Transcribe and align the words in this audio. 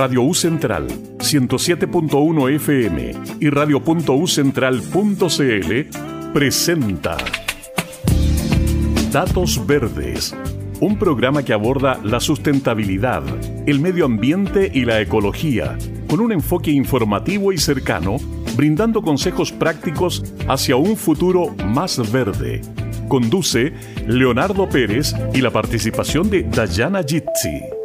Radio 0.00 0.22
U 0.22 0.32
Central 0.32 0.86
107.1 1.18 2.54
FM 2.54 3.14
y 3.40 3.50
radio.ucentral.cl 3.50 6.32
presenta 6.32 7.16
Datos 9.10 9.66
Verdes, 9.66 10.36
un 10.78 11.00
programa 11.00 11.42
que 11.42 11.52
aborda 11.52 11.98
la 12.04 12.20
sustentabilidad, 12.20 13.24
el 13.66 13.80
medio 13.80 14.04
ambiente 14.04 14.70
y 14.72 14.84
la 14.84 15.00
ecología, 15.00 15.76
con 16.08 16.20
un 16.20 16.30
enfoque 16.30 16.70
informativo 16.70 17.52
y 17.52 17.58
cercano, 17.58 18.18
brindando 18.56 19.02
consejos 19.02 19.50
prácticos 19.50 20.22
hacia 20.46 20.76
un 20.76 20.96
futuro 20.96 21.56
más 21.66 22.12
verde. 22.12 22.60
Conduce 23.08 23.72
Leonardo 24.06 24.68
Pérez 24.68 25.12
y 25.34 25.40
la 25.40 25.50
participación 25.50 26.30
de 26.30 26.44
Dayana 26.44 27.02
Jitsi. 27.02 27.77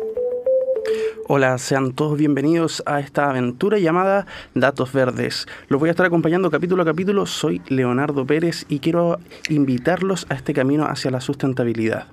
Hola, 1.36 1.58
sean 1.58 1.94
todos 1.94 2.16
bienvenidos 2.16 2.84
a 2.86 3.00
esta 3.00 3.28
aventura 3.28 3.80
llamada 3.80 4.28
Datos 4.54 4.94
Verdes. 4.94 5.48
Los 5.68 5.80
voy 5.80 5.88
a 5.88 5.92
estar 5.92 6.06
acompañando 6.06 6.52
capítulo 6.52 6.84
a 6.84 6.86
capítulo. 6.86 7.26
Soy 7.26 7.60
Leonardo 7.70 8.24
Pérez 8.24 8.68
y 8.70 8.78
quiero 8.78 9.18
invitarlos 9.50 10.28
a 10.30 10.36
este 10.36 10.54
camino 10.54 10.86
hacia 10.86 11.10
la 11.10 11.22
sustentabilidad. 11.22 12.06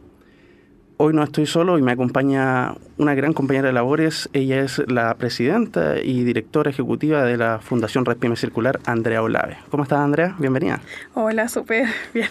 Hoy 0.96 1.12
no 1.12 1.22
estoy 1.22 1.44
solo 1.44 1.76
y 1.76 1.82
me 1.82 1.92
acompaña 1.92 2.76
una 2.96 3.14
gran 3.14 3.34
compañera 3.34 3.66
de 3.66 3.74
labores. 3.74 4.30
Ella 4.32 4.60
es 4.60 4.82
la 4.88 5.14
presidenta 5.16 6.00
y 6.02 6.24
directora 6.24 6.70
ejecutiva 6.70 7.22
de 7.22 7.36
la 7.36 7.58
Fundación 7.58 8.06
Respime 8.06 8.36
Circular, 8.36 8.80
Andrea 8.86 9.22
Olave. 9.22 9.58
¿Cómo 9.70 9.82
estás, 9.82 9.98
Andrea? 9.98 10.34
Bienvenida. 10.38 10.80
Hola, 11.12 11.46
súper 11.48 11.88
bien. 12.14 12.30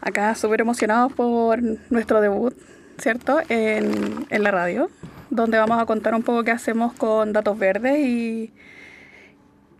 Acá 0.00 0.36
súper 0.36 0.60
emocionados 0.60 1.12
por 1.12 1.58
nuestro 1.90 2.20
debut 2.20 2.54
¿cierto? 2.98 3.38
En, 3.48 4.26
en, 4.30 4.42
la 4.42 4.50
radio, 4.50 4.90
donde 5.30 5.58
vamos 5.58 5.80
a 5.80 5.86
contar 5.86 6.14
un 6.14 6.22
poco 6.22 6.44
qué 6.44 6.50
hacemos 6.50 6.92
con 6.94 7.32
datos 7.32 7.58
verdes 7.58 7.98
y, 7.98 8.52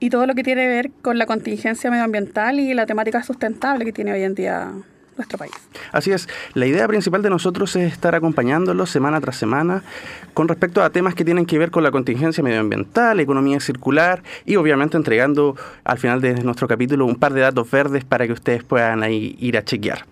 y 0.00 0.10
todo 0.10 0.26
lo 0.26 0.34
que 0.34 0.42
tiene 0.42 0.62
que 0.62 0.68
ver 0.68 0.90
con 1.02 1.18
la 1.18 1.26
contingencia 1.26 1.90
medioambiental 1.90 2.60
y 2.60 2.74
la 2.74 2.86
temática 2.86 3.22
sustentable 3.22 3.84
que 3.84 3.92
tiene 3.92 4.12
hoy 4.12 4.22
en 4.22 4.34
día 4.34 4.72
nuestro 5.18 5.36
país. 5.36 5.52
Así 5.92 6.12
es, 6.12 6.28
la 6.54 6.66
idea 6.66 6.86
principal 6.86 7.22
de 7.22 7.30
nosotros 7.30 7.74
es 7.76 7.92
estar 7.92 8.14
acompañándolos 8.14 8.88
semana 8.88 9.20
tras 9.20 9.36
semana 9.36 9.82
con 10.32 10.48
respecto 10.48 10.82
a 10.82 10.90
temas 10.90 11.14
que 11.14 11.24
tienen 11.24 11.44
que 11.44 11.58
ver 11.58 11.70
con 11.70 11.82
la 11.82 11.90
contingencia 11.90 12.42
medioambiental, 12.42 13.20
economía 13.20 13.60
circular 13.60 14.22
y 14.46 14.56
obviamente 14.56 14.96
entregando 14.96 15.56
al 15.84 15.98
final 15.98 16.20
de 16.20 16.34
nuestro 16.42 16.68
capítulo 16.68 17.04
un 17.04 17.16
par 17.16 17.34
de 17.34 17.40
datos 17.40 17.70
verdes 17.70 18.04
para 18.04 18.26
que 18.26 18.32
ustedes 18.32 18.62
puedan 18.62 19.02
ahí 19.02 19.36
ir 19.40 19.58
a 19.58 19.64
chequear. 19.64 20.04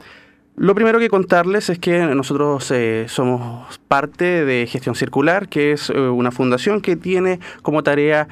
Lo 0.56 0.74
primero 0.74 0.98
que 0.98 1.10
contarles 1.10 1.68
es 1.68 1.78
que 1.78 1.98
nosotros 2.06 2.70
eh, 2.70 3.04
somos 3.08 3.78
parte 3.88 4.46
de 4.46 4.66
Gestión 4.66 4.94
Circular, 4.94 5.50
que 5.50 5.72
es 5.72 5.90
eh, 5.90 6.00
una 6.00 6.30
fundación 6.30 6.80
que 6.80 6.96
tiene 6.96 7.40
como 7.60 7.82
tarea 7.82 8.26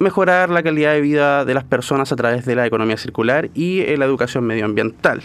mejorar 0.00 0.50
la 0.50 0.64
calidad 0.64 0.92
de 0.92 1.00
vida 1.00 1.44
de 1.44 1.54
las 1.54 1.62
personas 1.62 2.10
a 2.10 2.16
través 2.16 2.46
de 2.46 2.56
la 2.56 2.66
economía 2.66 2.96
circular 2.96 3.48
y 3.54 3.82
eh, 3.82 3.96
la 3.96 4.06
educación 4.06 4.42
medioambiental. 4.42 5.22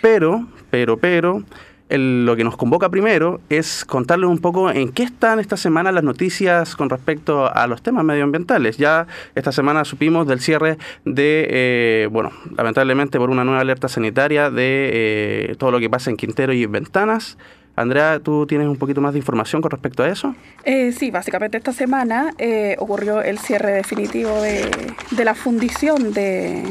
Pero, 0.00 0.46
pero, 0.70 0.98
pero, 0.98 1.42
lo 1.88 2.34
que 2.34 2.42
nos 2.42 2.56
convoca 2.56 2.88
primero 2.88 3.40
es 3.48 3.84
contarles 3.84 4.28
un 4.28 4.38
poco 4.38 4.70
en 4.70 4.90
qué 4.90 5.04
están 5.04 5.38
esta 5.38 5.56
semana 5.56 5.92
las 5.92 6.02
noticias 6.02 6.74
con 6.74 6.90
respecto 6.90 7.52
a 7.52 7.66
los 7.66 7.80
temas 7.82 8.04
medioambientales. 8.04 8.76
Ya 8.76 9.06
esta 9.34 9.52
semana 9.52 9.84
supimos 9.84 10.26
del 10.26 10.40
cierre 10.40 10.78
de, 11.04 11.46
eh, 11.48 12.08
bueno, 12.10 12.32
lamentablemente 12.56 13.18
por 13.18 13.30
una 13.30 13.44
nueva 13.44 13.60
alerta 13.60 13.88
sanitaria 13.88 14.50
de 14.50 14.90
eh, 15.50 15.54
todo 15.58 15.70
lo 15.70 15.78
que 15.78 15.88
pasa 15.88 16.10
en 16.10 16.16
Quintero 16.16 16.52
y 16.52 16.64
en 16.64 16.72
Ventanas. 16.72 17.38
Andrea, 17.76 18.20
¿tú 18.20 18.46
tienes 18.46 18.66
un 18.68 18.78
poquito 18.78 19.02
más 19.02 19.12
de 19.12 19.18
información 19.18 19.60
con 19.60 19.70
respecto 19.70 20.02
a 20.02 20.08
eso? 20.08 20.34
Eh, 20.64 20.92
sí, 20.92 21.10
básicamente 21.10 21.58
esta 21.58 21.72
semana 21.72 22.34
ocurrió 22.78 23.20
el 23.20 23.38
cierre 23.38 23.72
definitivo 23.72 24.40
de, 24.40 24.70
de 25.10 25.24
la 25.24 25.34
fundición 25.34 26.14
de, 26.14 26.62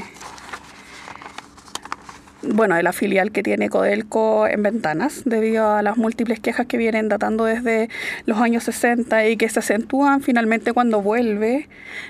bueno, 2.54 2.76
de 2.76 2.84
la 2.84 2.94
filial 2.94 3.32
que 3.32 3.44
tiene 3.44 3.70
Codelco 3.70 4.48
en 4.48 4.64
Ventanas, 4.64 5.24
debido 5.26 5.72
a 5.72 5.82
las 5.82 5.98
múltiples 5.98 6.40
quejas 6.40 6.66
que 6.66 6.78
vienen 6.78 7.10
datando 7.10 7.46
desde 7.46 7.90
los 8.26 8.40
años 8.40 8.64
60 8.64 9.28
y 9.28 9.38
que 9.38 9.50
se 9.50 9.60
acentúan 9.60 10.22
finalmente 10.22 10.74
cuando 10.74 11.02
vuelve 11.02 11.68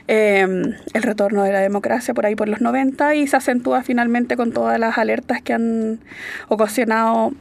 em, 0.07 0.73
el 0.93 1.03
retorno 1.03 1.43
de 1.43 1.51
la 1.51 1.59
democracia 1.59 2.13
por 2.13 2.25
ahí 2.25 2.35
por 2.35 2.47
los 2.49 2.61
90 2.61 3.15
y 3.15 3.27
se 3.27 3.37
acentúa 3.37 3.83
finalmente 3.83 4.35
con 4.35 4.51
todas 4.51 4.79
las 4.79 4.97
alertas 4.97 5.41
que 5.41 5.53
han 5.53 5.99
ocasionado 6.47 7.33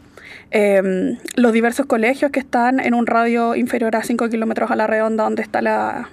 em, 0.50 1.18
los 1.36 1.52
diversos 1.52 1.86
colegios 1.86 2.30
que 2.30 2.40
están 2.40 2.80
en 2.80 2.94
un 2.94 3.06
radio 3.06 3.54
inferior 3.54 3.96
a 3.96 4.02
5 4.02 4.28
kilómetros 4.28 4.70
a 4.70 4.76
la 4.76 4.86
redonda 4.86 5.24
donde 5.24 5.42
está 5.42 5.62
la, 5.62 6.08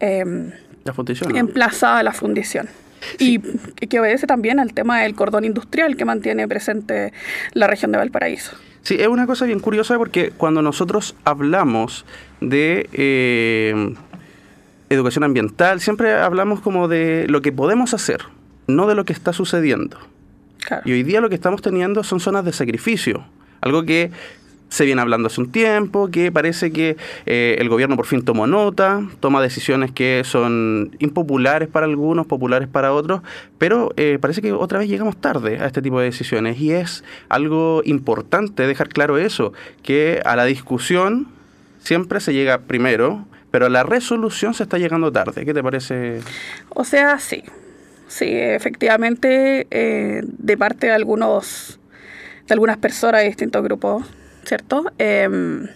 em, 0.00 0.52
la 0.84 0.92
fundición, 0.92 1.36
emplazada 1.36 2.02
la 2.02 2.12
fundición. 2.12 2.68
Y 3.18 3.38
que 3.38 4.00
obedece 4.00 4.26
también 4.26 4.60
al 4.60 4.72
tema 4.74 5.00
del 5.00 5.14
cordón 5.14 5.44
industrial 5.44 5.96
que 5.96 6.04
mantiene 6.04 6.46
presente 6.46 7.12
la 7.52 7.66
región 7.66 7.92
de 7.92 7.98
Valparaíso. 7.98 8.56
Sí, 8.82 8.96
es 8.98 9.08
una 9.08 9.26
cosa 9.26 9.44
bien 9.44 9.60
curiosa 9.60 9.96
porque 9.98 10.30
cuando 10.30 10.62
nosotros 10.62 11.14
hablamos 11.24 12.04
de 12.40 12.88
eh, 12.92 13.94
educación 14.88 15.24
ambiental, 15.24 15.80
siempre 15.80 16.12
hablamos 16.12 16.60
como 16.60 16.88
de 16.88 17.26
lo 17.28 17.42
que 17.42 17.52
podemos 17.52 17.94
hacer, 17.94 18.22
no 18.66 18.86
de 18.86 18.94
lo 18.94 19.04
que 19.04 19.12
está 19.12 19.32
sucediendo. 19.32 19.98
Y 20.84 20.92
hoy 20.92 21.02
día 21.02 21.20
lo 21.20 21.28
que 21.28 21.34
estamos 21.34 21.62
teniendo 21.62 22.04
son 22.04 22.20
zonas 22.20 22.44
de 22.44 22.52
sacrificio, 22.52 23.24
algo 23.60 23.84
que 23.84 24.10
se 24.70 24.84
viene 24.84 25.02
hablando 25.02 25.26
hace 25.26 25.40
un 25.40 25.50
tiempo, 25.50 26.10
que 26.10 26.32
parece 26.32 26.70
que 26.70 26.96
eh, 27.26 27.56
el 27.58 27.68
gobierno 27.68 27.96
por 27.96 28.06
fin 28.06 28.24
tomó 28.24 28.46
nota, 28.46 29.02
toma 29.18 29.42
decisiones 29.42 29.90
que 29.90 30.22
son 30.24 30.96
impopulares 31.00 31.68
para 31.68 31.86
algunos, 31.86 32.26
populares 32.26 32.68
para 32.68 32.92
otros, 32.92 33.20
pero 33.58 33.92
eh, 33.96 34.18
parece 34.20 34.40
que 34.40 34.52
otra 34.52 34.78
vez 34.78 34.88
llegamos 34.88 35.16
tarde 35.20 35.58
a 35.58 35.66
este 35.66 35.82
tipo 35.82 35.98
de 35.98 36.06
decisiones 36.06 36.58
y 36.60 36.72
es 36.72 37.04
algo 37.28 37.82
importante 37.84 38.66
dejar 38.66 38.88
claro 38.88 39.18
eso, 39.18 39.52
que 39.82 40.22
a 40.24 40.36
la 40.36 40.44
discusión 40.44 41.26
siempre 41.80 42.20
se 42.20 42.32
llega 42.32 42.60
primero, 42.60 43.26
pero 43.50 43.66
a 43.66 43.70
la 43.70 43.82
resolución 43.82 44.54
se 44.54 44.62
está 44.62 44.78
llegando 44.78 45.10
tarde. 45.10 45.44
¿Qué 45.44 45.52
te 45.52 45.64
parece? 45.64 46.20
O 46.68 46.84
sea, 46.84 47.18
sí, 47.18 47.42
sí, 48.06 48.26
efectivamente, 48.28 49.66
eh, 49.72 50.22
de 50.22 50.56
parte 50.56 50.86
de 50.86 50.92
algunos, 50.92 51.80
de 52.46 52.54
algunas 52.54 52.76
personas 52.76 53.22
de 53.22 53.26
distintos 53.26 53.64
grupos 53.64 54.06
¿cierto? 54.50 54.84
Em, 54.98 55.68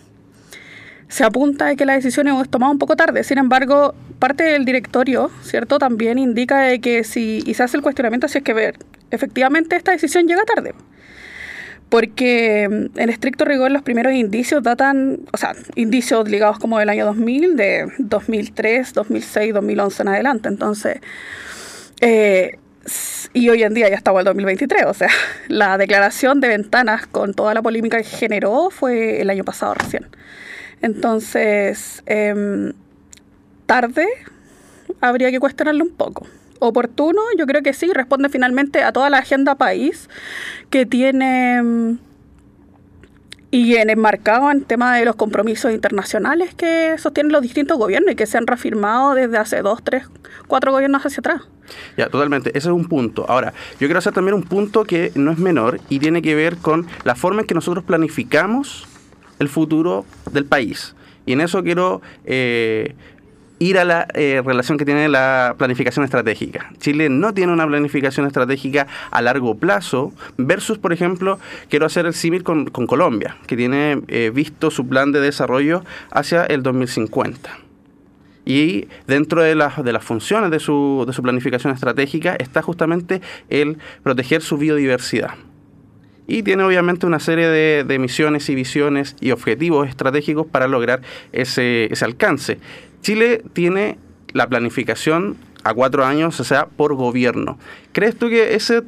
se 1.07 1.23
apunta 1.23 1.67
de 1.67 1.77
que 1.77 1.87
la 1.87 1.93
decisión 1.93 2.27
es 2.27 2.49
tomada 2.49 2.73
un 2.73 2.79
poco 2.81 2.97
tarde. 2.97 3.23
Sin 3.23 3.39
embargo, 3.39 3.95
parte 4.19 4.43
del 4.43 4.65
directorio, 4.65 5.31
¿cierto? 5.43 5.79
También 5.79 6.19
indica 6.19 6.77
que 6.79 7.05
si 7.05 7.43
se 7.55 7.63
hace 7.63 7.77
el 7.77 7.85
cuestionamiento 7.85 8.27
si 8.27 8.39
es 8.39 8.45
que 8.45 8.53
ver, 8.53 8.79
efectivamente 9.13 9.77
esta 9.77 9.93
decisión 9.93 10.27
llega 10.27 10.43
tarde. 10.45 10.75
Porque 11.89 12.65
em, 12.65 12.89
en 12.97 13.11
estricto 13.11 13.45
rigor 13.45 13.71
los 13.71 13.83
primeros 13.83 14.13
indicios 14.13 14.61
datan, 14.65 15.21
o 15.33 15.37
sea, 15.37 15.55
indicios 15.77 16.29
ligados 16.29 16.59
como 16.59 16.81
del 16.81 16.89
año 16.89 17.07
2000, 17.07 17.55
de 17.57 17.93
2003, 17.99 18.93
2006, 18.93 19.55
2011 19.55 20.03
en 20.03 20.09
adelante. 20.09 20.49
Entonces, 20.49 20.99
eh, 22.01 22.59
y 23.33 23.49
hoy 23.49 23.63
en 23.63 23.75
día 23.75 23.89
ya 23.89 23.97
estamos 23.97 24.21
el 24.21 24.25
2023, 24.27 24.85
o 24.87 24.95
sea, 24.95 25.09
la 25.49 25.79
declaración 25.79 26.41
de 26.41 26.49
ventanas 26.49 27.07
con 27.07 27.35
toda 27.35 27.55
la 27.55 27.63
polémica 27.63 27.99
que 27.99 28.05
generó 28.05 28.71
fue 28.71 29.21
el 29.21 29.31
año 29.31 29.45
pasado 29.45 29.75
recién. 29.75 30.07
Entonces, 30.83 32.03
em, 32.07 32.73
tarde 33.67 34.07
habría 35.01 35.31
que 35.31 35.41
cuestionarlo 35.41 35.85
un 35.85 35.95
poco. 35.95 36.27
Oportuno, 36.59 37.21
yo 37.37 37.47
creo 37.47 37.63
que 37.63 37.73
sí, 37.73 37.93
responde 37.93 38.29
finalmente 38.29 38.83
a 38.83 38.93
toda 38.93 39.11
la 39.11 39.19
agenda 39.19 39.55
país 39.55 40.09
que 40.71 40.87
tiene 40.87 41.57
em, 41.57 41.99
y 43.55 43.77
en 43.77 43.89
enmarcado 43.89 44.51
en 44.51 44.65
tema 44.65 44.97
de 44.97 45.05
los 45.05 45.15
compromisos 45.15 45.71
internacionales 45.71 46.53
que 46.57 46.97
sostienen 46.99 47.31
los 47.31 47.41
distintos 47.41 47.79
gobiernos 47.79 48.11
y 48.11 48.17
que 48.17 48.27
se 48.27 48.37
han 48.37 48.49
reafirmado 48.49 49.15
desde 49.15 49.39
hace 49.39 49.63
dos, 49.63 49.81
tres, 49.85 50.09
cuatro 50.49 50.73
gobiernos 50.73 51.07
hacia 51.07 51.21
atrás. 51.21 51.43
Ya, 51.97 52.09
totalmente. 52.09 52.51
Ese 52.51 52.67
es 52.67 52.75
un 52.75 52.89
punto. 52.89 53.25
Ahora, 53.29 53.55
yo 53.75 53.87
quiero 53.87 54.01
hacer 54.01 54.13
también 54.13 54.35
un 54.35 54.43
punto 54.43 54.83
que 54.83 55.13
no 55.15 55.31
es 55.31 55.39
menor 55.39 55.79
y 55.89 56.01
tiene 56.01 56.21
que 56.21 56.35
ver 56.35 56.57
con 56.57 56.89
la 57.05 57.15
forma 57.15 57.43
en 57.43 57.47
que 57.47 57.55
nosotros 57.55 57.85
planificamos 57.85 58.89
el 59.39 59.49
futuro 59.49 60.05
del 60.33 60.47
país. 60.47 60.97
Y 61.25 61.35
en 61.35 61.41
eso 61.41 61.63
quiero 61.63 62.03
eh, 62.25 62.97
ir 63.59 63.79
a 63.79 63.85
la 63.85 64.07
eh, 64.15 64.43
relación 64.45 64.79
que 64.79 64.85
tiene 64.85 65.09
la 65.09 65.55
planificación 65.59 66.05
estratégica. 66.05 66.73
Chile 66.79 67.09
no 67.09 67.33
tiene 67.35 67.53
una 67.53 67.67
planificación 67.67 68.27
estratégica 68.27 68.87
a 69.11 69.23
largo 69.23 69.57
plazo 69.57 70.13
versus, 70.37 70.79
por 70.79 70.93
ejemplo, 70.93 71.39
quiero 71.69 71.87
hacer 71.87 72.07
el 72.07 72.15
símil 72.15 72.43
con, 72.43 72.67
Colombia, 72.67 73.37
que 73.47 73.57
tiene 73.57 74.03
eh, 74.09 74.31
visto 74.35 74.71
su 74.71 74.87
plan 74.87 75.13
de 75.13 75.21
desarrollo 75.21 75.85
hacia 76.11 76.45
el 76.45 76.63
2050. 76.63 77.59
Y 78.45 78.89
dentro 79.07 79.43
de 79.43 79.55
las, 79.55 79.83
de 79.83 79.93
las 79.93 80.05
funciones 80.05 80.51
de 80.51 80.61
su, 80.61 81.05
de 81.07 81.13
su 81.13 81.23
planificación 81.23 81.73
estratégica 81.73 82.37
está 82.37 82.61
justamente 82.61 83.23
el 83.49 83.79
proteger 84.03 84.43
su 84.43 84.59
biodiversidad. 84.59 85.35
y 86.27 86.43
tiene 86.43 86.63
obviamente 86.63 87.07
una 87.07 87.21
serie 87.21 87.49
de, 87.49 87.99
misiones 87.99 88.49
y 88.49 88.55
visiones 88.55 89.17
y 89.21 89.31
objetivos 89.31 89.89
estratégicos 89.89 90.47
para 90.47 90.69
lograr 90.69 91.01
ese, 91.33 91.87
ese 91.91 92.05
alcance. 92.05 92.59
Chile 93.05 93.43
tiene 93.53 93.99
la 94.33 94.49
planificación 94.49 95.37
a 95.63 95.75
cuatro 95.75 96.07
años, 96.07 96.41
o 96.41 96.45
sea, 96.45 96.67
por 96.67 96.95
gobierno. 96.95 97.59
¿Crees 97.93 98.17
tú 98.17 98.31
que 98.31 98.55
ese 98.55 98.83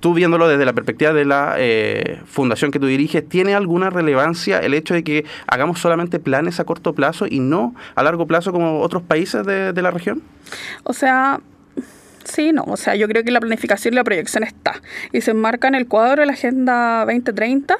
tú 0.00 0.14
viéndolo 0.14 0.48
desde 0.48 0.64
la 0.64 0.72
perspectiva 0.72 1.12
de 1.12 1.24
la 1.24 1.54
eh, 1.58 2.20
fundación 2.26 2.70
que 2.70 2.80
tú 2.80 2.86
diriges, 2.86 3.28
¿tiene 3.28 3.54
alguna 3.54 3.90
relevancia 3.90 4.58
el 4.58 4.74
hecho 4.74 4.94
de 4.94 5.04
que 5.04 5.24
hagamos 5.46 5.78
solamente 5.78 6.18
planes 6.18 6.58
a 6.58 6.64
corto 6.64 6.94
plazo 6.94 7.26
y 7.28 7.38
no 7.38 7.76
a 7.94 8.02
largo 8.02 8.26
plazo 8.26 8.50
como 8.50 8.80
otros 8.80 9.02
países 9.02 9.46
de, 9.46 9.72
de 9.72 9.82
la 9.82 9.90
región? 9.90 10.22
O 10.82 10.94
sea, 10.94 11.40
sí, 12.30 12.52
no. 12.52 12.64
O 12.66 12.76
sea, 12.76 12.94
yo 12.94 13.08
creo 13.08 13.24
que 13.24 13.30
la 13.30 13.40
planificación 13.40 13.94
y 13.94 13.96
la 13.96 14.04
proyección 14.04 14.44
está 14.44 14.80
y 15.12 15.20
se 15.20 15.32
enmarca 15.32 15.68
en 15.68 15.74
el 15.74 15.86
cuadro 15.86 16.20
de 16.22 16.26
la 16.26 16.32
Agenda 16.32 17.04
2030. 17.06 17.76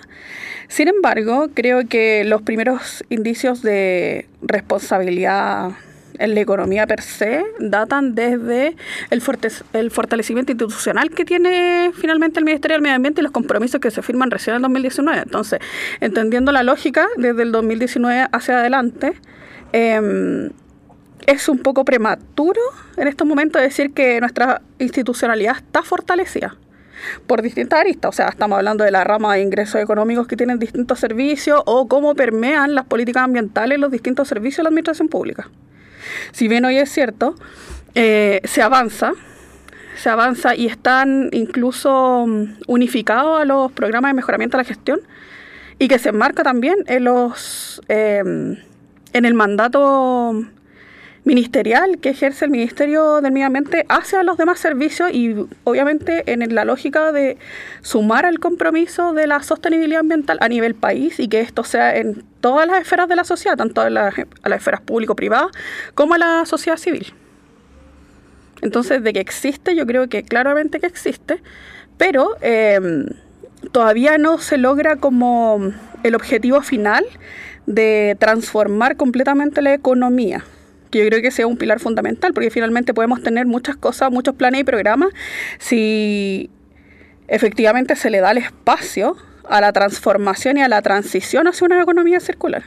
Sin 0.68 0.88
embargo, 0.88 1.48
creo 1.54 1.88
que 1.88 2.24
los 2.24 2.42
primeros 2.42 3.04
indicios 3.08 3.62
de 3.62 4.26
responsabilidad 4.42 5.72
en 6.18 6.34
la 6.34 6.40
economía 6.40 6.86
per 6.86 7.00
se 7.00 7.44
datan 7.58 8.14
desde 8.14 8.76
el, 9.10 9.22
el 9.72 9.90
fortalecimiento 9.90 10.52
institucional 10.52 11.10
que 11.10 11.24
tiene 11.24 11.92
finalmente 11.94 12.38
el 12.38 12.44
Ministerio 12.44 12.74
del 12.74 12.82
Medio 12.82 12.96
Ambiente 12.96 13.20
y 13.20 13.24
los 13.24 13.32
compromisos 13.32 13.80
que 13.80 13.90
se 13.90 14.02
firman 14.02 14.30
recién 14.30 14.54
en 14.54 14.56
el 14.56 14.62
2019. 14.62 15.22
Entonces, 15.22 15.60
entendiendo 16.00 16.52
la 16.52 16.62
lógica 16.62 17.06
desde 17.16 17.42
el 17.42 17.52
2019 17.52 18.28
hacia 18.32 18.58
adelante, 18.58 19.14
em, 19.72 20.50
es 21.28 21.46
un 21.50 21.58
poco 21.58 21.84
prematuro 21.84 22.60
en 22.96 23.06
estos 23.06 23.26
momentos 23.26 23.60
decir 23.60 23.92
que 23.92 24.18
nuestra 24.18 24.62
institucionalidad 24.78 25.58
está 25.58 25.82
fortalecida 25.82 26.56
por 27.26 27.42
distintas 27.42 27.80
aristas. 27.80 28.08
O 28.08 28.12
sea, 28.12 28.28
estamos 28.28 28.56
hablando 28.56 28.82
de 28.82 28.90
la 28.90 29.04
rama 29.04 29.34
de 29.34 29.42
ingresos 29.42 29.78
económicos 29.78 30.26
que 30.26 30.38
tienen 30.38 30.58
distintos 30.58 30.98
servicios 30.98 31.62
o 31.66 31.86
cómo 31.86 32.14
permean 32.14 32.74
las 32.74 32.86
políticas 32.86 33.24
ambientales 33.24 33.78
los 33.78 33.90
distintos 33.90 34.26
servicios 34.26 34.56
de 34.58 34.62
la 34.64 34.68
administración 34.70 35.08
pública. 35.08 35.50
Si 36.32 36.48
bien 36.48 36.64
hoy 36.64 36.78
es 36.78 36.90
cierto, 36.90 37.34
eh, 37.94 38.40
se 38.44 38.62
avanza, 38.62 39.12
se 39.98 40.08
avanza 40.08 40.54
y 40.54 40.64
están 40.64 41.28
incluso 41.32 42.24
mm, 42.26 42.44
unificados 42.68 43.38
a 43.38 43.44
los 43.44 43.70
programas 43.72 44.12
de 44.12 44.14
mejoramiento 44.14 44.56
de 44.56 44.62
la 44.62 44.68
gestión 44.68 45.00
y 45.78 45.88
que 45.88 45.98
se 45.98 46.08
enmarca 46.08 46.42
también 46.42 46.78
en 46.86 47.04
los 47.04 47.82
em, 47.88 48.56
en 49.12 49.24
el 49.26 49.34
mandato 49.34 50.46
ministerial 51.28 51.98
que 51.98 52.08
ejerce 52.08 52.46
el 52.46 52.50
Ministerio 52.50 53.20
del 53.20 53.32
Medio 53.32 53.48
Ambiente 53.48 53.84
hacia 53.90 54.22
los 54.22 54.38
demás 54.38 54.58
servicios 54.58 55.10
y 55.12 55.36
obviamente 55.64 56.22
en 56.32 56.54
la 56.54 56.64
lógica 56.64 57.12
de 57.12 57.36
sumar 57.82 58.24
el 58.24 58.40
compromiso 58.40 59.12
de 59.12 59.26
la 59.26 59.42
sostenibilidad 59.42 60.00
ambiental 60.00 60.38
a 60.40 60.48
nivel 60.48 60.74
país 60.74 61.20
y 61.20 61.28
que 61.28 61.40
esto 61.40 61.64
sea 61.64 61.94
en 61.96 62.24
todas 62.40 62.66
las 62.66 62.80
esferas 62.80 63.08
de 63.08 63.16
la 63.16 63.24
sociedad, 63.24 63.58
tanto 63.58 63.82
a 63.82 63.90
las, 63.90 64.14
esferas 64.16 64.80
público-privadas 64.80 65.50
como 65.94 66.14
a 66.14 66.18
la 66.18 66.46
sociedad 66.46 66.78
civil. 66.78 67.12
Entonces, 68.62 69.02
de 69.02 69.12
que 69.12 69.20
existe, 69.20 69.76
yo 69.76 69.86
creo 69.86 70.08
que 70.08 70.22
claramente 70.22 70.80
que 70.80 70.86
existe, 70.86 71.42
pero 71.98 72.36
em, 72.40 73.04
todavía 73.70 74.16
no 74.16 74.38
se 74.38 74.56
logra 74.56 74.96
como 74.96 75.74
el 76.02 76.14
objetivo 76.14 76.62
final 76.62 77.04
de 77.66 78.16
transformar 78.18 78.96
completamente 78.96 79.60
la 79.60 79.74
economía 79.74 80.42
que 80.90 80.98
yo 81.00 81.06
creo 81.06 81.22
que 81.22 81.30
sea 81.30 81.46
un 81.46 81.56
pilar 81.56 81.80
fundamental, 81.80 82.32
porque 82.32 82.50
finalmente 82.50 82.94
podemos 82.94 83.22
tener 83.22 83.46
muchas 83.46 83.76
cosas, 83.76 84.10
muchos 84.10 84.34
planes 84.34 84.60
y 84.60 84.64
programas, 84.64 85.10
si 85.58 86.50
efectivamente 87.28 87.96
se 87.96 88.10
le 88.10 88.20
da 88.20 88.30
el 88.30 88.38
espacio 88.38 89.16
a 89.48 89.60
la 89.60 89.72
transformación 89.72 90.58
y 90.58 90.62
a 90.62 90.68
la 90.68 90.82
transición 90.82 91.46
hacia 91.46 91.66
una 91.66 91.82
economía 91.82 92.20
circular. 92.20 92.64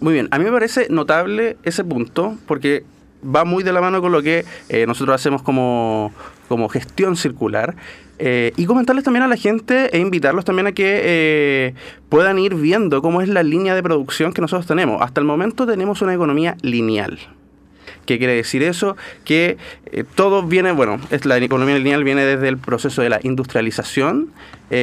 Muy 0.00 0.14
bien, 0.14 0.28
a 0.30 0.38
mí 0.38 0.44
me 0.44 0.52
parece 0.52 0.88
notable 0.90 1.56
ese 1.62 1.84
punto, 1.84 2.36
porque 2.46 2.84
va 3.24 3.44
muy 3.44 3.62
de 3.62 3.72
la 3.72 3.80
mano 3.80 4.00
con 4.00 4.12
lo 4.12 4.22
que 4.22 4.44
eh, 4.68 4.86
nosotros 4.86 5.14
hacemos 5.14 5.42
como, 5.42 6.12
como 6.52 6.68
gestión 6.68 7.16
circular. 7.16 7.76
Eh, 8.18 8.52
y 8.58 8.66
comentarles 8.66 9.04
también 9.04 9.22
a 9.22 9.26
la 9.26 9.38
gente 9.38 9.88
e 9.96 9.98
invitarlos 9.98 10.44
también 10.44 10.66
a 10.66 10.72
que 10.72 11.00
eh, 11.02 11.74
puedan 12.10 12.38
ir 12.38 12.54
viendo 12.54 13.00
cómo 13.00 13.22
es 13.22 13.28
la 13.28 13.42
línea 13.42 13.74
de 13.74 13.82
producción 13.82 14.34
que 14.34 14.42
nosotros 14.42 14.66
tenemos. 14.66 15.00
Hasta 15.00 15.18
el 15.18 15.26
momento 15.26 15.66
tenemos 15.66 16.02
una 16.02 16.12
economía 16.12 16.58
lineal. 16.60 17.18
¿Qué 18.04 18.18
quiere 18.18 18.34
decir 18.34 18.62
eso? 18.64 18.98
Que 19.24 19.56
eh, 19.86 20.04
todo 20.14 20.42
viene, 20.42 20.72
bueno, 20.72 21.00
es 21.10 21.24
la 21.24 21.38
economía 21.38 21.78
lineal 21.78 22.04
viene 22.04 22.26
desde 22.26 22.48
el 22.48 22.58
proceso 22.58 23.00
de 23.00 23.08
la 23.08 23.18
industrialización 23.22 24.30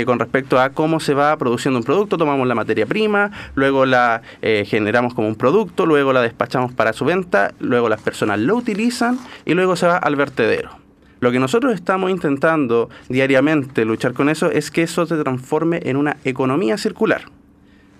con 0.06 0.19
respecto 0.19 0.60
a 0.60 0.69
cómo 0.69 1.00
se 1.00 1.15
va 1.15 1.36
produciendo 1.38 1.80
un 1.80 1.83
producto, 1.83 2.15
tomamos 2.15 2.48
la 2.48 2.54
materia 2.54 2.86
prima, 2.86 3.31
luego 3.56 3.88
la 3.88 4.22
generamos 4.39 5.15
como 5.15 5.27
un 5.27 5.33
producto, 5.33 5.88
luego 5.88 6.13
la 6.13 6.22
despachamos 6.22 6.72
para 6.74 6.94
su 6.94 7.06
venta, 7.06 7.56
luego 7.60 7.89
las 7.89 8.00
personas 8.00 8.38
lo 8.38 8.56
utilizan 8.56 9.18
y 9.45 9.56
luego 9.56 9.75
se 9.75 9.88
va 9.88 9.98
al 9.98 10.15
vertedero. 10.15 10.79
Lo 11.19 11.31
que 11.31 11.39
nosotros 11.39 11.74
estamos 11.74 12.12
intentando 12.12 12.89
diariamente 13.10 13.86
luchar 13.86 14.13
con 14.13 14.30
eso 14.30 14.51
es 14.51 14.71
que 14.71 14.83
eso 14.83 15.06
se 15.06 15.18
transforme 15.18 15.81
en 15.83 15.98
una 15.98 16.18
economía 16.24 16.77
circular, 16.77 17.24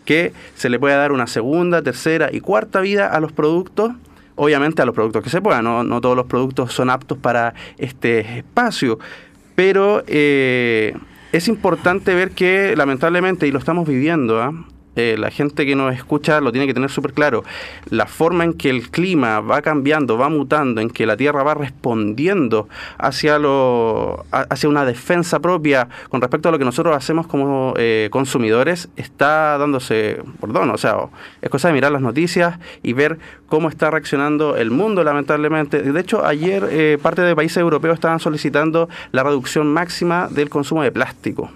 que 0.06 0.32
se 0.56 0.70
le 0.70 0.80
pueda 0.80 0.98
dar 0.98 1.12
una 1.12 1.28
segunda, 1.28 1.82
tercera 1.82 2.30
y 2.32 2.40
cuarta 2.40 2.80
vida 2.80 3.08
a 3.08 3.20
los 3.20 3.32
productos, 3.32 3.92
obviamente 4.36 4.82
a 4.82 4.86
los 4.86 4.96
productos 4.96 5.24
que 5.24 5.30
se 5.30 5.42
puedan, 5.42 5.66
no, 5.66 6.02
todos 6.02 6.16
los 6.16 6.28
productos 6.28 6.74
son 6.74 6.90
aptos 6.90 7.18
para 7.18 7.54
este 7.78 8.38
espacio, 8.38 9.00
pero 9.56 10.04
eh, 10.08 10.96
es 11.34 11.50
importante 11.50 12.16
ver 12.16 12.32
que 12.32 12.74
lamentablemente, 12.78 13.48
y 13.48 13.52
lo 13.52 13.60
estamos 13.60 13.86
viviendo, 13.86 14.42
¿ah? 14.42 14.54
Eh, 15.00 15.18
la 15.18 15.32
gente 15.32 15.66
que 15.66 15.76
nos 15.76 15.94
escucha 15.96 16.42
lo 16.42 16.52
tiene 16.52 16.68
que 16.68 16.74
tener 16.74 16.90
súper 16.90 17.14
claro. 17.14 17.44
La 17.90 18.06
forma 18.06 18.44
en 18.44 18.54
que 18.54 18.70
el 18.70 18.90
clima 18.90 19.40
va 19.40 19.62
cambiando, 19.62 20.18
va 20.18 20.28
mutando, 20.28 20.82
en 20.82 20.90
que 20.90 21.06
la 21.06 21.16
Tierra 21.16 21.42
va 21.42 21.54
respondiendo 21.54 22.68
hacia, 22.98 23.40
lo, 23.40 24.26
hacia 24.32 24.68
una 24.68 24.84
defensa 24.84 25.40
propia 25.40 25.88
con 26.10 26.20
respecto 26.20 26.50
a 26.50 26.52
lo 26.52 26.60
que 26.60 26.66
nosotros 26.66 26.96
hacemos 26.96 27.28
como 27.28 27.74
eh, 27.78 28.10
consumidores, 28.12 28.90
está 28.98 29.58
dándose 29.58 30.22
perdón. 30.42 30.70
O 30.72 30.78
sea, 30.78 30.98
es 31.42 31.50
cosa 31.50 31.70
de 31.70 31.74
mirar 31.74 31.92
las 31.92 32.02
noticias 32.02 32.60
y 32.84 32.94
ver 32.94 33.20
cómo 33.48 33.70
está 33.70 33.90
reaccionando 33.92 34.58
el 34.58 34.72
mundo, 34.72 35.04
lamentablemente. 35.04 35.82
De 35.82 36.00
hecho, 36.00 36.26
ayer 36.26 36.68
eh, 36.70 36.98
parte 37.02 37.22
de 37.22 37.36
países 37.36 37.58
europeos 37.58 37.96
estaban 37.96 38.20
solicitando 38.20 38.90
la 39.12 39.24
reducción 39.24 39.68
máxima 39.72 40.28
del 40.28 40.50
consumo 40.50 40.84
de 40.84 40.92
plástico. 40.92 41.50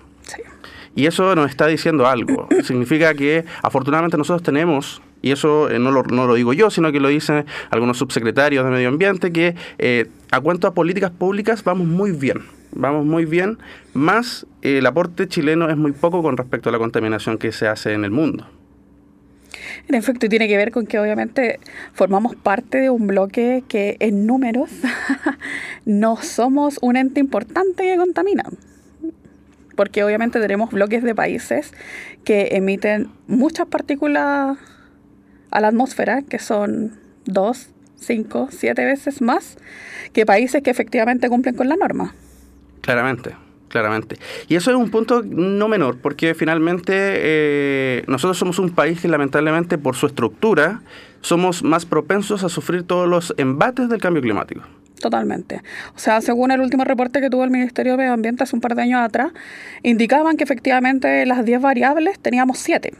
Y 0.96 1.08
eso 1.08 1.36
nos 1.36 1.50
está 1.50 1.68
diciendo 1.68 2.08
algo. 2.08 2.48
Significa 2.64 3.14
que 3.14 3.46
afortunadamente 3.62 4.18
nosotros 4.18 4.44
tenemos 4.44 5.02
y 5.24 5.32
eso 5.32 5.70
eh, 5.70 5.80
no, 5.80 5.90
lo, 5.90 6.04
no, 6.04 6.28
lo, 6.28 6.36
digo 6.36 6.54
yo, 6.54 6.70
sino 6.70 6.92
que 6.92 7.00
lo 7.00 7.08
dicen 7.08 7.46
algunos 7.72 7.98
subsecretarios 7.98 8.64
de 8.66 8.70
Medio 8.70 8.90
Ambiente, 8.90 9.32
que 9.32 9.56
eh, 9.80 10.08
a 10.32 10.42
cuanto 10.42 10.68
a 10.68 10.74
políticas 10.74 11.12
públicas 11.12 11.64
vamos 11.64 11.88
muy 11.88 12.12
bien, 12.12 12.42
vamos 12.74 13.06
muy 13.06 13.24
bien, 13.24 13.58
más 13.94 14.46
eh, 14.62 14.80
el 14.80 14.86
aporte 14.86 15.28
chileno 15.28 15.70
es 15.70 15.78
muy 15.78 15.94
poco 15.94 16.22
con 16.22 16.36
respecto 16.36 16.68
a 16.68 16.72
la 16.74 16.78
contaminación 16.78 17.38
que 17.38 17.54
se 17.54 17.68
hace 17.68 17.94
en 17.94 18.04
el 18.04 18.12
mundo. 18.12 18.46
En 19.88 19.96
efecto, 19.96 20.28
tiene 20.28 20.48
que 20.48 20.58
ver 20.58 20.72
con 20.72 20.86
que 20.86 21.00
obviamente 21.00 21.60
formamos 21.94 22.36
parte 22.36 22.80
de 22.80 22.90
un 22.90 23.08
bloque 23.08 23.64
que 23.68 23.96
en 24.00 24.26
números 24.26 24.70
no 25.86 26.18
somos 26.18 26.80
un 26.82 26.98
ente 26.98 27.22
importante 27.22 27.84
que 27.84 27.96
contamina 27.96 28.44
porque 29.76 30.04
obviamente 30.04 30.40
tenemos 30.40 30.72
bloques 30.72 31.04
de 31.04 31.16
países 31.16 31.74
que 32.24 32.50
emiten 32.52 33.10
muchas 33.28 33.68
partículas 33.68 34.58
a 35.52 35.60
la 35.60 35.68
atmósfera, 35.68 36.22
que 36.22 36.40
son 36.40 37.00
dos, 37.26 37.70
cinco, 37.96 38.50
siete 38.52 38.86
veces 38.86 39.22
más 39.22 39.58
que 40.14 40.26
países 40.26 40.62
que 40.62 40.70
efectivamente 40.70 41.30
cumplen 41.30 41.56
con 41.56 41.70
la 41.70 41.76
norma. 41.76 42.14
Claramente, 42.82 43.36
claramente. 43.70 44.18
Y 44.48 44.56
eso 44.56 44.72
es 44.72 44.78
un 44.78 44.90
punto 44.90 45.24
no 45.24 45.68
menor, 45.68 45.98
porque 45.98 46.34
finalmente 46.34 46.94
eh, 46.96 48.04
nosotros 48.08 48.38
somos 48.38 48.60
un 48.60 48.72
país 48.72 49.02
que 49.02 49.08
lamentablemente 49.08 49.78
por 49.78 49.96
su 49.96 50.08
estructura 50.08 50.82
somos 51.22 51.64
más 51.64 51.86
propensos 51.86 52.44
a 52.44 52.50
sufrir 52.50 52.84
todos 52.84 53.08
los 53.08 53.34
embates 53.38 53.90
del 53.90 54.02
cambio 54.02 54.22
climático. 54.22 54.62
Totalmente. 55.04 55.62
O 55.98 56.00
sea, 56.00 56.22
según 56.22 56.52
el 56.52 56.62
último 56.62 56.86
reporte 56.86 57.20
que 57.20 57.30
tuvo 57.30 57.44
el 57.44 57.50
Ministerio 57.50 57.92
de 57.92 57.98
Medio 57.98 58.14
Ambiente 58.14 58.44
hace 58.44 58.56
un 58.56 58.62
par 58.62 58.74
de 58.74 58.84
años 58.84 59.02
atrás, 59.02 59.34
indicaban 59.82 60.38
que 60.38 60.46
efectivamente 60.46 61.26
las 61.26 61.44
10 61.44 61.60
variables 61.60 62.20
teníamos 62.20 62.58
7 62.60 62.94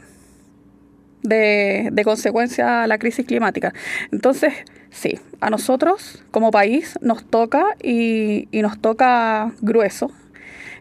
de, 1.22 1.88
de 1.90 2.04
consecuencia 2.04 2.82
a 2.82 2.86
la 2.86 2.98
crisis 2.98 3.24
climática. 3.24 3.72
Entonces, 4.12 4.52
sí, 4.90 5.18
a 5.40 5.48
nosotros 5.48 6.22
como 6.30 6.50
país 6.50 6.98
nos 7.00 7.24
toca 7.24 7.64
y, 7.82 8.48
y 8.50 8.60
nos 8.60 8.78
toca 8.78 9.52
grueso 9.62 10.12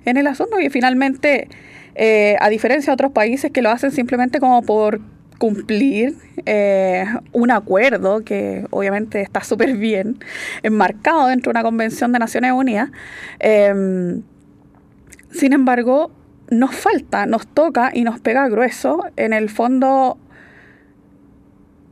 en 0.03 0.17
el 0.17 0.27
asunto 0.27 0.59
y 0.59 0.69
finalmente, 0.69 1.47
eh, 1.95 2.35
a 2.41 2.49
diferencia 2.49 2.91
de 2.91 2.95
otros 2.95 3.13
países 3.13 3.49
que 3.49 3.61
lo 3.61 3.69
hacen 3.69 3.91
simplemente 3.91 4.41
como 4.41 4.61
por 4.61 4.99
cumplir 5.37 6.15
eh, 6.45 7.05
un 7.31 7.51
acuerdo 7.51 8.23
que 8.23 8.65
obviamente 8.69 9.21
está 9.21 9.43
súper 9.43 9.75
bien 9.77 10.19
enmarcado 10.63 11.27
dentro 11.27 11.51
de 11.51 11.59
una 11.59 11.63
convención 11.63 12.11
de 12.11 12.19
Naciones 12.19 12.51
Unidas. 12.53 12.89
Em, 13.39 14.21
sin 15.31 15.53
embargo, 15.53 16.11
nos 16.49 16.75
falta, 16.75 17.25
nos 17.25 17.47
toca 17.47 17.91
y 17.93 18.03
nos 18.03 18.19
pega 18.19 18.47
grueso 18.47 19.05
en 19.15 19.33
el 19.33 19.49
fondo 19.49 20.17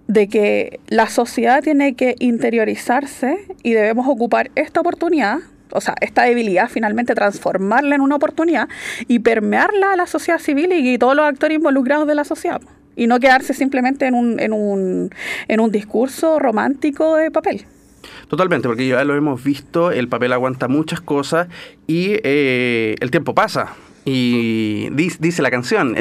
de 0.08 0.28
que 0.28 0.80
la 0.90 1.08
sociedad 1.08 1.64
tiene 1.64 1.96
que 1.96 2.16
interiorizarse 2.20 3.46
y 3.64 3.72
debemos 3.72 4.08
ocupar 4.08 4.52
esta 4.56 4.82
oportunidad, 4.82 5.38
o 5.72 5.80
sea, 5.80 5.96
esta 6.02 6.24
debilidad, 6.24 6.68
finalmente 6.68 7.16
transformarla 7.16 7.96
en 7.96 8.02
una 8.02 8.18
oportunidad 8.18 8.68
y 9.08 9.20
permearla 9.20 9.94
a 9.94 9.96
la 9.96 10.08
sociedad 10.08 10.40
civil 10.40 10.74
y, 10.74 10.98
todos 10.98 11.16
los 11.16 11.26
actores 11.26 11.56
involucrados 11.56 12.08
de 12.08 12.16
la 12.16 12.26
sociedad. 12.26 12.62
Y 12.96 13.08
no 13.08 13.20
quedarse 13.20 13.54
simplemente 13.54 14.06
en 14.06 14.16
un, 14.16 14.40
en 14.40 14.54
un, 14.54 15.10
en 15.48 15.60
un 15.60 15.72
discurso 15.72 16.40
romántico 16.40 17.16
de 17.16 17.32
papel. 17.32 17.66
Totalmente, 18.28 18.68
porque 18.68 18.88
ya 18.88 19.04
lo 19.04 19.16
hemos 19.16 19.44
visto, 19.44 19.92
el 19.92 20.08
papel 20.08 20.34
aguanta 20.34 20.68
muchas 20.68 21.02
cosas 21.02 21.48
y 21.88 22.14
eh, 22.24 22.96
el 23.00 23.12
tiempo 23.12 23.36
pasa. 23.36 23.76
Y 24.04 24.90
dice, 24.92 25.42
la 25.42 25.52
canción. 25.52 25.96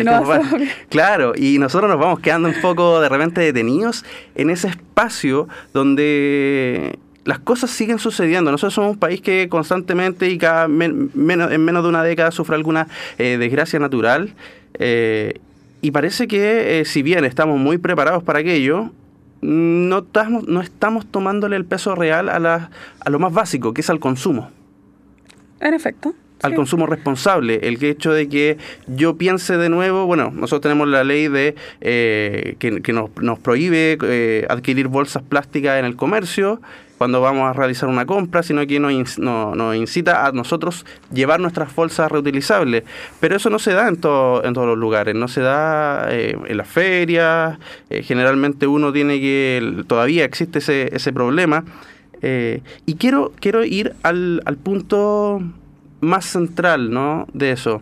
claro, 0.89 1.33
y 1.37 1.59
nosotros 1.59 1.91
nos 1.91 2.01
vamos 2.01 2.21
quedando 2.21 2.49
un 2.49 2.55
poco 2.63 3.01
de 3.01 3.09
repente 3.09 3.41
detenidos 3.41 4.05
en 4.35 4.49
ese 4.51 4.69
espacio 4.69 5.49
donde 5.75 6.99
las 7.25 7.41
cosas 7.41 7.71
siguen 7.71 7.99
sucediendo. 7.99 8.51
Nosotros 8.51 8.75
somos 8.75 8.93
un 8.93 8.99
país 8.99 9.21
que 9.21 9.49
constantemente 9.51 10.31
y 10.31 10.39
cada 10.39 10.67
menos, 10.67 11.53
en 11.53 11.65
menos 11.65 11.83
de 11.83 11.89
una 11.89 12.03
década 12.03 12.31
sufre 12.31 12.57
alguna 12.57 12.89
eh, 13.19 13.37
desgracia 13.39 13.79
natural. 13.79 14.35
Eh, 14.75 15.41
y 15.81 15.91
parece 15.91 16.29
que 16.29 16.81
eh, 16.81 16.85
si 16.85 17.03
bien 17.03 17.25
estamos 17.25 17.59
muy 17.59 17.79
preparados 17.79 18.23
para 18.23 18.41
aquello, 18.41 18.91
no 19.41 19.99
estamos, 19.99 20.47
no 20.47 20.61
estamos 20.61 21.07
tomándole 21.07 21.57
el 21.57 21.65
peso 21.65 21.95
real 21.95 22.29
a, 22.29 22.39
la, 22.39 22.71
a 23.01 23.11
lo 23.11 23.19
más 23.19 23.33
básico, 23.33 23.73
que 23.73 23.81
es 23.81 23.91
al 23.91 24.01
consumo. 24.01 24.51
En 25.61 25.75
efecto 25.75 26.15
al 26.43 26.55
consumo 26.55 26.87
responsable. 26.87 27.61
El 27.63 27.83
hecho 27.85 28.13
de 28.13 28.29
que 28.29 28.59
yo 28.87 29.17
piense 29.17 29.57
de 29.57 29.69
nuevo, 29.69 30.07
bueno, 30.07 30.31
nosotros 30.31 30.63
tenemos 30.63 30.89
la 30.89 31.05
ley 31.05 31.29
de 31.29 31.55
eh, 31.81 32.57
que, 32.59 32.93
nos, 32.93 33.11
nos, 33.21 33.39
prohíbe 33.39 33.99
eh, 34.03 34.47
adquirir 34.49 34.89
bolsas 34.89 35.23
plásticas 35.23 35.79
en 35.79 35.85
el 35.85 35.97
comercio 35.97 36.61
cuando 37.01 37.23
vamos 37.23 37.49
a 37.49 37.55
realizar 37.55 37.89
una 37.89 38.05
compra, 38.05 38.43
sino 38.43 38.67
que 38.67 38.79
nos, 38.79 39.19
nos 39.19 39.75
incita 39.75 40.27
a 40.27 40.33
nosotros 40.33 40.85
llevar 41.11 41.41
nuestras 41.41 41.75
bolsas 41.75 42.13
reutilizables. 42.13 42.85
Pero 43.21 43.37
eso 43.37 43.49
no 43.49 43.59
se 43.59 43.73
da 43.73 43.89
en, 43.89 43.97
todo, 43.97 44.45
en 44.45 44.53
todos 44.53 44.67
los 44.67 44.77
lugares, 44.77 45.15
no 45.15 45.27
se 45.27 45.41
da 45.41 46.09
eh, 46.11 46.37
en 46.47 46.57
las 46.59 46.69
ferias, 46.69 47.59
generalmente 47.89 48.67
uno 48.67 48.93
tiene 48.93 49.19
que, 49.19 49.83
todavía 49.87 50.27
existe 50.27 50.59
ese, 50.59 50.95
ese 50.95 51.11
problema. 51.11 51.65
y 52.21 52.95
quiero, 52.97 53.33
quiero 53.41 53.65
ir 53.65 53.95
al, 54.03 54.43
al 54.45 54.59
punto 54.59 55.41
más 56.03 56.27
central, 56.27 56.91
¿no? 56.91 57.27
De 57.33 57.53
eso. 57.53 57.81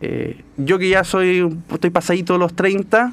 Eh, 0.00 0.42
yo 0.56 0.78
que 0.78 0.88
ya 0.88 1.04
soy, 1.04 1.46
estoy 1.70 1.90
pasadito 1.90 2.38
los 2.38 2.54
30, 2.54 3.12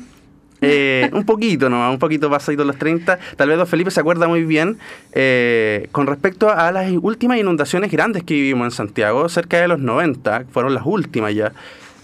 eh, 0.63 1.09
un 1.13 1.25
poquito 1.25 1.69
¿no? 1.69 1.91
un 1.91 1.99
poquito 1.99 2.29
pasadito 2.29 2.63
los 2.63 2.77
30, 2.77 3.19
tal 3.35 3.49
vez 3.49 3.57
don 3.57 3.67
Felipe 3.67 3.91
se 3.91 3.99
acuerda 3.99 4.27
muy 4.27 4.43
bien, 4.43 4.77
eh, 5.11 5.87
con 5.91 6.07
respecto 6.07 6.49
a 6.49 6.71
las 6.71 6.91
últimas 6.91 7.37
inundaciones 7.37 7.91
grandes 7.91 8.23
que 8.23 8.33
vivimos 8.33 8.65
en 8.65 8.71
Santiago, 8.71 9.27
cerca 9.29 9.59
de 9.59 9.67
los 9.67 9.79
90, 9.79 10.45
fueron 10.51 10.73
las 10.73 10.83
últimas 10.85 11.35
ya. 11.35 11.51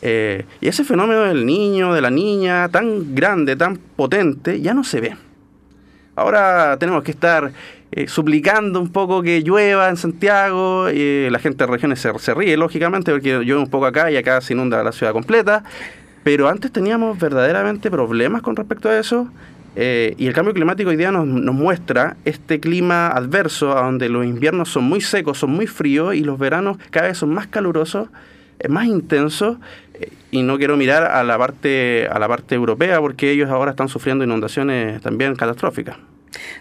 y 0.01 0.67
ese 0.67 0.83
fenómeno 0.83 1.21
del 1.21 1.45
niño, 1.45 1.93
de 1.93 2.01
la 2.01 2.09
niña, 2.09 2.69
tan 2.69 3.15
grande, 3.15 3.55
tan 3.55 3.77
potente, 3.77 4.61
ya 4.61 4.73
no 4.73 4.83
se 4.83 5.01
ve. 5.01 5.15
Ahora 6.15 6.75
tenemos 6.77 7.03
que 7.03 7.11
estar 7.11 7.53
eh, 7.91 8.07
suplicando 8.07 8.79
un 8.79 8.91
poco 8.91 9.23
que 9.23 9.41
llueva 9.41 9.89
en 9.89 9.97
Santiago. 9.97 10.87
la 10.89 11.39
gente 11.39 11.65
de 11.65 11.71
regiones 11.71 11.99
se, 11.99 12.33
ríe, 12.33 12.55
lógicamente, 12.55 13.11
porque 13.11 13.39
llueve 13.39 13.57
un 13.61 13.69
poco 13.69 13.85
acá 13.87 14.11
y 14.11 14.17
acá 14.17 14.41
se 14.41 14.53
inunda 14.53 14.83
la 14.83 14.91
ciudad 14.91 15.11
completa. 15.11 15.63
Pero 16.23 16.47
antes 16.47 16.71
teníamos 16.71 17.17
verdaderamente 17.19 17.89
problemas 17.89 18.41
con 18.41 18.55
respecto 18.55 18.89
a 18.89 18.97
eso. 18.97 19.27
Eh, 19.75 20.15
y 20.17 20.27
el 20.27 20.33
cambio 20.33 20.53
climático 20.53 20.89
hoy 20.89 20.97
día 20.97 21.11
nos, 21.11 21.25
muestra 21.27 22.17
este 22.25 22.59
clima 22.59 23.07
adverso, 23.07 23.67
donde 23.67 24.09
los 24.09 24.25
inviernos 24.25 24.69
son 24.69 24.83
muy 24.83 24.99
secos, 24.99 25.37
son 25.37 25.51
muy 25.51 25.67
fríos 25.67 26.15
y 26.15 26.21
los 26.21 26.39
veranos 26.39 26.77
cada 26.89 27.07
vez 27.07 27.17
son 27.17 27.29
más 27.29 27.47
calurosos, 27.47 28.09
eh, 28.59 28.67
más 28.67 28.85
intensos. 28.85 29.57
y 30.31 30.43
no 30.43 30.57
quiero 30.57 30.77
mirar 30.77 31.03
a 31.03 31.23
la 31.23 31.37
parte 31.37 32.07
a 32.09 32.19
la 32.19 32.27
parte 32.27 32.55
europea 32.55 32.99
porque 33.01 33.31
ellos 33.31 33.49
ahora 33.49 33.71
están 33.71 33.89
sufriendo 33.89 34.23
inundaciones 34.23 35.01
también 35.01 35.35
catastróficas. 35.35 35.97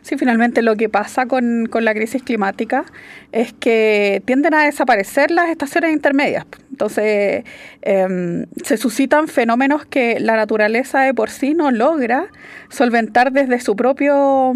Sí, 0.02 0.16
finalmente 0.16 0.62
lo 0.62 0.76
que 0.76 0.88
pasa 0.88 1.26
con, 1.26 1.68
la 1.72 1.94
crisis 1.94 2.22
climática 2.22 2.84
es 3.32 3.52
que 3.52 4.22
tienden 4.24 4.54
a 4.54 4.64
desaparecer 4.64 5.30
las 5.30 5.50
estaciones 5.50 5.92
intermedias. 5.92 6.46
Entonces, 6.78 7.42
em, 7.82 8.46
se 8.62 8.76
suscitan 8.76 9.26
fenómenos 9.26 9.84
que 9.84 10.20
la 10.20 10.36
naturaleza 10.36 11.00
de 11.00 11.12
por 11.12 11.28
sí 11.28 11.52
no 11.52 11.72
logra 11.72 12.28
solventar 12.68 13.32
desde 13.32 13.58
su 13.58 13.74
propio 13.74 14.54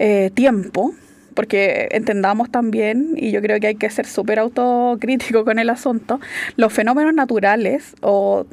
eh, 0.00 0.32
tiempo, 0.34 0.92
porque 1.34 1.86
entendamos 1.92 2.50
también, 2.50 3.14
y 3.16 3.30
yo 3.30 3.40
creo 3.42 3.60
que 3.60 3.68
hay 3.68 3.74
que 3.76 3.88
ser 3.90 4.06
súper 4.06 4.40
autocrítico 4.40 5.44
con 5.44 5.60
el 5.60 5.70
asunto, 5.70 6.18
los 6.56 6.72
fenómenos 6.72 7.14
naturales 7.14 7.94
o 8.00 8.44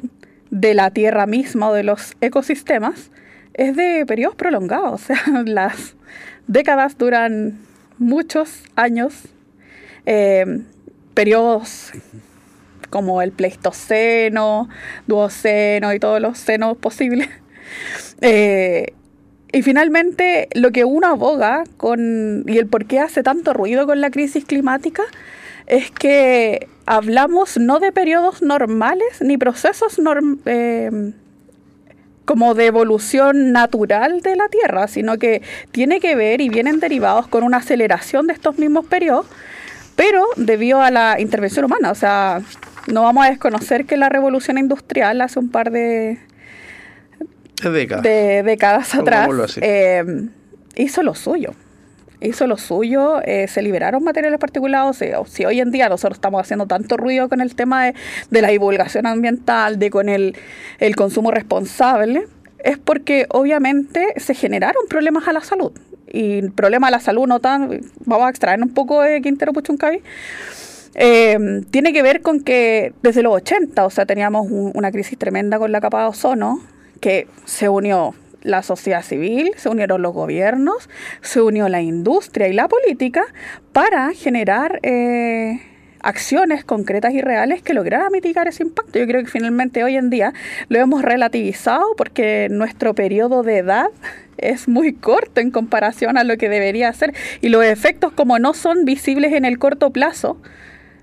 de 0.52 0.74
la 0.74 0.92
Tierra 0.92 1.26
misma 1.26 1.70
o 1.70 1.74
de 1.74 1.82
los 1.82 2.16
ecosistemas, 2.20 3.10
es 3.54 3.74
de 3.74 4.06
periodos 4.06 4.36
prolongados, 4.36 5.02
o 5.02 5.04
sea, 5.04 5.42
las 5.46 5.96
décadas 6.46 6.96
duran 6.96 7.58
muchos 7.98 8.62
años, 8.76 9.24
eh, 10.06 10.60
periodos 11.14 11.92
como 12.90 13.22
el 13.22 13.32
Pleistoceno, 13.32 14.68
Duoceno 15.06 15.92
y 15.92 15.98
todos 15.98 16.20
los 16.20 16.38
senos 16.38 16.76
posibles. 16.76 17.28
Eh, 18.20 18.94
y 19.52 19.62
finalmente, 19.62 20.48
lo 20.54 20.72
que 20.72 20.84
uno 20.84 21.06
aboga 21.06 21.64
con, 21.76 22.44
y 22.48 22.56
el 22.58 22.66
por 22.66 22.86
qué 22.86 22.98
hace 22.98 23.22
tanto 23.22 23.52
ruido 23.52 23.86
con 23.86 24.00
la 24.00 24.10
crisis 24.10 24.44
climática, 24.44 25.02
es 25.66 25.90
que 25.92 26.66
hablamos 26.86 27.58
no 27.58 27.78
de 27.78 27.92
periodos 27.92 28.42
normales 28.42 29.20
ni 29.20 29.36
procesos 29.36 29.98
normales. 29.98 30.40
Eh, 30.46 31.12
como 32.28 32.52
de 32.52 32.66
evolución 32.66 33.52
natural 33.52 34.20
de 34.20 34.36
la 34.36 34.50
Tierra, 34.50 34.86
sino 34.86 35.16
que 35.16 35.40
tiene 35.72 35.98
que 35.98 36.14
ver 36.14 36.42
y 36.42 36.50
vienen 36.50 36.78
derivados 36.78 37.26
con 37.26 37.42
una 37.42 37.56
aceleración 37.56 38.26
de 38.26 38.34
estos 38.34 38.58
mismos 38.58 38.84
periodos, 38.84 39.24
pero 39.96 40.26
debido 40.36 40.82
a 40.82 40.90
la 40.90 41.18
intervención 41.18 41.64
humana. 41.64 41.90
O 41.90 41.94
sea, 41.94 42.42
no 42.92 43.02
vamos 43.02 43.26
a 43.26 43.30
desconocer 43.30 43.86
que 43.86 43.96
la 43.96 44.08
revolución 44.08 44.58
industrial 44.58 45.20
hace 45.20 45.38
un 45.38 45.50
par 45.50 45.70
de, 45.70 46.18
décadas, 47.62 48.02
de 48.02 48.42
décadas 48.42 48.94
atrás 48.94 49.58
eh, 49.60 50.04
hizo 50.76 51.02
lo 51.02 51.14
suyo 51.14 51.54
hizo 52.20 52.46
lo 52.46 52.56
suyo, 52.56 53.20
eh, 53.24 53.46
se 53.48 53.62
liberaron 53.62 54.02
materiales 54.02 54.40
particulados. 54.40 54.98
si 55.26 55.44
hoy 55.44 55.60
en 55.60 55.70
día 55.70 55.88
nosotros 55.88 56.16
estamos 56.16 56.40
haciendo 56.40 56.66
tanto 56.66 56.96
ruido 56.96 57.28
con 57.28 57.40
el 57.40 57.54
tema 57.54 57.92
de, 58.30 58.42
la 58.42 58.48
divulgación 58.48 59.06
ambiental, 59.06 59.78
de 59.78 59.90
con 59.90 60.08
el, 60.08 60.34
consumo 60.96 61.30
responsable, 61.30 62.26
es 62.58 62.78
porque 62.78 63.26
obviamente 63.30 64.14
se 64.16 64.34
generaron 64.34 64.86
problemas 64.88 65.28
a 65.28 65.32
la 65.32 65.40
salud. 65.40 65.72
Y 66.10 66.48
problemas 66.50 66.88
a 66.88 66.90
la 66.92 67.00
salud 67.00 67.26
no 67.26 67.38
tan, 67.38 67.82
vamos 68.04 68.26
a 68.26 68.30
extraer 68.30 68.60
un 68.62 68.72
poco 68.72 69.02
de 69.02 69.20
Quintero 69.20 69.52
Puchuncavi, 69.52 70.00
eh, 71.00 71.62
tiene 71.70 71.92
que 71.92 72.02
ver 72.02 72.22
con 72.22 72.40
que 72.40 72.92
desde 73.02 73.22
los 73.22 73.32
80, 73.34 73.86
o 73.86 73.90
sea, 73.90 74.04
teníamos 74.04 74.48
una 74.50 74.90
crisis 74.90 75.16
tremenda 75.16 75.58
con 75.58 75.70
la 75.70 75.80
capa 75.80 76.02
de 76.02 76.08
ozono, 76.08 76.60
que 77.00 77.28
se 77.44 77.68
unió 77.68 78.14
la 78.42 78.64
sociedad 78.64 79.02
civil, 79.02 79.52
se 79.56 79.68
unieron 79.68 80.02
los 80.02 80.12
gobiernos, 80.12 80.90
se 81.20 81.40
unió 81.40 81.68
la 81.68 81.82
industria 81.82 82.48
y 82.48 82.52
la 82.52 82.66
política 82.66 83.24
para 83.72 84.12
generar 84.12 84.80
eh, 84.82 85.60
acciones 86.00 86.64
concretas 86.64 87.14
y 87.14 87.20
reales 87.20 87.62
que 87.62 87.74
lograran 87.74 88.10
mitigar 88.10 88.48
ese 88.48 88.64
impacto. 88.64 88.98
Yo 88.98 89.06
creo 89.06 89.22
que 89.22 89.30
finalmente 89.30 89.84
hoy 89.84 89.96
en 89.96 90.10
día 90.10 90.32
lo 90.68 90.80
hemos 90.80 91.02
relativizado 91.02 91.84
porque 91.96 92.48
nuestro 92.50 92.94
periodo 92.94 93.44
de 93.44 93.58
edad 93.58 93.88
es 94.36 94.66
muy 94.66 94.94
corto 94.94 95.40
en 95.40 95.50
comparación 95.50 96.18
a 96.18 96.24
lo 96.24 96.36
que 96.38 96.48
debería 96.48 96.92
ser 96.92 97.14
y 97.40 97.50
los 97.50 97.64
efectos 97.64 98.12
como 98.12 98.38
no 98.38 98.54
son 98.54 98.84
visibles 98.84 99.32
en 99.32 99.44
el 99.44 99.58
corto 99.58 99.90
plazo, 99.90 100.40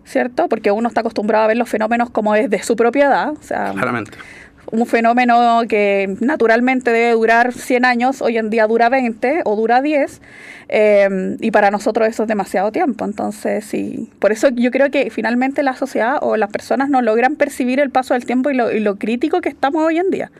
¿cierto? 0.05 0.47
Porque 0.47 0.71
uno 0.71 0.87
está 0.87 1.01
acostumbrado 1.01 1.45
a 1.45 1.47
ver 1.47 1.57
los 1.57 1.69
fenómenos 1.69 2.09
como 2.09 2.35
es 2.35 2.49
de 2.49 2.61
su 2.63 2.75
propiedad, 2.75 3.31
o 3.31 3.41
sea, 3.41 3.71
Claramente 3.73 4.17
un 4.71 4.85
fenómeno 4.85 5.61
que 5.67 6.15
naturalmente 6.19 6.91
debe 6.91 7.11
durar 7.13 7.53
100 7.53 7.85
años, 7.85 8.21
hoy 8.21 8.37
en 8.37 8.49
día 8.49 8.67
dura 8.67 8.89
20 8.89 9.41
o 9.45 9.55
dura 9.55 9.81
10, 9.81 10.21
eh, 10.69 11.37
y 11.39 11.51
para 11.51 11.71
nosotros 11.71 12.07
eso 12.07 12.23
es 12.23 12.29
demasiado 12.29 12.71
tiempo. 12.71 13.05
Entonces, 13.05 13.65
sí, 13.65 14.09
por 14.19 14.31
eso 14.31 14.49
yo 14.49 14.71
creo 14.71 14.89
que 14.91 15.09
finalmente 15.09 15.63
la 15.63 15.75
sociedad 15.75 16.17
o 16.21 16.37
las 16.37 16.49
personas 16.49 16.89
no 16.89 17.01
logran 17.01 17.35
percibir 17.35 17.79
el 17.79 17.89
paso 17.89 18.13
del 18.13 18.25
tiempo 18.25 18.49
y 18.49 18.55
lo, 18.55 18.95
crítico 18.95 19.41
que 19.41 19.49
estamos 19.49 19.83
hoy 19.83 19.97
en 19.97 20.09
día. 20.09 20.31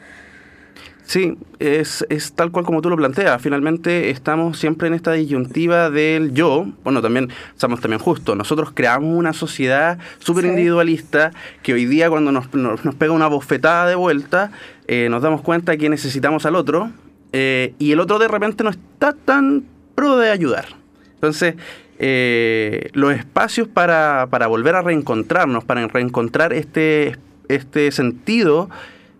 Sí, 1.05 1.38
es, 1.59 2.03
es, 2.09 2.33
tal 2.33 2.51
cual 2.51 2.65
como 2.65 2.81
tú 2.81 2.89
lo 2.89 2.97
planteas. 2.97 3.39
Finalmente 3.39 4.09
estamos 4.09 4.57
siempre 4.57 4.88
en 4.88 4.95
esta 4.95 5.12
disyuntiva 5.12 5.91
del 5.91 6.33
yo. 6.33 6.65
Bueno, 6.83 7.01
también 7.01 7.29
estamos 7.53 7.79
también 7.79 8.00
justos. 8.00 8.35
Nosotros 8.35 8.71
creamos 8.74 9.15
una 9.15 9.31
sociedad 9.33 10.00
súper 10.17 10.45
individualista 10.45 11.31
que 11.62 11.74
hoy 11.74 11.85
día 11.85 12.09
cuando 12.09 12.31
nos, 12.31 12.51
nos, 12.53 12.95
pega 12.95 13.13
una 13.13 13.27
bofetada 13.27 13.88
de 13.88 13.95
vuelta, 13.95 14.51
eh, 14.88 15.07
nos 15.09 15.21
damos 15.21 15.41
cuenta 15.41 15.77
que 15.77 15.89
necesitamos 15.89 16.45
al 16.47 16.55
otro 16.55 16.89
eh, 17.33 17.75
y 17.77 17.91
el 17.91 18.00
otro 18.00 18.17
de 18.17 18.27
repente 18.27 18.63
no 18.63 18.71
está 18.71 19.13
tan 19.13 19.63
pro 19.93 20.17
de 20.17 20.31
ayudar. 20.31 20.65
Entonces, 21.13 21.55
eh, 22.00 22.89
los 22.93 23.13
espacios 23.13 23.67
para, 23.67 24.27
para 24.31 24.47
volver 24.47 24.74
a 24.74 24.81
reencontrarnos, 24.81 25.63
para 25.63 25.88
reencontrar 25.88 26.51
este, 26.51 27.15
este 27.47 27.91
sentido 27.91 28.69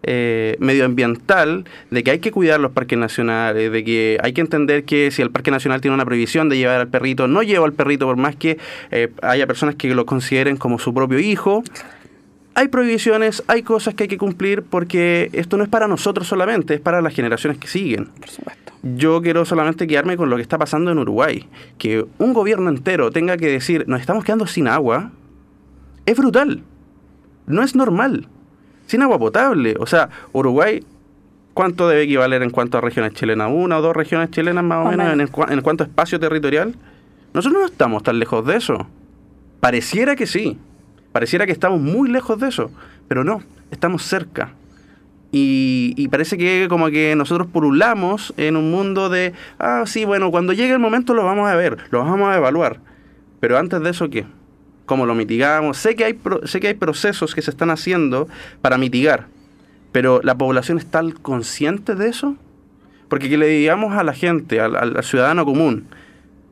eh, 0.08 0.56
medioambiental 0.60 1.66
de 1.90 2.04
que 2.04 2.12
hay 2.12 2.20
que 2.20 2.32
cuidar 2.32 2.60
los 2.60 2.72
parques 2.72 2.98
nacionales, 2.98 3.72
de 3.72 3.84
que 3.84 4.20
hay 4.22 4.34
que 4.34 4.42
entender 4.42 4.84
que 4.84 5.10
si 5.10 5.24
el 5.24 5.32
parque 5.32 5.50
nacional 5.50 5.82
tiene 5.82 5.96
una 5.96 6.06
prohibición 6.06 6.48
de 6.48 6.58
llevar 6.58 6.80
al 6.80 6.88
perrito, 6.88 7.28
no 7.28 7.42
lleva 7.42 7.66
al 7.66 7.74
perrito 7.74 8.06
por 8.06 8.16
más 8.16 8.36
que 8.36 8.60
eh, 8.92 9.12
haya 9.24 9.48
personas 9.48 9.76
que 9.76 9.94
lo 9.96 10.06
consideren 10.06 10.58
como 10.58 10.78
su 10.78 10.94
propio 10.94 11.18
hijo. 11.18 11.64
Hay 12.54 12.68
prohibiciones, 12.68 13.44
hay 13.48 13.64
cosas 13.64 13.96
que 13.96 14.04
hay 14.04 14.08
que 14.08 14.20
cumplir 14.20 14.62
porque 14.62 15.30
esto 15.34 15.58
no 15.58 15.64
es 15.64 15.70
para 15.70 15.88
nosotros 15.88 16.28
solamente, 16.28 16.76
es 16.76 16.80
para 16.80 17.02
las 17.02 17.14
generaciones 17.14 17.58
que 17.58 17.68
siguen. 17.68 18.06
Por 18.06 18.30
supuesto. 18.30 18.74
Yo 18.84 19.22
quiero 19.24 19.44
solamente 19.44 19.88
quedarme 19.88 20.16
con 20.16 20.30
lo 20.30 20.36
que 20.36 20.44
está 20.44 20.60
pasando 20.60 20.92
en 20.92 21.00
Uruguay. 21.00 21.48
Que 21.80 22.06
un 22.20 22.34
gobierno 22.34 22.70
entero 22.70 23.10
tenga 23.10 23.38
que 23.38 23.48
decir, 23.48 23.86
nos 23.88 24.00
estamos 24.00 24.24
quedando 24.24 24.46
sin 24.46 24.68
agua, 24.68 25.12
es 26.06 26.16
brutal. 26.16 26.62
No 27.48 27.64
es 27.64 27.76
normal 27.76 28.28
sin 28.86 29.02
agua 29.02 29.20
potable. 29.20 29.76
O 29.80 29.86
sea, 29.86 30.10
Uruguay, 30.34 30.84
¿cuánto 31.54 31.88
debe 31.88 32.04
equivaler 32.04 32.44
en 32.44 32.50
cuanto 32.50 32.78
a 32.78 32.82
regiones 32.82 33.14
chilenas? 33.14 33.50
¿Una 33.54 33.80
o 33.80 33.82
dos 33.82 33.96
regiones 33.96 34.32
chilenas 34.32 34.64
más 34.64 34.86
o, 34.86 34.90
menos, 34.90 35.14
En, 35.14 35.22
en 35.54 35.62
cuanto 35.62 35.84
a 35.84 35.88
espacio 35.88 36.20
territorial? 36.20 36.76
Nosotros 37.34 37.62
no 37.62 37.66
estamos 37.68 38.04
tan 38.04 38.20
lejos 38.20 38.46
de 38.46 38.56
eso. 38.56 38.88
Pareciera 39.60 40.16
que 40.16 40.28
sí. 40.28 40.58
Pareciera 41.12 41.46
que 41.46 41.52
estamos 41.52 41.82
muy 41.82 42.10
lejos 42.10 42.40
de 42.40 42.50
eso. 42.50 42.72
Pero 43.08 43.24
no, 43.24 43.42
estamos 43.72 44.04
cerca. 44.04 44.54
Y, 45.32 45.94
y, 45.98 46.08
parece 46.08 46.38
que 46.38 46.68
como 46.70 46.90
que 46.90 47.14
nosotros 47.16 47.48
pululamos 47.48 48.34
en 48.38 48.56
un 48.56 48.72
mundo 48.72 49.10
de, 49.10 49.34
ah, 49.60 49.84
sí, 49.86 50.06
bueno, 50.06 50.32
cuando 50.32 50.54
llegue 50.54 50.72
el 50.72 50.80
momento 50.80 51.14
lo 51.14 51.26
vamos 51.26 51.50
a 51.50 51.56
ver, 51.56 51.78
lo 51.90 52.06
vamos 52.06 52.30
a 52.30 52.38
evaluar. 52.38 52.80
Pero 53.42 53.58
antes 53.58 53.82
de 53.82 53.90
eso, 53.90 54.10
¿qué? 54.10 54.26
Cómo 54.86 55.06
lo 55.06 55.16
mitigamos. 55.16 55.78
Sé 55.78 55.96
que, 55.96 56.06
hay, 56.06 56.20
sé 56.46 56.60
que 56.60 56.68
hay 56.68 56.74
procesos 56.74 57.36
que 57.36 57.42
se 57.42 57.52
están 57.52 57.70
haciendo 57.70 58.28
para 58.62 58.78
mitigar, 58.78 59.28
pero 59.92 60.22
¿la 60.24 60.36
población 60.36 60.78
está 60.78 61.04
consciente 61.22 61.96
de 61.96 62.10
eso? 62.10 62.36
Porque 63.08 63.30
que 63.30 63.38
le 63.38 63.48
digamos 63.48 63.94
a 63.94 64.04
la 64.04 64.14
gente, 64.14 64.60
al, 64.60 65.04
ciudadano 65.04 65.46
común, 65.46 65.88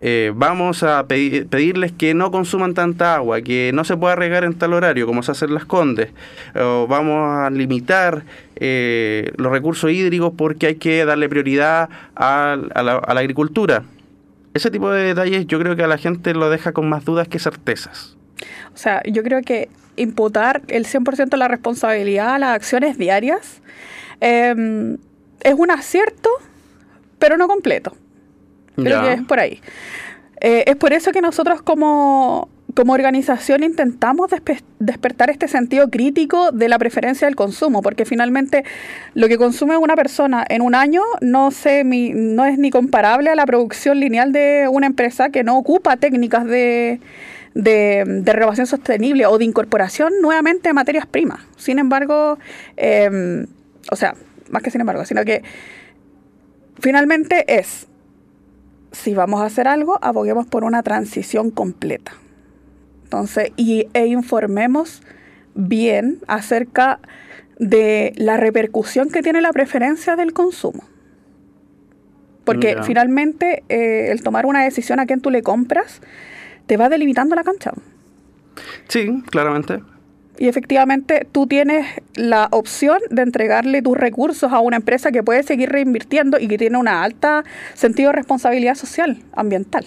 eh, 0.02 0.34
vamos 0.36 0.84
a 0.84 1.08
pedirles 1.08 1.94
que 1.94 2.14
no 2.14 2.30
consuman 2.30 2.74
tanta 2.74 3.16
agua, 3.16 3.42
que 3.42 3.72
no 3.74 3.86
se 3.86 3.96
pueda 3.96 4.16
regar 4.16 4.44
en 4.44 4.54
tal 4.54 4.74
horario 4.74 5.08
como 5.08 5.24
se 5.24 5.32
hace 5.32 5.46
en 5.46 5.54
las 5.54 5.66
Condes, 5.66 6.10
o 6.56 6.88
vamos 6.88 7.38
a 7.38 7.50
limitar 7.50 8.26
eh, 8.58 9.32
los 9.38 9.52
recursos 9.52 9.90
hídricos 9.90 10.34
porque 10.38 10.68
hay 10.68 10.76
que 10.76 11.06
darle 11.06 11.30
prioridad 11.30 11.90
a, 12.16 12.58
la, 12.76 12.96
a 12.98 13.14
la 13.14 13.20
agricultura. 13.22 13.84
Ese 14.54 14.70
tipo 14.70 14.92
de 14.92 15.04
detalles 15.04 15.48
yo 15.48 15.58
creo 15.58 15.76
que 15.76 15.84
a 15.84 15.88
la 15.88 15.98
gente 15.98 16.34
lo 16.34 16.50
deja 16.50 16.74
con 16.74 16.88
más 16.88 17.06
dudas 17.06 17.28
que 17.28 17.40
certezas. 17.40 18.18
O 18.74 18.78
sea, 18.78 19.02
yo 19.06 19.24
creo 19.24 19.42
que 19.42 19.70
imputar 19.96 20.62
el 20.68 20.86
100% 20.86 21.30
de 21.30 21.38
la 21.38 21.48
responsabilidad 21.48 22.36
a 22.36 22.40
las 22.40 22.56
acciones 22.56 22.98
diarias 22.98 23.62
em, 24.22 24.98
es 25.42 25.54
un 25.56 25.72
acierto, 25.72 26.30
pero 27.20 27.38
no 27.38 27.48
completo. 27.48 27.96
Creo 28.76 29.04
que 29.04 29.14
es 29.14 29.22
por 29.22 29.40
ahí. 29.40 29.62
Eh, 30.42 30.64
es 30.68 30.76
por 30.76 30.94
eso 30.94 31.12
que 31.12 31.22
nosotros 31.22 31.62
como, 31.62 32.50
como 32.76 32.94
organización 32.94 33.64
intentamos 33.64 34.32
despertar 34.80 35.30
este 35.30 35.48
sentido 35.48 35.90
crítico 35.90 36.52
de 36.52 36.70
la 36.70 36.80
preferencia 36.80 37.28
del 37.28 37.36
consumo, 37.36 37.82
porque 37.82 38.04
finalmente 38.04 38.66
lo 39.14 39.28
que 39.28 39.38
consume 39.38 39.78
una 39.78 39.96
persona 39.96 40.44
en 40.50 40.62
un 40.62 40.76
año 40.76 41.02
no, 41.22 41.52
se, 41.52 41.84
no 41.84 42.46
es 42.46 42.58
ni 42.58 42.72
comparable 42.72 43.30
a 43.30 43.36
la 43.36 43.46
producción 43.46 44.00
lineal 44.00 44.32
de 44.32 44.68
una 44.70 44.88
empresa 44.88 45.30
que 45.30 45.44
no 45.44 45.58
ocupa 45.58 45.98
técnicas 45.98 46.46
de, 46.46 47.00
de, 47.54 48.04
de, 48.06 48.34
renovación 48.34 48.68
sostenible 48.68 49.26
o 49.28 49.38
de 49.38 49.46
incorporación 49.46 50.14
nuevamente 50.22 50.70
de 50.70 50.74
materias 50.74 51.06
primas. 51.06 51.42
Sin 51.58 51.80
embargo, 51.80 52.38
em, 52.78 53.46
o 53.92 53.96
sea, 53.96 54.16
más 54.50 54.64
que 54.64 54.72
sin 54.72 54.82
embargo, 54.82 55.06
sino 55.06 55.24
que 55.24 55.44
finalmente 56.80 57.46
es, 57.60 57.88
si 58.92 59.14
vamos 59.14 59.42
a 59.42 59.46
hacer 59.46 59.68
algo, 59.68 60.00
aboguemos 60.02 60.48
por 60.48 60.64
una 60.64 60.84
transición 60.84 61.52
completa. 61.52 62.14
Entonces, 63.04 63.52
y, 63.58 63.88
e 63.94 64.08
informemos 64.08 65.04
bien 65.56 66.20
acerca 66.28 67.00
de 67.60 68.14
la 68.16 68.38
repercusión 68.38 69.10
que 69.10 69.22
tiene 69.22 69.42
la 69.42 69.54
preferencia 69.54 70.16
del 70.16 70.34
consumo. 70.34 70.84
Porque 72.44 72.76
finalmente 72.84 73.64
eh, 73.70 74.12
el 74.12 74.22
tomar 74.22 74.46
una 74.46 74.64
decisión 74.64 75.00
a 75.00 75.06
quién 75.06 75.22
tú 75.22 75.30
le 75.30 75.44
compras 75.44 76.02
te 76.66 76.78
va 76.78 76.90
delimitando 76.90 77.36
la 77.36 77.44
cancha. 77.44 77.72
Sí, 78.88 79.24
claramente. 79.30 79.82
Y 80.38 80.48
efectivamente 80.48 81.28
tú 81.32 81.48
tienes 81.48 81.86
la 82.16 82.48
opción 82.52 83.00
de 83.10 83.22
entregarle 83.22 83.82
tus 83.82 83.98
recursos 83.98 84.52
a 84.52 84.60
una 84.60 84.78
empresa 84.78 85.12
que 85.12 85.24
puede 85.24 85.44
seguir 85.44 85.70
reinvirtiendo 85.70 86.40
y 86.40 86.48
que 86.48 86.58
tiene 86.58 86.78
una 86.78 87.04
alta 87.04 87.44
sentido 87.76 88.10
de 88.10 88.18
responsabilidad 88.18 88.76
social, 88.76 89.20
ambiental. 89.34 89.86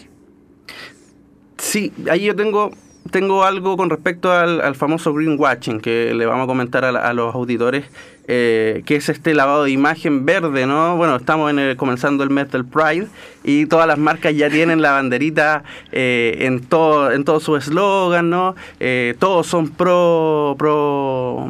Sí, 1.59 1.93
ahí 2.11 2.25
yo 2.25 2.37
tengo 2.37 2.71
tengo 3.11 3.45
algo 3.45 3.77
con 3.77 3.91
respecto 3.91 4.33
al, 4.33 4.75
famoso 4.75 5.13
greenwashing 5.13 5.81
que 5.81 6.13
le 6.15 6.27
vamos 6.27 6.45
a 6.45 6.47
comentar 6.47 6.85
a, 6.85 7.13
los 7.13 7.35
auditores, 7.35 7.85
eh, 8.29 8.83
que 8.87 8.97
es 8.97 9.09
este 9.09 9.35
lavado 9.35 9.65
de 9.65 9.71
imagen 9.71 10.25
verde, 10.25 10.67
¿no? 10.67 10.97
Bueno, 10.97 11.17
estamos 11.17 11.51
en 11.51 11.77
comenzando 11.77 12.25
el 12.25 12.31
mes 12.31 12.51
del 12.51 12.65
Pride 12.65 13.07
y 13.45 13.67
todas 13.67 13.87
las 13.87 13.99
marcas 13.99 14.35
ya 14.35 14.51
tienen 14.51 14.83
la 14.83 14.93
banderita 14.93 15.65
eh, 15.93 16.39
en 16.41 16.61
todo 16.61 17.13
en 17.13 17.25
todo 17.25 17.41
su 17.41 17.57
eslogan, 17.57 18.31
¿no? 18.31 18.55
Eh, 18.81 19.15
todos 19.19 19.47
son 19.47 19.69
pro 19.69 20.57
pro 20.59 21.49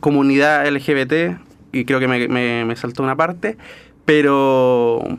comunidad 0.00 0.66
LGBT 0.68 1.38
y 1.72 1.84
creo 1.84 2.00
que 2.00 2.08
me, 2.08 2.64
me 2.64 2.76
saltó 2.76 3.02
una 3.02 3.16
parte, 3.16 3.56
pero 4.04 5.18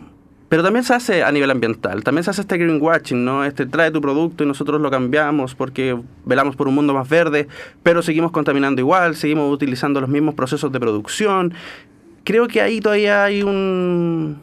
pero 0.56 0.64
también 0.64 0.86
se 0.86 0.94
hace 0.94 1.22
a 1.22 1.34
nivel 1.34 1.52
ambiental, 1.52 2.02
también 2.06 2.24
se 2.24 2.30
hace 2.30 2.40
este 2.40 2.58
greenwashing, 2.58 3.26
¿no? 3.26 3.44
Este 3.44 3.66
trae 3.66 3.92
tu 3.92 4.00
producto 4.00 4.46
y 4.46 4.48
nosotros 4.48 4.80
lo 4.80 4.90
cambiamos 4.90 5.54
porque 5.54 6.00
velamos 6.24 6.56
por 6.56 6.70
un 6.70 6.76
mundo 6.76 6.94
más 6.94 7.10
verde, 7.10 7.50
pero 7.84 8.02
seguimos 8.02 8.32
contaminando 8.32 8.80
igual, 8.80 9.18
seguimos 9.18 9.54
utilizando 9.54 10.00
los 10.00 10.10
mismos 10.10 10.34
procesos 10.34 10.72
de 10.72 10.80
producción. 10.80 11.54
Creo 12.24 12.48
que 12.48 12.62
ahí 12.62 12.80
todavía 12.80 13.26
hay 13.26 13.44
un... 13.44 14.38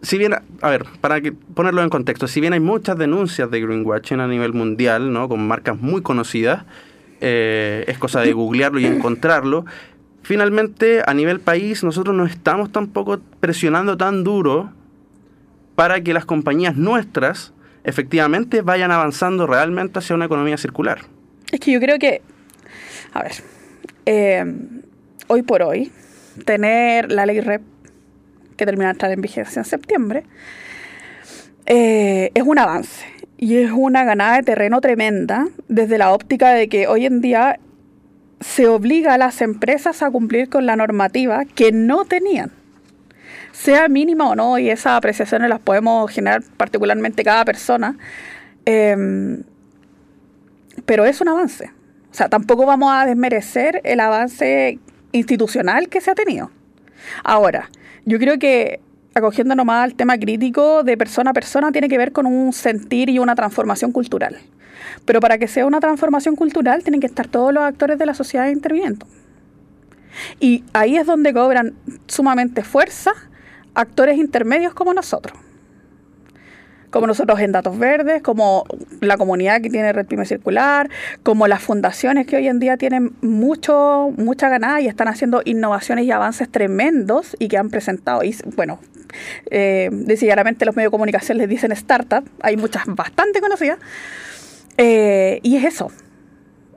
Si 0.00 0.16
bien, 0.16 0.32
a 0.60 0.70
ver, 0.70 0.84
para 1.00 1.20
que 1.20 1.32
ponerlo 1.32 1.82
en 1.82 1.90
contexto, 1.90 2.28
si 2.28 2.40
bien 2.40 2.52
hay 2.52 2.60
muchas 2.60 2.96
denuncias 2.96 3.50
de 3.50 3.60
greenwashing 3.60 4.20
a 4.20 4.28
nivel 4.28 4.52
mundial, 4.52 5.12
¿no? 5.12 5.28
Con 5.28 5.44
marcas 5.44 5.76
muy 5.76 6.02
conocidas, 6.02 6.66
eh, 7.20 7.84
es 7.88 7.98
cosa 7.98 8.20
de 8.20 8.32
googlearlo 8.32 8.78
y 8.78 8.86
encontrarlo. 8.86 9.64
Finalmente, 10.22 11.02
a 11.04 11.12
nivel 11.14 11.40
país, 11.40 11.82
nosotros 11.82 12.14
no 12.14 12.26
estamos 12.26 12.70
tampoco 12.70 13.18
presionando 13.40 13.96
tan 13.96 14.22
duro 14.22 14.70
para 15.80 16.02
que 16.02 16.12
las 16.12 16.26
compañías 16.26 16.76
nuestras 16.76 17.54
efectivamente 17.84 18.60
vayan 18.60 18.90
avanzando 18.90 19.46
realmente 19.46 19.98
hacia 19.98 20.14
una 20.14 20.26
economía 20.26 20.58
circular. 20.58 20.98
Es 21.50 21.58
que 21.58 21.72
yo 21.72 21.80
creo 21.80 21.98
que, 21.98 22.20
a 23.14 23.22
ver, 23.22 23.32
eh, 24.04 24.44
hoy 25.28 25.40
por 25.40 25.62
hoy, 25.62 25.90
tener 26.44 27.10
la 27.10 27.24
ley 27.24 27.40
REP, 27.40 27.62
que 28.58 28.66
termina 28.66 28.88
de 28.88 28.90
entrar 28.90 29.10
en 29.10 29.22
vigencia 29.22 29.60
en 29.60 29.64
septiembre, 29.64 30.24
eh, 31.64 32.30
es 32.34 32.42
un 32.42 32.58
avance 32.58 33.06
y 33.38 33.56
es 33.56 33.70
una 33.74 34.04
ganada 34.04 34.36
de 34.36 34.42
terreno 34.42 34.82
tremenda 34.82 35.48
desde 35.68 35.96
la 35.96 36.12
óptica 36.12 36.50
de 36.50 36.68
que 36.68 36.88
hoy 36.88 37.06
en 37.06 37.22
día 37.22 37.58
se 38.40 38.68
obliga 38.68 39.14
a 39.14 39.18
las 39.18 39.40
empresas 39.40 40.02
a 40.02 40.10
cumplir 40.10 40.50
con 40.50 40.66
la 40.66 40.76
normativa 40.76 41.46
que 41.46 41.72
no 41.72 42.04
tenían 42.04 42.59
sea 43.52 43.88
mínima 43.88 44.28
o 44.28 44.34
no, 44.34 44.58
y 44.58 44.70
esas 44.70 44.92
apreciaciones 44.92 45.48
las 45.48 45.60
podemos 45.60 46.10
generar 46.10 46.42
particularmente 46.56 47.24
cada 47.24 47.44
persona, 47.44 47.96
em, 48.64 49.42
pero 50.86 51.04
es 51.04 51.20
un 51.20 51.28
avance. 51.28 51.70
O 52.10 52.14
sea, 52.14 52.28
tampoco 52.28 52.66
vamos 52.66 52.92
a 52.92 53.06
desmerecer 53.06 53.80
el 53.84 54.00
avance 54.00 54.78
institucional 55.12 55.88
que 55.88 56.00
se 56.00 56.10
ha 56.10 56.14
tenido. 56.14 56.50
Ahora, 57.22 57.70
yo 58.04 58.18
creo 58.18 58.38
que 58.38 58.80
acogiendo 59.14 59.54
nomás 59.54 59.84
al 59.84 59.94
tema 59.94 60.18
crítico 60.18 60.82
de 60.82 60.96
persona 60.96 61.30
a 61.30 61.34
persona 61.34 61.72
tiene 61.72 61.88
que 61.88 61.98
ver 61.98 62.12
con 62.12 62.26
un 62.26 62.52
sentir 62.52 63.10
y 63.10 63.18
una 63.18 63.34
transformación 63.34 63.92
cultural. 63.92 64.38
Pero 65.04 65.20
para 65.20 65.38
que 65.38 65.48
sea 65.48 65.66
una 65.66 65.80
transformación 65.80 66.36
cultural 66.36 66.82
tienen 66.82 67.00
que 67.00 67.06
estar 67.06 67.26
todos 67.28 67.52
los 67.52 67.62
actores 67.62 67.98
de 67.98 68.06
la 68.06 68.14
sociedad 68.14 68.48
interviniendo. 68.48 69.06
Y 70.38 70.64
ahí 70.72 70.96
es 70.96 71.06
donde 71.06 71.32
cobran 71.32 71.74
sumamente 72.06 72.62
fuerza 72.62 73.12
actores 73.80 74.18
intermedios 74.18 74.74
como 74.74 74.94
nosotros. 74.94 75.38
Como 76.90 77.06
nosotros 77.06 77.38
en 77.38 77.52
Datos 77.52 77.78
Verdes, 77.78 78.20
como 78.20 78.64
la 79.00 79.16
comunidad 79.16 79.60
que 79.60 79.70
tiene 79.70 79.92
Red 79.92 80.06
Pyme 80.06 80.26
Circular, 80.26 80.90
como 81.22 81.46
las 81.46 81.62
fundaciones 81.62 82.26
que 82.26 82.36
hoy 82.36 82.48
en 82.48 82.58
día 82.58 82.76
tienen 82.76 83.12
mucho, 83.22 84.12
mucha 84.16 84.48
ganada 84.48 84.80
y 84.80 84.88
están 84.88 85.06
haciendo 85.06 85.40
innovaciones 85.44 86.04
y 86.04 86.10
avances 86.10 86.50
tremendos 86.50 87.36
y 87.38 87.46
que 87.46 87.58
han 87.58 87.70
presentado, 87.70 88.24
y 88.24 88.34
bueno, 88.56 88.80
eh, 89.52 89.88
los 89.92 90.20
medios 90.20 90.74
de 90.74 90.90
comunicación 90.90 91.38
les 91.38 91.48
dicen 91.48 91.70
startup, 91.72 92.28
hay 92.42 92.56
muchas 92.56 92.82
bastante 92.86 93.40
conocidas, 93.40 93.78
eh, 94.76 95.38
y 95.44 95.56
es 95.58 95.64
eso, 95.64 95.92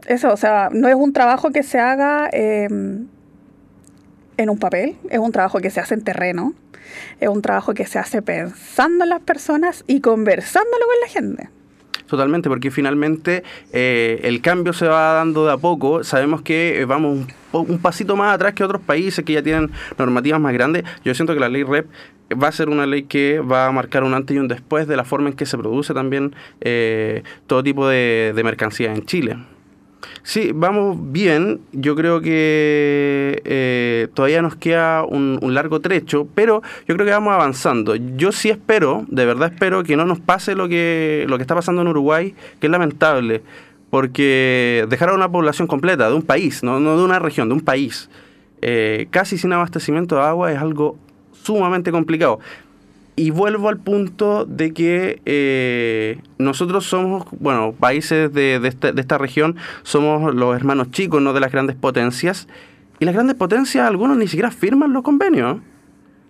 eso, 0.06 0.32
o 0.32 0.38
sea, 0.38 0.70
no 0.72 0.88
es 0.88 0.96
un 0.96 1.12
trabajo 1.12 1.50
que 1.50 1.64
se 1.64 1.80
haga 1.80 2.30
eh, 2.32 2.68
en 4.38 4.50
un 4.50 4.58
papel, 4.58 4.96
es 5.10 5.20
un 5.20 5.32
trabajo 5.32 5.60
que 5.60 5.70
se 5.70 5.80
hace 5.80 5.94
en 5.94 6.04
terreno, 6.04 6.54
es 7.20 7.30
un 7.30 7.42
trabajo 7.42 7.74
que 7.74 7.86
se 7.86 8.00
hace 8.00 8.22
pensando 8.22 9.04
en 9.04 9.10
las 9.10 9.22
personas 9.22 9.84
y 9.88 10.02
conversándolo 10.02 10.86
con 10.86 10.96
la 11.02 11.08
gente. 11.08 11.50
Totalmente, 12.08 12.50
porque 12.50 12.70
finalmente 12.70 13.44
eh, 13.72 14.20
el 14.24 14.42
cambio 14.42 14.74
se 14.74 14.88
va 14.88 15.14
dando 15.14 15.46
de 15.46 15.54
a 15.54 15.58
poco. 15.58 16.04
Sabemos 16.04 16.42
que 16.42 16.82
eh, 16.82 16.86
vamos 16.86 17.26
un, 17.52 17.80
pasito 17.80 18.16
más 18.16 18.36
atrás 18.36 18.54
que 18.54 18.64
otros 18.64 18.82
países 18.82 19.24
que 19.26 19.34
ya 19.34 19.42
tienen 19.42 19.72
normativas 19.98 20.40
más 20.40 20.54
grandes. 20.54 20.84
Yo 21.04 21.16
siento 21.16 21.34
que 21.34 21.40
la 21.40 21.50
ley 21.50 21.64
REP 21.64 21.88
va 22.32 22.50
a 22.50 22.52
ser 22.52 22.70
una 22.70 22.86
ley 22.86 23.04
que 23.04 23.40
va 23.40 23.68
a 23.68 23.72
marcar 23.72 24.04
un 24.04 24.14
antes 24.14 24.36
y 24.36 24.40
un 24.40 24.48
después 24.48 24.88
de 24.88 24.98
la 24.98 25.06
forma 25.06 25.30
en 25.30 25.36
que 25.36 25.46
se 25.46 25.58
produce 25.58 25.94
también 25.94 26.36
eh, 26.62 27.24
todo 27.48 27.64
tipo 27.64 27.88
de, 27.88 28.34
de 28.36 28.44
mercancía 28.44 28.94
en 28.94 29.06
Chile. 29.06 29.38
Sí, 30.24 30.52
vamos 30.56 30.98
bien. 31.12 31.60
Yo 31.74 31.96
creo 31.96 32.22
que 32.22 33.42
eh, 33.44 34.08
todavía 34.14 34.42
nos 34.42 34.56
queda 34.56 35.04
un, 35.04 35.40
largo 35.54 35.82
trecho, 35.82 36.28
pero 36.34 36.62
yo 36.88 36.96
creo 36.96 37.06
que 37.06 37.12
vamos 37.12 37.34
avanzando. 37.34 37.96
Yo 37.96 38.32
sí 38.32 38.50
espero, 38.50 39.06
de 39.10 39.26
verdad 39.26 39.52
espero 39.54 39.84
que 39.84 39.98
no 39.98 40.06
nos 40.06 40.22
pase 40.22 40.56
lo 40.56 40.70
que, 40.70 41.26
lo 41.28 41.38
que 41.38 41.44
está 41.44 41.56
pasando 41.56 41.82
en 41.82 41.90
Uruguay, 41.90 42.34
que 42.62 42.68
es 42.68 42.72
lamentable, 42.72 43.42
porque 43.90 44.86
dejar 44.90 45.10
a 45.10 45.14
una 45.14 45.30
población 45.30 45.68
completa 45.68 46.08
de 46.08 46.16
un 46.16 46.24
país, 46.24 46.64
no, 46.64 46.80
no 46.80 46.98
de 46.98 47.04
una 47.04 47.20
región, 47.20 47.50
de 47.50 47.56
un 47.56 47.62
país, 47.62 48.10
eh, 48.62 49.08
casi 49.12 49.38
sin 49.38 49.52
abastecimiento 49.52 50.16
de 50.16 50.22
agua 50.22 50.54
es 50.54 50.58
algo 50.58 50.98
sumamente 51.34 51.92
complicado. 51.92 52.40
Y 53.16 53.30
vuelvo 53.30 53.70
al 53.70 53.78
punto 53.78 54.46
de 54.46 54.74
que 54.74 55.22
eh, 55.26 56.20
nosotros 56.40 56.86
somos, 56.86 57.26
bueno, 57.40 57.74
países 57.80 58.34
de, 58.34 58.60
este, 58.64 58.92
de, 58.92 59.02
esta 59.02 59.20
región, 59.20 59.56
somos 59.84 60.34
los 60.34 60.56
hermanos 60.56 60.90
chicos, 60.90 61.22
no 61.22 61.32
de 61.34 61.40
las 61.40 61.52
grandes 61.52 61.76
potencias. 61.76 62.48
Y 63.00 63.06
las 63.06 63.14
grandes 63.14 63.36
potencias, 63.36 63.88
algunos 63.88 64.18
ni 64.18 64.28
siquiera 64.28 64.50
firman 64.50 64.94
los 64.94 65.04
convenios. 65.04 65.58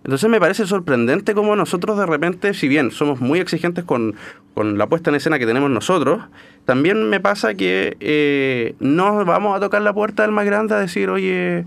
Entonces 0.04 0.28
me 0.28 0.38
parece 0.38 0.66
sorprendente 0.66 1.32
cómo 1.34 1.56
nosotros 1.56 1.96
de 1.96 2.04
repente, 2.04 2.52
si 2.52 2.68
bien 2.68 2.90
somos 2.90 3.20
muy 3.20 3.38
exigentes 3.38 3.84
con, 3.84 4.14
la 4.54 4.86
puesta 4.86 5.08
en 5.08 5.16
escena 5.16 5.38
que 5.38 5.46
tenemos 5.46 5.70
nosotros, 5.70 6.22
también 6.66 7.08
me 7.08 7.20
pasa 7.20 7.54
que 7.54 7.96
eh, 8.00 8.74
no 8.80 9.24
vamos 9.24 9.56
a 9.56 9.60
tocar 9.60 9.80
la 9.80 9.94
puerta 9.94 10.22
del 10.22 10.32
más 10.32 10.44
grande 10.44 10.74
a 10.74 10.78
decir, 10.78 11.08
oye, 11.08 11.64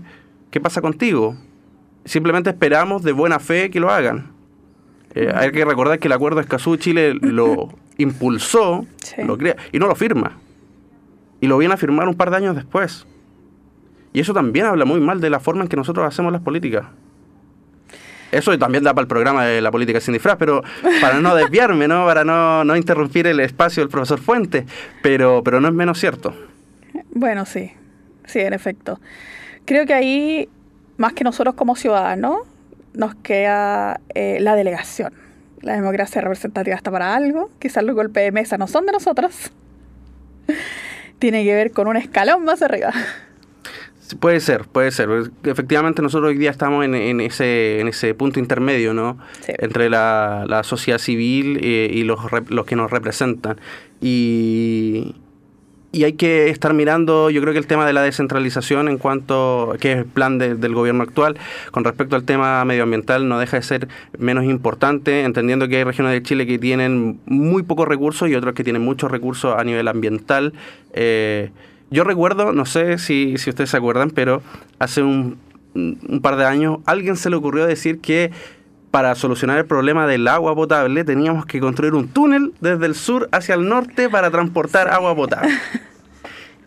¿qué 0.52 0.60
pasa 0.60 0.80
contigo? 0.80 1.36
Simplemente 2.04 2.50
esperamos 2.50 3.02
de 3.02 3.10
buena 3.10 3.40
fe 3.40 3.70
que 3.70 3.80
lo 3.80 3.90
hagan. 3.90 4.37
Eh, 5.14 5.32
hay 5.34 5.50
que 5.52 5.64
recordar 5.64 5.98
que 5.98 6.08
el 6.08 6.12
acuerdo 6.12 6.36
de 6.36 6.42
Escazú 6.42 6.76
Chile 6.76 7.14
lo 7.14 7.68
impulsó 7.98 8.86
lo 9.18 9.38
crea, 9.38 9.56
y 9.72 9.78
no 9.78 9.86
lo 9.86 9.94
firma. 9.94 10.38
Y 11.40 11.46
lo 11.46 11.58
viene 11.58 11.74
a 11.74 11.76
firmar 11.76 12.08
un 12.08 12.14
par 12.14 12.30
de 12.30 12.36
años 12.36 12.56
después. 12.56 13.06
Y 14.12 14.20
eso 14.20 14.32
también 14.32 14.66
habla 14.66 14.84
muy 14.84 15.00
mal 15.00 15.20
de 15.20 15.30
la 15.30 15.40
forma 15.40 15.62
en 15.62 15.68
que 15.68 15.76
nosotros 15.76 16.06
hacemos 16.06 16.32
las 16.32 16.42
políticas. 16.42 16.86
Eso 18.30 18.56
también 18.58 18.84
da 18.84 18.92
para 18.92 19.02
el 19.02 19.08
programa 19.08 19.46
de 19.46 19.60
la 19.60 19.70
política 19.70 20.00
sin 20.00 20.12
disfraz, 20.12 20.36
pero 20.38 20.62
para 21.00 21.20
no 21.20 21.34
desviarme, 21.34 21.88
¿no? 21.88 22.04
para 22.04 22.24
no, 22.24 22.62
no 22.62 22.76
interrumpir 22.76 23.26
el 23.26 23.40
espacio 23.40 23.82
del 23.82 23.88
profesor 23.88 24.20
Fuentes, 24.20 24.66
pero, 25.02 25.42
pero 25.42 25.60
no 25.60 25.68
es 25.68 25.74
menos 25.74 25.98
cierto. 25.98 26.34
Bueno, 27.10 27.46
sí, 27.46 27.72
sí, 28.26 28.40
en 28.40 28.52
efecto. 28.52 29.00
Creo 29.64 29.86
que 29.86 29.94
ahí, 29.94 30.48
más 30.98 31.14
que 31.14 31.24
nosotros 31.24 31.54
como 31.54 31.74
ciudadanos, 31.74 32.40
nos 32.94 33.14
queda 33.16 34.00
eh, 34.14 34.38
la 34.40 34.54
delegación. 34.56 35.12
La 35.60 35.74
democracia 35.74 36.20
representativa 36.20 36.76
está 36.76 36.90
para 36.90 37.14
algo. 37.14 37.50
Quizás 37.58 37.82
los 37.82 37.94
golpes 37.94 38.22
de 38.24 38.32
mesa 38.32 38.58
no 38.58 38.66
son 38.66 38.86
de 38.86 38.92
nosotros. 38.92 39.50
Tiene 41.18 41.44
que 41.44 41.54
ver 41.54 41.72
con 41.72 41.88
un 41.88 41.96
escalón 41.96 42.44
más 42.44 42.62
arriba. 42.62 42.92
Puede 44.20 44.40
ser, 44.40 44.64
puede 44.64 44.90
ser. 44.90 45.08
Efectivamente, 45.44 46.00
nosotros 46.00 46.30
hoy 46.30 46.38
día 46.38 46.50
estamos 46.50 46.84
en, 46.84 47.20
ese, 47.20 47.80
en 47.80 47.88
ese 47.88 48.14
punto 48.14 48.40
intermedio, 48.40 48.94
¿no? 48.94 49.18
Entre 49.46 49.90
la, 49.90 50.62
sociedad 50.64 50.98
civil 50.98 51.58
eh, 51.62 51.90
y 51.92 52.04
los, 52.04 52.18
los 52.48 52.64
que 52.64 52.76
nos 52.76 52.90
representan. 52.90 53.60
Y, 54.00 55.14
y 55.90 56.04
hay 56.04 56.12
que 56.12 56.50
estar 56.50 56.74
mirando, 56.74 57.30
yo 57.30 57.40
creo 57.40 57.54
que 57.54 57.58
el 57.58 57.66
tema 57.66 57.86
de 57.86 57.94
la 57.94 58.02
descentralización 58.02 58.88
en 58.88 58.98
cuanto, 58.98 59.74
que 59.80 59.92
es 59.92 59.98
el 59.98 60.04
plan 60.04 60.38
del 60.38 60.74
gobierno 60.74 61.02
actual, 61.02 61.38
con 61.70 61.84
respecto 61.84 62.14
al 62.14 62.24
tema 62.24 62.62
medioambiental, 62.64 63.26
no 63.26 63.38
deja 63.38 63.56
de 63.56 63.62
ser 63.62 63.88
menos 64.18 64.44
importante, 64.44 65.22
entendiendo 65.22 65.66
que 65.66 65.78
hay 65.78 65.84
regiones 65.84 66.12
de 66.12 66.22
Chile 66.22 66.46
que 66.46 66.58
tienen 66.58 67.20
muy 67.24 67.62
pocos 67.62 67.88
recursos 67.88 68.28
y 68.28 68.34
otros 68.34 68.54
que 68.54 68.64
tienen 68.64 68.82
muchos 68.82 69.10
recursos 69.10 69.54
a 69.56 69.64
nivel 69.64 69.88
ambiental. 69.88 70.52
Eh, 70.92 71.50
yo 71.90 72.04
recuerdo, 72.04 72.52
no 72.52 72.66
sé 72.66 72.98
si, 72.98 73.38
si 73.38 73.48
ustedes 73.48 73.70
se 73.70 73.78
acuerdan, 73.78 74.10
pero 74.10 74.42
hace 74.78 75.02
un, 75.02 75.38
un 75.74 76.20
par 76.20 76.36
de 76.36 76.44
años 76.44 76.80
alguien 76.84 77.16
se 77.16 77.30
le 77.30 77.36
ocurrió 77.36 77.66
decir 77.66 78.00
que 78.00 78.30
para 78.90 79.14
solucionar 79.14 79.58
el 79.58 79.66
problema 79.66 80.06
del 80.06 80.26
agua 80.28 80.54
potable 80.54 81.04
teníamos 81.04 81.46
que 81.46 81.60
construir 81.60 81.94
un 81.94 82.08
túnel 82.08 82.52
desde 82.60 82.86
el 82.86 82.94
sur 82.94 83.28
hacia 83.32 83.54
el 83.54 83.68
norte 83.68 84.08
para 84.08 84.30
transportar 84.30 84.88
agua 84.88 85.14
potable. 85.14 85.50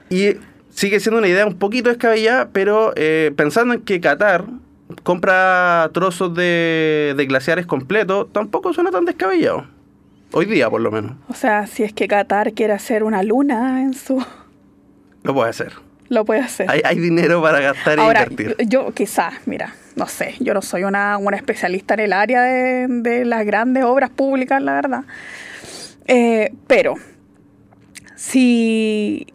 Y 0.09 0.35
sigue 0.71 0.99
siendo 0.99 1.19
una 1.19 1.29
idea 1.29 1.45
un 1.47 1.57
poquito 1.57 1.87
descabellada, 1.87 2.49
pero 2.51 2.91
eh, 2.97 3.31
pensando 3.37 3.73
en 3.73 3.79
que 3.79 4.01
Qatar 4.01 4.43
compra 5.03 5.89
trozos 5.93 6.35
de, 6.35 7.13
de 7.15 7.25
glaciares 7.27 7.65
completos, 7.65 8.27
tampoco 8.33 8.73
suena 8.73 8.91
tan 8.91 9.05
descabellado. 9.05 9.67
Hoy 10.33 10.47
día, 10.47 10.69
por 10.69 10.81
lo 10.81 10.91
menos. 10.91 11.13
O 11.29 11.33
sea, 11.33 11.65
si 11.65 11.83
es 11.83 11.93
que 11.93 12.09
Qatar 12.09 12.51
quiere 12.51 12.73
hacer 12.73 13.05
una 13.05 13.23
luna 13.23 13.83
en 13.83 13.93
su... 13.93 14.21
Lo 15.23 15.33
puede 15.33 15.51
hacer 15.51 15.71
lo 16.11 16.25
puede 16.25 16.41
hacer. 16.41 16.67
Hay, 16.69 16.99
dinero 16.99 17.41
para 17.41 17.61
gastar 17.61 17.97
e 17.97 18.03
invertir. 18.03 18.57
Yo, 18.67 18.93
quizás, 18.93 19.33
mira, 19.45 19.73
no 19.95 20.07
sé, 20.07 20.35
yo 20.39 20.53
no 20.53 20.61
soy 20.61 20.83
una, 20.83 21.17
una 21.17 21.37
especialista 21.37 21.93
en 21.93 21.99
el 22.01 22.13
área 22.13 22.41
de, 22.41 23.25
las 23.25 23.45
grandes 23.45 23.83
obras 23.83 24.09
públicas, 24.09 24.61
la 24.61 24.73
verdad. 24.73 25.03
Eh, 26.07 26.53
pero, 26.67 26.95
si, 28.15 29.27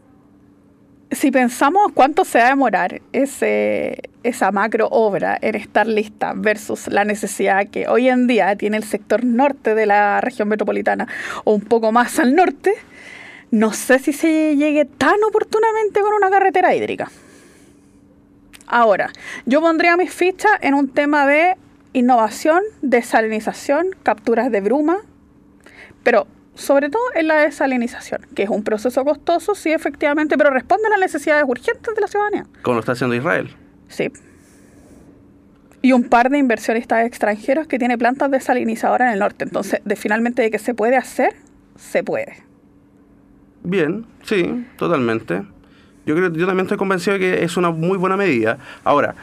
si 1.10 1.30
pensamos 1.30 1.92
cuánto 1.94 2.24
se 2.24 2.38
va 2.38 2.46
a 2.46 2.50
demorar 2.50 3.00
ese, 3.12 4.00
esa 4.22 4.50
macro 4.50 4.88
obra 4.90 5.38
en 5.40 5.54
estar 5.54 5.86
lista 5.86 6.32
versus 6.34 6.88
la 6.88 7.04
necesidad 7.04 7.68
que 7.68 7.88
hoy 7.88 8.08
en 8.08 8.26
día 8.26 8.56
tiene 8.56 8.76
el 8.76 8.84
sector 8.84 9.24
norte 9.24 9.74
de 9.74 9.86
la 9.86 10.20
región 10.20 10.48
metropolitana 10.48 11.06
o 11.44 11.54
un 11.54 11.62
poco 11.62 11.92
más 11.92 12.18
al 12.18 12.34
norte, 12.34 12.74
no 13.50 13.72
sé 13.72 13.98
si 13.98 14.12
se 14.12 14.56
llegue 14.56 14.84
tan 14.84 15.22
oportunamente 15.28 16.00
con 16.00 16.14
una 16.14 16.30
carretera 16.30 16.74
hídrica. 16.74 17.10
Ahora, 18.66 19.10
yo 19.44 19.60
pondría 19.60 19.96
mis 19.96 20.12
fichas 20.12 20.52
en 20.60 20.74
un 20.74 20.88
tema 20.88 21.26
de 21.26 21.56
innovación, 21.92 22.62
desalinización, 22.82 23.88
capturas 24.02 24.50
de 24.50 24.60
bruma, 24.60 24.98
pero 26.02 26.26
sobre 26.54 26.88
todo 26.88 27.02
en 27.14 27.28
la 27.28 27.36
desalinización, 27.36 28.26
que 28.34 28.42
es 28.42 28.48
un 28.48 28.64
proceso 28.64 29.04
costoso, 29.04 29.54
sí, 29.54 29.72
efectivamente, 29.72 30.36
pero 30.36 30.50
responde 30.50 30.86
a 30.86 30.90
las 30.90 31.00
necesidades 31.00 31.44
urgentes 31.46 31.94
de 31.94 32.00
la 32.00 32.06
ciudadanía. 32.06 32.46
Como 32.62 32.74
lo 32.74 32.80
está 32.80 32.92
haciendo 32.92 33.14
Israel. 33.14 33.54
Sí. 33.88 34.10
Y 35.82 35.92
un 35.92 36.04
par 36.04 36.30
de 36.30 36.38
inversionistas 36.38 37.06
extranjeros 37.06 37.66
que 37.66 37.78
tiene 37.78 37.96
plantas 37.98 38.30
desalinizadoras 38.30 39.08
en 39.08 39.14
el 39.14 39.20
norte. 39.20 39.44
Entonces, 39.44 39.80
de 39.84 39.96
finalmente 39.96 40.42
de 40.42 40.50
que 40.50 40.58
se 40.58 40.74
puede 40.74 40.96
hacer, 40.96 41.36
se 41.76 42.02
puede. 42.02 42.38
Bien, 43.62 44.06
sí, 44.22 44.66
totalmente. 44.76 45.42
Yo 46.06 46.14
creo, 46.14 46.32
yo 46.32 46.46
también 46.46 46.66
estoy 46.66 46.78
convencido 46.78 47.14
de 47.14 47.20
que 47.20 47.44
es 47.44 47.56
una 47.56 47.70
muy 47.70 47.98
buena 47.98 48.16
medida. 48.16 48.58
Ahora, 48.84 49.16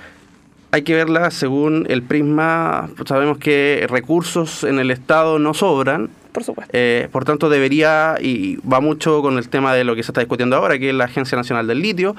hay 0.72 0.82
que 0.82 0.94
verla 0.94 1.32
según 1.32 1.86
el 1.88 2.04
prisma. 2.04 2.90
Sabemos 3.06 3.38
que 3.38 3.86
recursos 3.90 4.64
en 4.64 4.80
el 4.80 4.92
Estado 4.92 5.40
no 5.40 5.54
sobran. 5.54 6.10
Por 6.32 6.44
supuesto. 6.44 6.72
Eh, 6.76 7.10
por 7.12 7.26
tanto, 7.26 7.48
debería, 7.48 8.16
y 8.20 8.58
va 8.68 8.80
mucho 8.80 9.22
con 9.22 9.38
el 9.38 9.50
tema 9.50 9.74
de 9.76 9.84
lo 9.84 9.96
que 9.96 10.02
se 10.02 10.12
está 10.12 10.22
discutiendo 10.22 10.56
ahora, 10.56 10.80
que 10.80 10.90
es 10.90 10.96
la 10.96 11.06
Agencia 11.06 11.38
Nacional 11.38 11.68
del 11.68 11.80
Litio, 11.80 12.16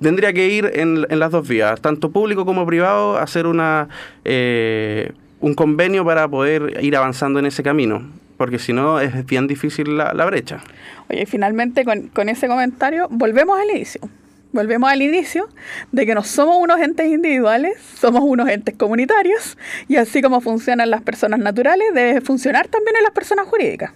tendría 0.00 0.32
que 0.32 0.48
ir 0.48 0.70
en, 0.74 1.06
las 1.10 1.30
dos 1.30 1.46
vías, 1.46 1.80
tanto 1.82 2.10
público 2.10 2.46
como 2.46 2.64
privado, 2.64 3.18
hacer 3.18 3.46
una, 3.46 3.88
eh, 4.24 5.12
un 5.40 5.52
convenio 5.52 6.02
para 6.02 6.26
poder 6.28 6.82
ir 6.82 6.96
avanzando 6.96 7.40
en 7.40 7.44
ese 7.44 7.62
camino 7.62 8.02
porque 8.42 8.58
si 8.58 8.72
no 8.72 8.98
es 8.98 9.24
bien 9.24 9.46
difícil 9.46 9.96
la, 9.96 10.24
brecha. 10.24 10.64
Oye, 11.08 11.26
finalmente 11.26 11.84
con, 11.84 12.28
ese 12.28 12.48
comentario 12.48 13.06
volvemos 13.08 13.56
al 13.56 13.70
inicio. 13.70 14.00
volvemos 14.50 14.90
al 14.90 15.00
inicio, 15.00 15.48
de 15.92 16.06
que 16.06 16.12
no 16.16 16.24
somos 16.24 16.56
unos 16.58 16.80
entes 16.80 17.06
individuales, 17.06 17.74
somos 18.00 18.22
unos 18.24 18.48
entes 18.48 18.74
comunitarios, 18.74 19.56
y 19.86 19.94
así 19.94 20.22
como 20.22 20.40
funcionan 20.40 20.90
las 20.90 21.02
personas 21.02 21.38
naturales, 21.38 21.86
debe 21.94 22.20
funcionar 22.20 22.66
también 22.66 22.96
en 22.96 23.04
las 23.04 23.12
personas 23.12 23.46
jurídicas. 23.46 23.92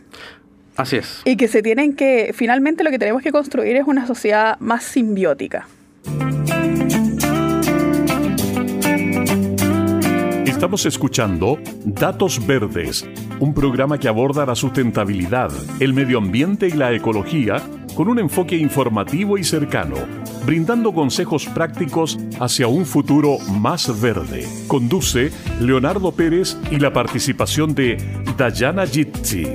Así 0.76 0.98
es. 0.98 1.22
Y 1.24 1.36
que 1.36 1.48
se 1.48 1.60
tienen 1.60 1.96
que, 1.96 2.32
finalmente 2.32 2.84
lo 2.84 2.90
que 2.90 3.00
tenemos 3.00 3.22
que 3.22 3.32
construir 3.32 3.74
es 3.74 3.84
una 3.84 4.06
sociedad 4.06 4.60
más 4.60 4.84
simbiótica. 4.84 5.66
Estamos 10.46 10.86
escuchando 10.86 11.58
Datos 11.84 12.46
Verdes, 12.46 13.04
un 13.40 13.54
programa 13.54 13.98
que 13.98 14.08
aborda 14.08 14.46
la 14.46 14.54
sustentabilidad, 14.54 15.50
el 15.80 15.92
medio 15.92 16.18
ambiente 16.18 16.68
y 16.68 16.72
la 16.72 16.92
ecología 16.92 17.62
con 17.94 18.08
un 18.08 18.18
enfoque 18.18 18.56
informativo 18.56 19.38
y 19.38 19.44
cercano, 19.44 19.96
brindando 20.44 20.92
consejos 20.92 21.46
prácticos 21.46 22.18
hacia 22.40 22.68
un 22.68 22.84
futuro 22.84 23.38
más 23.58 24.00
verde. 24.00 24.46
Conduce 24.66 25.30
Leonardo 25.60 26.12
Pérez 26.12 26.58
y 26.70 26.78
la 26.78 26.92
participación 26.92 27.74
de 27.74 27.96
Dayana 28.36 28.86
Jitsi. 28.86 29.46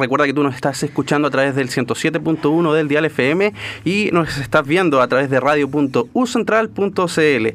Recuerda 0.00 0.24
que 0.24 0.32
tú 0.32 0.42
nos 0.42 0.54
estás 0.54 0.82
escuchando 0.82 1.28
a 1.28 1.30
través 1.30 1.54
del 1.54 1.68
107.1 1.68 2.72
del 2.72 2.88
Dial 2.88 3.04
FM 3.04 3.52
y 3.84 4.08
nos 4.12 4.38
estás 4.38 4.66
viendo 4.66 5.02
a 5.02 5.08
través 5.08 5.28
de 5.28 5.40
radio.ucentral.cl. 5.40 7.48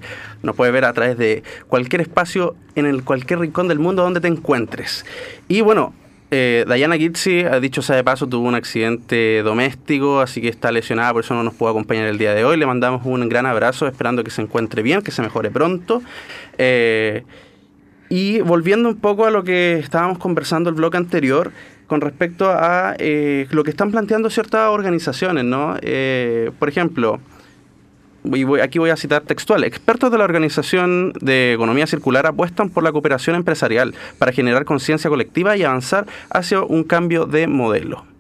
Nos 0.44 0.56
puedes 0.56 0.72
ver 0.72 0.86
a 0.86 0.94
través 0.94 1.18
de 1.18 1.42
cualquier 1.68 2.02
espacio 2.02 2.56
en 2.76 2.86
el 2.86 3.04
cualquier 3.04 3.40
rincón 3.40 3.68
del 3.68 3.80
mundo 3.80 4.04
donde 4.04 4.22
te 4.22 4.28
encuentres. 4.28 5.08
Y 5.48 5.62
bueno, 5.62 5.96
eh, 6.30 6.66
Diana 6.72 6.98
Gitsi, 6.98 7.40
ha 7.40 7.60
dicho 7.60 7.82
sea 7.82 7.96
de 7.96 8.04
paso, 8.04 8.28
tuvo 8.28 8.48
un 8.48 8.54
accidente 8.54 9.42
doméstico, 9.42 10.20
así 10.20 10.40
que 10.40 10.50
está 10.50 10.72
lesionada, 10.72 11.14
por 11.14 11.24
eso 11.24 11.34
no 11.34 11.44
nos 11.44 11.56
pudo 11.56 11.70
acompañar 11.70 12.06
el 12.06 12.20
día 12.20 12.36
de 12.36 12.46
hoy. 12.46 12.58
Le 12.58 12.68
mandamos 12.68 13.04
un 13.06 13.28
gran 13.28 13.48
abrazo, 13.48 13.88
esperando 13.88 14.24
que 14.24 14.30
se 14.30 14.44
encuentre 14.44 14.84
bien, 14.84 15.02
que 15.02 15.10
se 15.10 15.24
mejore 15.24 15.50
pronto. 15.50 16.04
Eh, 16.60 17.24
y 18.08 18.40
volviendo 18.42 18.90
un 18.90 18.98
poco 18.98 19.26
a 19.26 19.32
lo 19.32 19.44
que 19.44 19.80
estábamos 19.80 20.20
conversando 20.20 20.70
el 20.70 20.76
bloque 20.76 20.98
anterior, 20.98 21.52
con 21.88 22.02
respecto 22.02 22.50
a 22.50 22.96
eh, 22.98 23.48
lo 23.52 23.64
que 23.64 23.70
están 23.70 23.92
planteando 23.92 24.30
ciertas 24.30 24.70
organizaciones, 24.70 25.44
¿no? 25.44 25.76
Eh, 25.82 26.52
por 26.58 26.70
ejemplo, 26.70 27.20
y 28.34 28.60
aquí 28.60 28.80
voy 28.80 28.90
a 28.90 28.98
citar 28.98 29.22
textual, 29.22 29.64
expertos 29.64 30.12
de 30.12 30.18
la 30.18 30.24
Organización 30.24 31.14
de 31.22 31.54
Economía 31.54 31.86
Circular 31.86 32.26
apuestan 32.26 32.70
por 32.70 32.84
la 32.84 32.92
cooperación 32.92 33.36
empresarial 33.36 33.94
para 34.18 34.32
generar 34.32 34.66
conciencia 34.66 35.10
colectiva 35.10 35.56
y 35.58 35.64
avanzar 35.64 36.08
hacia 36.32 36.62
un 36.62 36.84
cambio 36.84 37.26
de 37.26 37.48
modelo. 37.48 38.15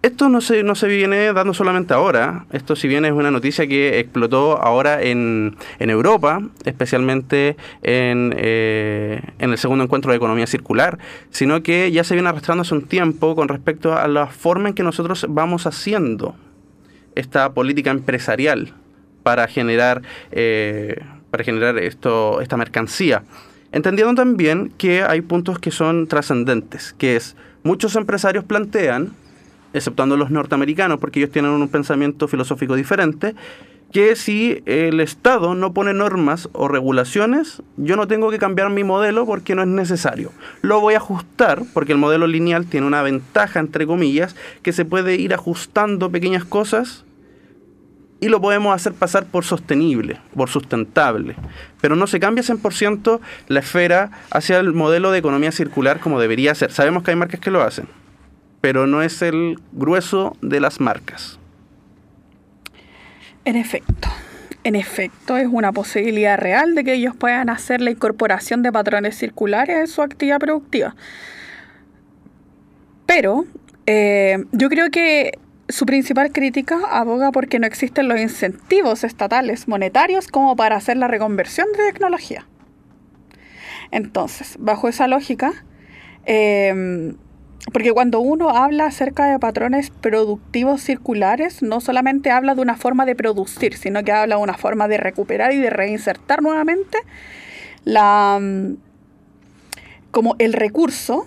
Esto 0.00 0.28
no 0.28 0.40
se, 0.40 0.62
no 0.62 0.76
se 0.76 0.86
viene 0.86 1.32
dando 1.32 1.52
solamente 1.52 1.92
ahora, 1.92 2.46
esto 2.52 2.76
si 2.76 2.86
bien 2.86 3.04
es 3.04 3.10
una 3.10 3.32
noticia 3.32 3.66
que 3.66 3.98
explotó 3.98 4.62
ahora 4.62 5.02
en, 5.02 5.56
en 5.80 5.90
Europa, 5.90 6.40
especialmente 6.64 7.56
en, 7.82 8.32
eh, 8.36 9.20
en, 9.40 9.50
el 9.50 9.58
segundo 9.58 9.82
encuentro 9.82 10.12
de 10.12 10.16
economía 10.16 10.46
circular, 10.46 11.00
sino 11.30 11.64
que 11.64 11.90
ya 11.90 12.04
se 12.04 12.14
viene 12.14 12.28
arrastrando 12.28 12.62
hace 12.62 12.74
un 12.74 12.86
tiempo 12.86 13.34
con 13.34 13.48
respecto 13.48 13.92
a 13.92 14.06
la 14.06 14.28
forma 14.28 14.68
en 14.68 14.76
que 14.76 14.84
nosotros 14.84 15.26
vamos 15.28 15.66
haciendo 15.66 16.36
esta 17.16 17.52
política 17.52 17.90
empresarial 17.90 18.74
para 19.24 19.48
generar, 19.48 20.02
eh, 20.30 21.02
para 21.32 21.42
generar 21.42 21.76
esto, 21.76 22.40
esta 22.40 22.56
mercancía. 22.56 23.24
Entendiendo 23.72 24.14
también 24.14 24.72
que 24.78 25.02
hay 25.02 25.22
puntos 25.22 25.58
que 25.58 25.72
son 25.72 26.06
trascendentes, 26.06 26.94
que 26.96 27.16
es 27.16 27.34
muchos 27.64 27.96
empresarios 27.96 28.44
plantean 28.44 29.12
exceptuando 29.72 30.16
los 30.16 30.30
norteamericanos, 30.30 30.98
porque 30.98 31.20
ellos 31.20 31.32
tienen 31.32 31.50
un 31.50 31.68
pensamiento 31.68 32.28
filosófico 32.28 32.74
diferente, 32.74 33.34
que 33.92 34.16
si 34.16 34.62
el 34.66 35.00
Estado 35.00 35.54
no 35.54 35.72
pone 35.72 35.94
normas 35.94 36.48
o 36.52 36.68
regulaciones, 36.68 37.62
yo 37.76 37.96
no 37.96 38.06
tengo 38.06 38.30
que 38.30 38.38
cambiar 38.38 38.70
mi 38.70 38.84
modelo 38.84 39.24
porque 39.24 39.54
no 39.54 39.62
es 39.62 39.68
necesario. 39.68 40.30
Lo 40.60 40.80
voy 40.80 40.94
a 40.94 40.98
ajustar 40.98 41.62
porque 41.72 41.92
el 41.92 41.98
modelo 41.98 42.26
lineal 42.26 42.66
tiene 42.66 42.86
una 42.86 43.02
ventaja, 43.02 43.60
entre 43.60 43.86
comillas, 43.86 44.36
que 44.62 44.72
se 44.72 44.84
puede 44.84 45.16
ir 45.16 45.32
ajustando 45.32 46.10
pequeñas 46.10 46.44
cosas 46.44 47.04
y 48.20 48.28
lo 48.28 48.40
podemos 48.40 48.74
hacer 48.74 48.92
pasar 48.94 49.26
por 49.26 49.44
sostenible, 49.44 50.20
por 50.34 50.50
sustentable. 50.50 51.36
Pero 51.80 51.96
no 51.96 52.06
se 52.06 52.20
cambia 52.20 52.44
100% 52.44 53.20
la 53.46 53.60
esfera 53.60 54.10
hacia 54.30 54.58
el 54.58 54.74
modelo 54.74 55.12
de 55.12 55.18
economía 55.18 55.52
circular 55.52 56.00
como 56.00 56.20
debería 56.20 56.54
ser. 56.54 56.72
Sabemos 56.72 57.04
que 57.04 57.12
hay 57.12 57.16
marcas 57.16 57.40
que 57.40 57.50
lo 57.50 57.62
hacen 57.62 57.86
pero 58.60 58.86
no 58.86 59.02
es 59.02 59.22
el 59.22 59.58
grueso 59.72 60.36
de 60.42 60.60
las 60.60 60.80
marcas. 60.80 61.38
En 63.44 63.56
efecto, 63.56 64.08
en 64.64 64.74
efecto 64.74 65.36
es 65.36 65.46
una 65.50 65.72
posibilidad 65.72 66.36
real 66.38 66.74
de 66.74 66.84
que 66.84 66.94
ellos 66.94 67.16
puedan 67.16 67.48
hacer 67.48 67.80
la 67.80 67.90
incorporación 67.90 68.62
de 68.62 68.72
patrones 68.72 69.16
circulares 69.16 69.76
en 69.78 69.86
su 69.86 70.02
actividad 70.02 70.38
productiva. 70.38 70.94
Pero 73.06 73.46
eh, 73.86 74.44
yo 74.52 74.68
creo 74.68 74.90
que 74.90 75.38
su 75.68 75.86
principal 75.86 76.32
crítica 76.32 76.78
aboga 76.90 77.30
porque 77.30 77.58
no 77.58 77.66
existen 77.66 78.08
los 78.08 78.20
incentivos 78.20 79.04
estatales 79.04 79.68
monetarios 79.68 80.28
como 80.28 80.56
para 80.56 80.76
hacer 80.76 80.96
la 80.96 81.08
reconversión 81.08 81.68
de 81.72 81.90
tecnología. 81.90 82.46
Entonces, 83.90 84.56
bajo 84.58 84.88
esa 84.88 85.08
lógica, 85.08 85.52
eh, 86.26 87.14
porque 87.72 87.92
cuando 87.92 88.20
uno 88.20 88.50
habla 88.50 88.86
acerca 88.86 89.26
de 89.26 89.38
patrones 89.38 89.90
productivos 89.90 90.80
circulares, 90.80 91.62
no 91.62 91.80
solamente 91.80 92.30
habla 92.30 92.54
de 92.54 92.62
una 92.62 92.76
forma 92.76 93.04
de 93.04 93.14
producir, 93.14 93.76
sino 93.76 94.02
que 94.04 94.12
habla 94.12 94.36
de 94.36 94.42
una 94.42 94.54
forma 94.54 94.88
de 94.88 94.96
recuperar 94.96 95.52
y 95.52 95.58
de 95.58 95.70
reinsertar 95.70 96.42
nuevamente 96.42 96.98
la, 97.84 98.38
mm, 98.40 98.76
como 100.10 100.36
el 100.38 100.52
recurso 100.52 101.26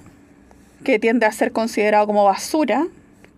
que 0.84 1.00
tiende 1.00 1.26
a 1.26 1.32
ser 1.32 1.52
considerado 1.52 2.08
como 2.08 2.24
basura, 2.24 2.88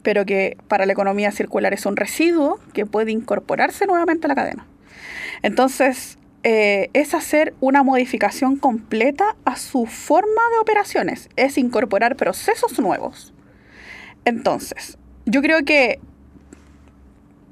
pero 0.02 0.26
que 0.26 0.58
para 0.68 0.86
la 0.86 0.94
economía 0.94 1.32
circular 1.32 1.74
es 1.74 1.86
un 1.86 1.96
residuo 1.96 2.60
que 2.74 2.86
puede 2.86 3.12
incorporarse 3.12 3.86
nuevamente 3.86 4.28
a 4.28 4.30
la 4.30 4.36
cadena. 4.36 4.66
Entonces, 5.42 6.18
eh, 6.44 6.90
es 6.92 7.14
hacer 7.14 7.54
una 7.62 7.84
modificación 7.84 8.58
completa 8.58 9.36
a 9.46 9.56
su 9.56 9.86
forma 9.86 10.42
de 10.52 10.60
operaciones, 10.60 11.30
es 11.38 11.58
incorporar 11.58 12.18
procesos 12.18 12.78
nuevos. 12.80 13.34
Entonces, 14.26 14.98
yo 15.26 15.42
creo 15.42 15.64
que, 15.64 16.00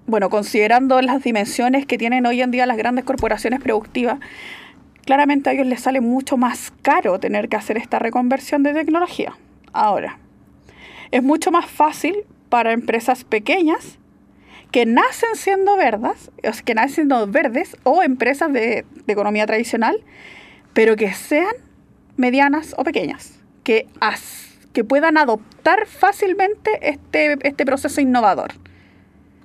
bueno, 0.08 0.30
considerando 0.30 1.02
las 1.02 1.24
dimensiones 1.24 1.86
que 1.86 1.98
tienen 1.98 2.26
hoy 2.26 2.42
en 2.42 2.52
día 2.52 2.66
las 2.66 2.78
grandes 2.78 3.06
corporaciones 3.06 3.62
productivas, 3.62 4.20
claramente 5.06 5.50
a 5.50 5.54
ellos 5.54 5.68
les 5.68 5.80
sale 5.80 6.02
mucho 6.02 6.36
más 6.36 6.74
caro 6.82 7.18
tener 7.18 7.48
que 7.48 7.56
hacer 7.56 7.78
esta 7.78 7.98
reconversión 7.98 8.62
de 8.62 8.74
tecnología. 8.74 9.38
Ahora, 9.72 10.20
es 11.12 11.24
mucho 11.24 11.50
más 11.50 11.66
fácil 11.66 12.26
para 12.50 12.74
empresas 12.74 13.24
pequeñas 13.24 14.00
que 14.72 14.86
nacen 14.86 15.36
siendo 15.36 15.76
verdes, 15.76 16.32
que 16.66 16.74
nacen 16.74 16.96
siendo 16.96 17.28
verdes 17.28 17.78
o 17.84 18.04
empresas 18.04 18.52
de, 18.52 18.86
economía 19.08 19.46
tradicional, 19.46 20.02
pero 20.74 20.96
que 20.96 21.12
sean 21.14 21.54
medianas 22.16 22.74
o 22.78 22.84
pequeñas, 22.84 23.40
que, 23.64 23.88
que 24.72 24.84
puedan 24.86 25.18
adoptar 25.18 25.86
fácilmente 25.86 26.72
este, 26.82 27.38
este 27.46 27.66
proceso 27.66 28.00
innovador. 28.00 28.54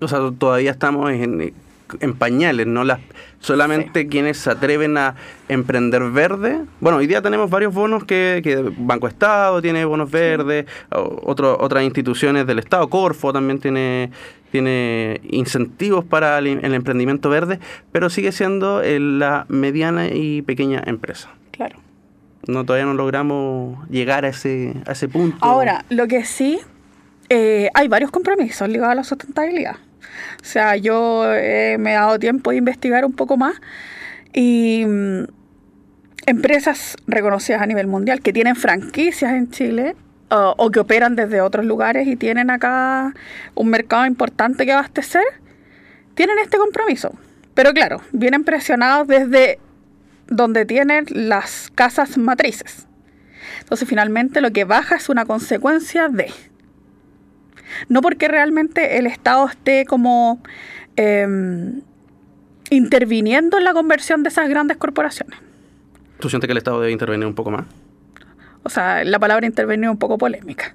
O 0.01 0.07
sea, 0.07 0.21
todavía 0.39 0.71
estamos 0.71 1.11
en, 1.11 1.53
en 2.01 2.15
pañales, 2.15 2.67
¿no? 2.67 2.85
Las, 2.85 3.01
solamente 3.41 4.09
quienes 4.09 4.39
se 4.39 4.51
atreven 4.51 4.97
a 4.99 5.15
emprender 5.49 6.11
verde. 6.11 6.61
Bueno, 6.81 6.99
hoy 6.99 7.07
día 7.07 7.23
tenemos 7.23 7.51
varios 7.51 7.73
bonos 7.73 8.05
que, 8.05 8.41
que 8.43 8.73
Banco 8.77 9.09
Estado 9.09 9.63
tiene 9.63 9.85
bonos 9.85 10.11
verdes, 10.11 10.67
otro, 10.91 11.57
otras 11.61 11.85
instituciones 11.85 12.47
del 12.47 12.59
Estado, 12.59 12.89
Corfo 12.89 13.33
también 13.33 13.59
tiene, 13.59 14.11
tiene 14.51 15.21
incentivos 15.25 16.05
para 16.05 16.39
el, 16.39 16.75
emprendimiento 16.75 17.31
verde, 17.31 17.61
pero 17.93 18.11
sigue 18.11 18.33
siendo 18.33 18.83
la 18.83 19.47
mediana 19.49 20.09
y 20.09 20.43
pequeña 20.43 20.83
empresa. 20.87 21.31
Claro. 21.53 21.79
No, 22.47 22.65
todavía 22.65 22.87
no 22.87 22.95
logramos 22.95 23.89
llegar 23.89 24.25
a 24.25 24.29
ese, 24.29 24.75
a 24.87 24.93
ese 24.93 25.09
punto. 25.09 25.39
Ahora, 25.41 25.85
lo 25.89 26.07
que 26.07 26.25
sí, 26.25 26.61
eh, 27.29 27.69
hay 27.75 27.89
varios 27.89 28.11
compromisos 28.11 28.69
ligados 28.69 28.93
a 28.93 28.95
la 28.95 29.05
sustentabilidad. 29.05 29.77
O 30.41 30.45
sea, 30.45 30.77
yo 30.77 31.25
eh, 31.35 31.77
me 31.79 31.93
he 31.93 31.95
dado 31.95 32.19
tiempo 32.19 32.51
de 32.51 32.57
investigar 32.57 33.05
un 33.05 33.13
poco 33.13 33.37
más 33.37 33.55
y 34.33 34.85
mm, 34.87 35.25
empresas 36.27 36.97
reconocidas 37.07 37.63
a 37.63 37.67
nivel 37.67 37.87
mundial 37.87 38.21
que 38.21 38.33
tienen 38.33 38.57
franquicias 38.57 39.33
en 39.33 39.51
Chile 39.51 39.97
o 40.29 40.71
que 40.71 40.81
operan 40.81 41.15
desde 41.15 41.41
otros 41.41 41.65
lugares 41.65 42.09
y 42.09 42.17
tienen 42.17 42.51
acá 42.51 43.15
un 43.55 43.69
mercado 43.69 44.07
importante 44.07 44.67
que 44.67 44.73
abastecer, 44.73 45.23
tienen 46.15 46.39
este 46.39 46.59
compromiso. 46.59 47.15
Pero 47.55 47.73
claro, 47.73 48.03
vienen 48.13 48.45
presionados 48.45 49.07
desde 49.07 49.61
donde 50.27 50.67
tienen 50.67 51.07
las 51.11 51.71
casas 51.75 52.19
matrices. 52.19 52.87
Entonces 53.61 53.89
finalmente 53.89 54.41
lo 54.41 54.51
que 54.51 54.65
baja 54.65 54.97
es 54.97 55.09
una 55.09 55.25
consecuencia 55.25 56.09
de... 56.09 56.33
No 57.89 58.03
porque 58.03 58.29
realmente 58.29 58.99
el 58.99 59.07
Estado 59.07 59.47
esté 59.47 59.85
como 59.85 60.41
em, 60.97 61.83
interviniendo 62.71 63.59
en 63.59 63.65
la 63.65 63.73
conversión 63.73 64.23
de 64.23 64.29
esas 64.29 64.49
grandes 64.49 64.77
corporaciones. 64.77 65.39
¿Tú 66.19 66.29
sientes 66.29 66.49
que 66.49 66.53
el 66.53 66.59
Estado 66.59 66.81
debe 66.81 66.93
intervenir 66.93 67.27
un 67.27 67.35
poco 67.35 67.51
más? 67.51 67.67
O 68.63 68.69
sea, 68.69 69.05
la 69.05 69.19
palabra 69.19 69.47
intervenir 69.47 69.85
es 69.85 69.91
un 69.91 69.99
poco 69.99 70.19
polémica. 70.19 70.75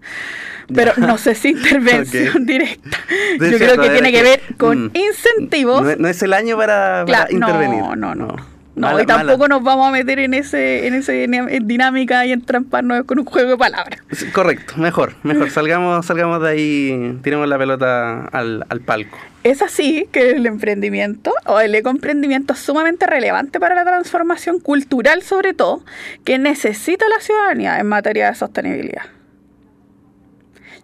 Pero 0.73 0.93
no 0.97 1.17
sé 1.17 1.35
si 1.35 1.49
intervención 1.49 2.45
directa. 2.45 2.97
Yo 3.39 3.57
creo 3.57 3.77
que 3.81 3.89
tiene 3.89 4.11
que, 4.11 4.23
ver 4.23 4.41
con 4.57 4.85
mm, 4.85 4.91
incentivos. 4.93 5.97
No, 5.97 6.07
es 6.07 6.21
el 6.23 6.33
año 6.33 6.55
para, 6.55 7.05
intervenir. 7.29 7.81
no. 7.81 7.95
no. 7.95 8.15
no. 8.15 8.27
No, 8.27 8.35
y 8.75 9.05
tampoco 9.05 9.47
nos 9.47 9.63
vamos 9.63 9.87
a 9.87 9.91
meter 9.91 10.19
en 10.19 10.33
ese 10.33 10.87
en 10.87 10.93
ese 10.93 11.27
dinámica 11.61 12.25
y 12.25 12.31
entramparnos 12.31 13.03
con 13.03 13.19
un 13.19 13.25
juego 13.25 13.51
de 13.51 13.57
palabras. 13.57 13.99
Correcto, 14.33 14.75
mejor, 14.77 15.15
mejor. 15.23 15.49
Salgamos, 15.49 16.05
salgamos 16.05 16.41
de 16.41 16.49
ahí, 16.49 17.19
tiremos 17.21 17.47
la 17.47 17.57
pelota 17.57 18.25
al, 18.27 18.65
al 18.69 18.81
palco. 18.81 19.17
Es 19.43 19.61
así 19.61 20.07
que 20.11 20.31
el 20.31 20.45
emprendimiento 20.45 21.33
o 21.45 21.59
el 21.59 21.73
ecoemprendimiento 21.73 22.53
es 22.53 22.59
sumamente 22.59 23.07
relevante 23.07 23.59
para 23.59 23.75
la 23.75 23.83
transformación 23.83 24.59
cultural, 24.59 25.23
sobre 25.23 25.53
todo, 25.53 25.83
que 26.23 26.37
necesita 26.37 27.05
la 27.09 27.19
ciudadanía 27.19 27.79
en 27.79 27.87
materia 27.87 28.29
de 28.29 28.35
sostenibilidad. 28.35 29.03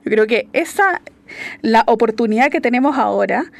Yo 0.03 0.11
creo 0.11 0.25
que 0.25 0.47
esa, 0.53 1.01
la 1.61 1.83
oportunidad 1.85 2.49
que 2.49 2.61
tenemos 2.61 2.97
ahora, 2.97 3.51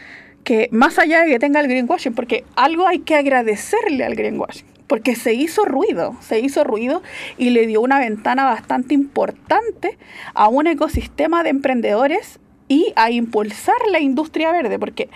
que 0.47 0.69
más 0.71 0.97
allá 0.97 1.23
de 1.23 1.31
que 1.31 1.39
tenga 1.39 1.59
el 1.59 1.67
greenwashing, 1.67 2.13
porque 2.13 2.45
algo 2.55 2.87
hay 2.87 2.99
que 2.99 3.15
agradecerle 3.15 4.05
al 4.05 4.15
greenwashing, 4.15 4.65
porque 4.87 5.13
se 5.17 5.33
hizo 5.33 5.65
ruido, 5.65 6.15
se 6.21 6.39
hizo 6.39 6.63
ruido 6.63 7.03
y 7.37 7.49
le 7.49 7.67
dio 7.67 7.81
una 7.81 7.99
ventana 7.99 8.45
bastante 8.45 8.93
importante 8.93 9.97
a 10.33 10.47
un 10.47 10.67
ecosistema 10.67 11.43
de 11.43 11.49
emprendedores 11.49 12.39
y 12.69 12.93
a 12.95 13.11
impulsar 13.11 13.75
la 13.91 13.99
industria 13.99 14.53
verde, 14.53 14.79
porque 14.79 15.09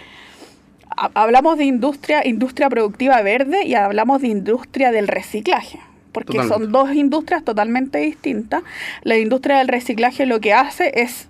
hablamos 0.97 1.57
de 1.57 1.63
industria, 1.63 2.27
industria 2.27 2.69
productiva 2.69 3.21
verde 3.21 3.63
y 3.65 3.75
hablamos 3.75 4.21
de 4.21 4.27
industria 4.27 4.91
del 4.91 5.07
reciclaje 5.07 5.79
porque 6.11 6.43
son 6.43 6.73
dos 6.73 6.93
industrias 6.93 7.41
totalmente 7.45 7.99
distintas. 7.99 8.63
La 9.03 9.17
industria 9.17 9.59
del 9.59 9.69
reciclaje 9.69 10.25
lo 10.25 10.41
que 10.41 10.51
hace 10.51 10.91
es 10.93 11.29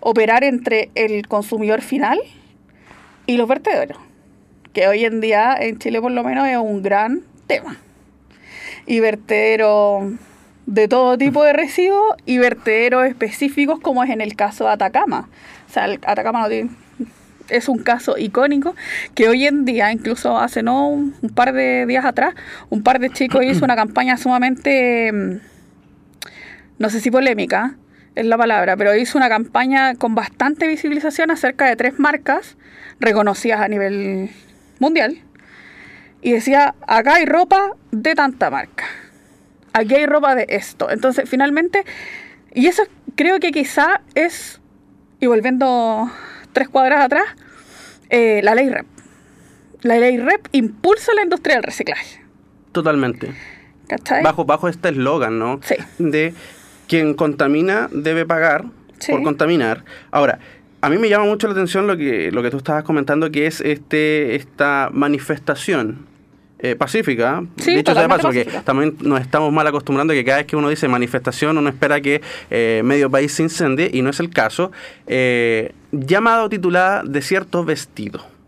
operar 0.00 0.42
entre 0.42 0.90
el 0.96 1.28
consumidor 1.28 1.82
final 1.82 2.20
y 3.28 3.36
los 3.36 3.46
vertederos, 3.46 3.98
que 4.72 4.88
hoy 4.88 5.04
en 5.04 5.20
día 5.20 5.54
en 5.60 5.78
Chile 5.78 6.00
por 6.00 6.10
lo 6.10 6.24
menos 6.24 6.48
es 6.48 6.56
un 6.56 6.82
gran 6.82 7.20
tema. 7.46 7.76
Y 8.86 9.00
vertederos 9.00 10.14
de 10.64 10.88
todo 10.88 11.18
tipo 11.18 11.44
de 11.44 11.52
residuos 11.52 12.16
y 12.24 12.38
vertederos 12.38 13.06
específicos 13.06 13.80
como 13.80 14.02
es 14.02 14.08
en 14.08 14.22
el 14.22 14.34
caso 14.34 14.64
de 14.64 14.70
Atacama. 14.70 15.28
O 15.68 15.72
sea, 15.72 15.84
Atacama 16.06 16.48
es 17.50 17.68
un 17.68 17.80
caso 17.80 18.16
icónico 18.16 18.74
que 19.14 19.28
hoy 19.28 19.46
en 19.46 19.66
día, 19.66 19.92
incluso 19.92 20.38
hace 20.38 20.62
no 20.62 20.88
un, 20.88 21.12
par 21.34 21.52
de 21.52 21.84
días 21.84 22.06
atrás, 22.06 22.34
un 22.70 22.82
par 22.82 22.98
de 22.98 23.10
chicos 23.10 23.44
hizo 23.44 23.62
una 23.62 23.76
campaña 23.76 24.16
sumamente, 24.16 25.12
mm, 25.12 25.40
no 26.78 26.88
sé 26.88 27.00
si 27.00 27.10
polémica, 27.10 27.76
es 28.14 28.24
la 28.24 28.38
palabra, 28.38 28.78
pero 28.78 28.96
hizo 28.96 29.18
una 29.18 29.28
campaña 29.28 29.96
con 29.96 30.14
bastante 30.14 30.66
visibilización 30.66 31.30
acerca 31.30 31.66
de 31.66 31.76
tres 31.76 31.98
marcas 31.98 32.56
reconocidas 33.00 33.60
a 33.60 33.68
nivel 33.68 34.30
mundial. 34.78 35.22
Y 36.20 36.32
decía, 36.32 36.74
acá 36.86 37.14
hay 37.14 37.26
ropa 37.26 37.76
de 37.92 38.14
tanta 38.14 38.50
marca. 38.50 38.84
Aquí 39.72 39.94
hay 39.94 40.06
ropa 40.06 40.34
de 40.34 40.46
esto. 40.48 40.90
Entonces, 40.90 41.28
finalmente, 41.28 41.84
y 42.52 42.66
eso 42.66 42.82
creo 43.14 43.38
que 43.38 43.52
quizá 43.52 44.00
es, 44.14 44.60
y 45.20 45.26
volviendo 45.26 46.10
tres 46.52 46.68
cuadras 46.68 47.04
atrás, 47.04 47.24
eh, 48.10 48.40
la 48.42 48.54
ley 48.54 48.68
REP. 48.68 48.86
La 49.82 49.98
ley 49.98 50.18
REP 50.18 50.48
impulsa 50.52 51.12
la 51.14 51.22
industria 51.22 51.56
del 51.56 51.62
reciclaje. 51.62 52.20
Totalmente. 52.72 53.32
Bajo, 54.22 54.44
bajo 54.44 54.68
este 54.68 54.90
eslogan, 54.90 55.38
¿no? 55.38 55.60
Sí. 55.62 55.76
De 55.98 56.34
quien 56.88 57.14
contamina 57.14 57.88
debe 57.92 58.26
pagar 58.26 58.64
por 59.08 59.22
contaminar. 59.22 59.84
Ahora, 60.10 60.40
a 60.80 60.88
mí 60.90 60.98
me 60.98 61.08
llama 61.08 61.24
mucho 61.24 61.46
la 61.46 61.52
atención 61.52 61.86
lo 61.86 61.96
que, 61.96 62.30
lo 62.32 62.42
que 62.42 62.50
tú 62.50 62.58
estabas 62.58 62.84
comentando, 62.84 63.30
que 63.30 63.46
es 63.46 63.60
este, 63.60 64.34
esta 64.36 64.90
manifestación 64.92 66.06
eh, 66.60 66.76
pacífica. 66.76 67.44
Sí, 67.56 67.74
Dicho 67.74 67.92
sea 67.92 68.02
de 68.02 68.08
paso, 68.08 68.28
porque 68.28 68.44
también 68.64 68.96
nos 69.00 69.20
estamos 69.20 69.52
mal 69.52 69.66
acostumbrando 69.66 70.12
que 70.12 70.24
cada 70.24 70.38
vez 70.38 70.46
que 70.46 70.56
uno 70.56 70.68
dice 70.68 70.88
manifestación, 70.88 71.58
uno 71.58 71.68
espera 71.68 72.00
que 72.00 72.20
eh, 72.50 72.82
medio 72.84 73.10
país 73.10 73.32
se 73.32 73.42
incendie, 73.42 73.90
y 73.92 74.02
no 74.02 74.10
es 74.10 74.20
el 74.20 74.30
caso. 74.30 74.72
Eh, 75.06 75.72
llamado 75.92 76.48
titulada 76.48 77.02
Desierto 77.04 77.64
Vestido. 77.64 78.38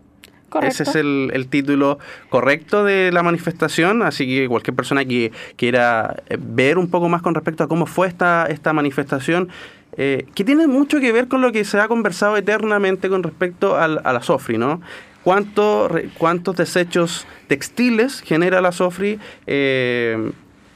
Ese 0.61 0.83
es 0.83 0.95
el, 0.95 1.47
título 1.49 1.97
correcto 2.29 2.83
de 2.83 3.11
la 3.11 3.23
manifestación, 3.23 4.01
así 4.01 4.27
que 4.27 4.47
cualquier 4.49 4.75
persona 4.75 5.05
que 5.05 5.31
quiera 5.55 6.17
eh, 6.27 6.37
ver 6.39 6.77
un 6.77 6.89
poco 6.89 7.07
más 7.07 7.21
con 7.21 7.33
respecto 7.33 7.63
a 7.63 7.67
cómo 7.67 7.85
fue 7.85 8.07
esta, 8.07 8.45
esta 8.47 8.73
manifestación, 8.73 9.49
eh, 9.97 10.25
que 10.35 10.43
tiene 10.43 10.67
mucho 10.67 10.99
que 10.99 11.11
ver 11.11 11.27
con 11.27 11.41
lo 11.41 11.51
que 11.51 11.65
se 11.65 11.79
ha 11.79 11.87
conversado 11.87 12.37
eternamente 12.37 13.09
con 13.09 13.23
respecto 13.23 13.77
a 13.77 13.87
la 13.87 14.21
SOFRI, 14.21 14.57
¿no? 14.57 14.81
¿Cuánto, 15.23 15.89
¿Cuántos 16.17 16.55
desechos 16.55 17.27
textiles 17.47 18.21
genera 18.21 18.59
la 18.61 18.71
SOFRI 18.71 19.19
eh, 19.45 20.31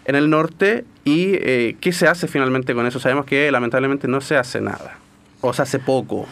en 0.05 0.15
el 0.15 0.29
norte 0.29 0.85
y 1.03 1.33
qué 1.75 1.91
se 1.91 2.07
hace 2.07 2.27
finalmente 2.27 2.75
con 2.75 2.85
eso? 2.85 2.99
Sabemos 2.99 3.25
que 3.25 3.51
lamentablemente 3.51 4.07
no 4.07 4.21
se 4.21 4.37
hace 4.37 4.61
nada, 4.61 4.97
o 5.41 5.51
se 5.53 5.63
hace 5.63 5.79
poco. 5.79 6.27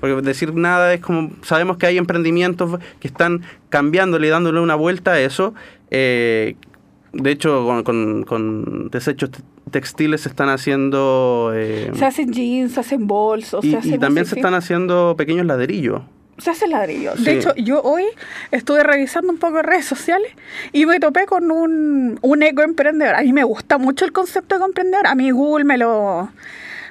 Porque 0.00 0.20
decir 0.22 0.54
nada 0.54 0.92
es 0.92 1.00
como, 1.00 1.30
sabemos 1.42 1.78
que 1.78 1.86
hay 1.86 1.98
emprendimientos 1.98 2.78
que 3.00 3.08
están 3.08 3.42
cambiándole 3.70 4.26
y 4.26 4.30
dándole 4.30 4.60
una 4.60 4.74
vuelta 4.74 5.12
a 5.12 5.20
eso. 5.20 5.54
Eh, 5.90 6.56
de 7.12 7.30
hecho, 7.30 7.82
con, 7.84 8.90
desechos 8.90 9.30
textiles 9.30 9.55
se 9.72 10.28
están 10.28 10.48
haciendo... 10.48 11.52
Eh, 11.54 11.90
se 11.94 12.04
hacen 12.04 12.32
jeans, 12.32 12.72
se 12.72 12.80
hacen 12.80 13.06
bolsos. 13.06 13.64
Y, 13.64 13.76
y 13.82 13.98
también 13.98 14.26
se 14.26 14.36
están 14.36 14.54
haciendo 14.54 15.14
pequeños 15.16 15.46
ladrillos. 15.46 16.02
Se 16.38 16.50
hacen 16.50 16.70
ladrillos. 16.70 17.22
De 17.24 17.38
hecho, 17.38 17.54
yo 17.56 17.80
hoy 17.82 18.04
estuve 18.50 18.82
revisando 18.82 19.32
un 19.32 19.38
poco 19.38 19.62
redes 19.62 19.86
sociales 19.86 20.30
y 20.72 20.84
me 20.84 21.00
topé 21.00 21.24
con 21.24 21.50
un, 21.50 22.18
un 22.20 22.42
ecoemprendedor. 22.42 23.14
A 23.14 23.22
mí 23.22 23.32
me 23.32 23.44
gusta 23.44 23.78
mucho 23.78 24.04
el 24.04 24.12
concepto 24.12 24.54
de 24.54 24.58
ecoemprendedor. 24.58 25.06
A 25.06 25.14
mí 25.14 25.30
Google 25.30 25.64
me 25.64 25.78
lo 25.78 26.28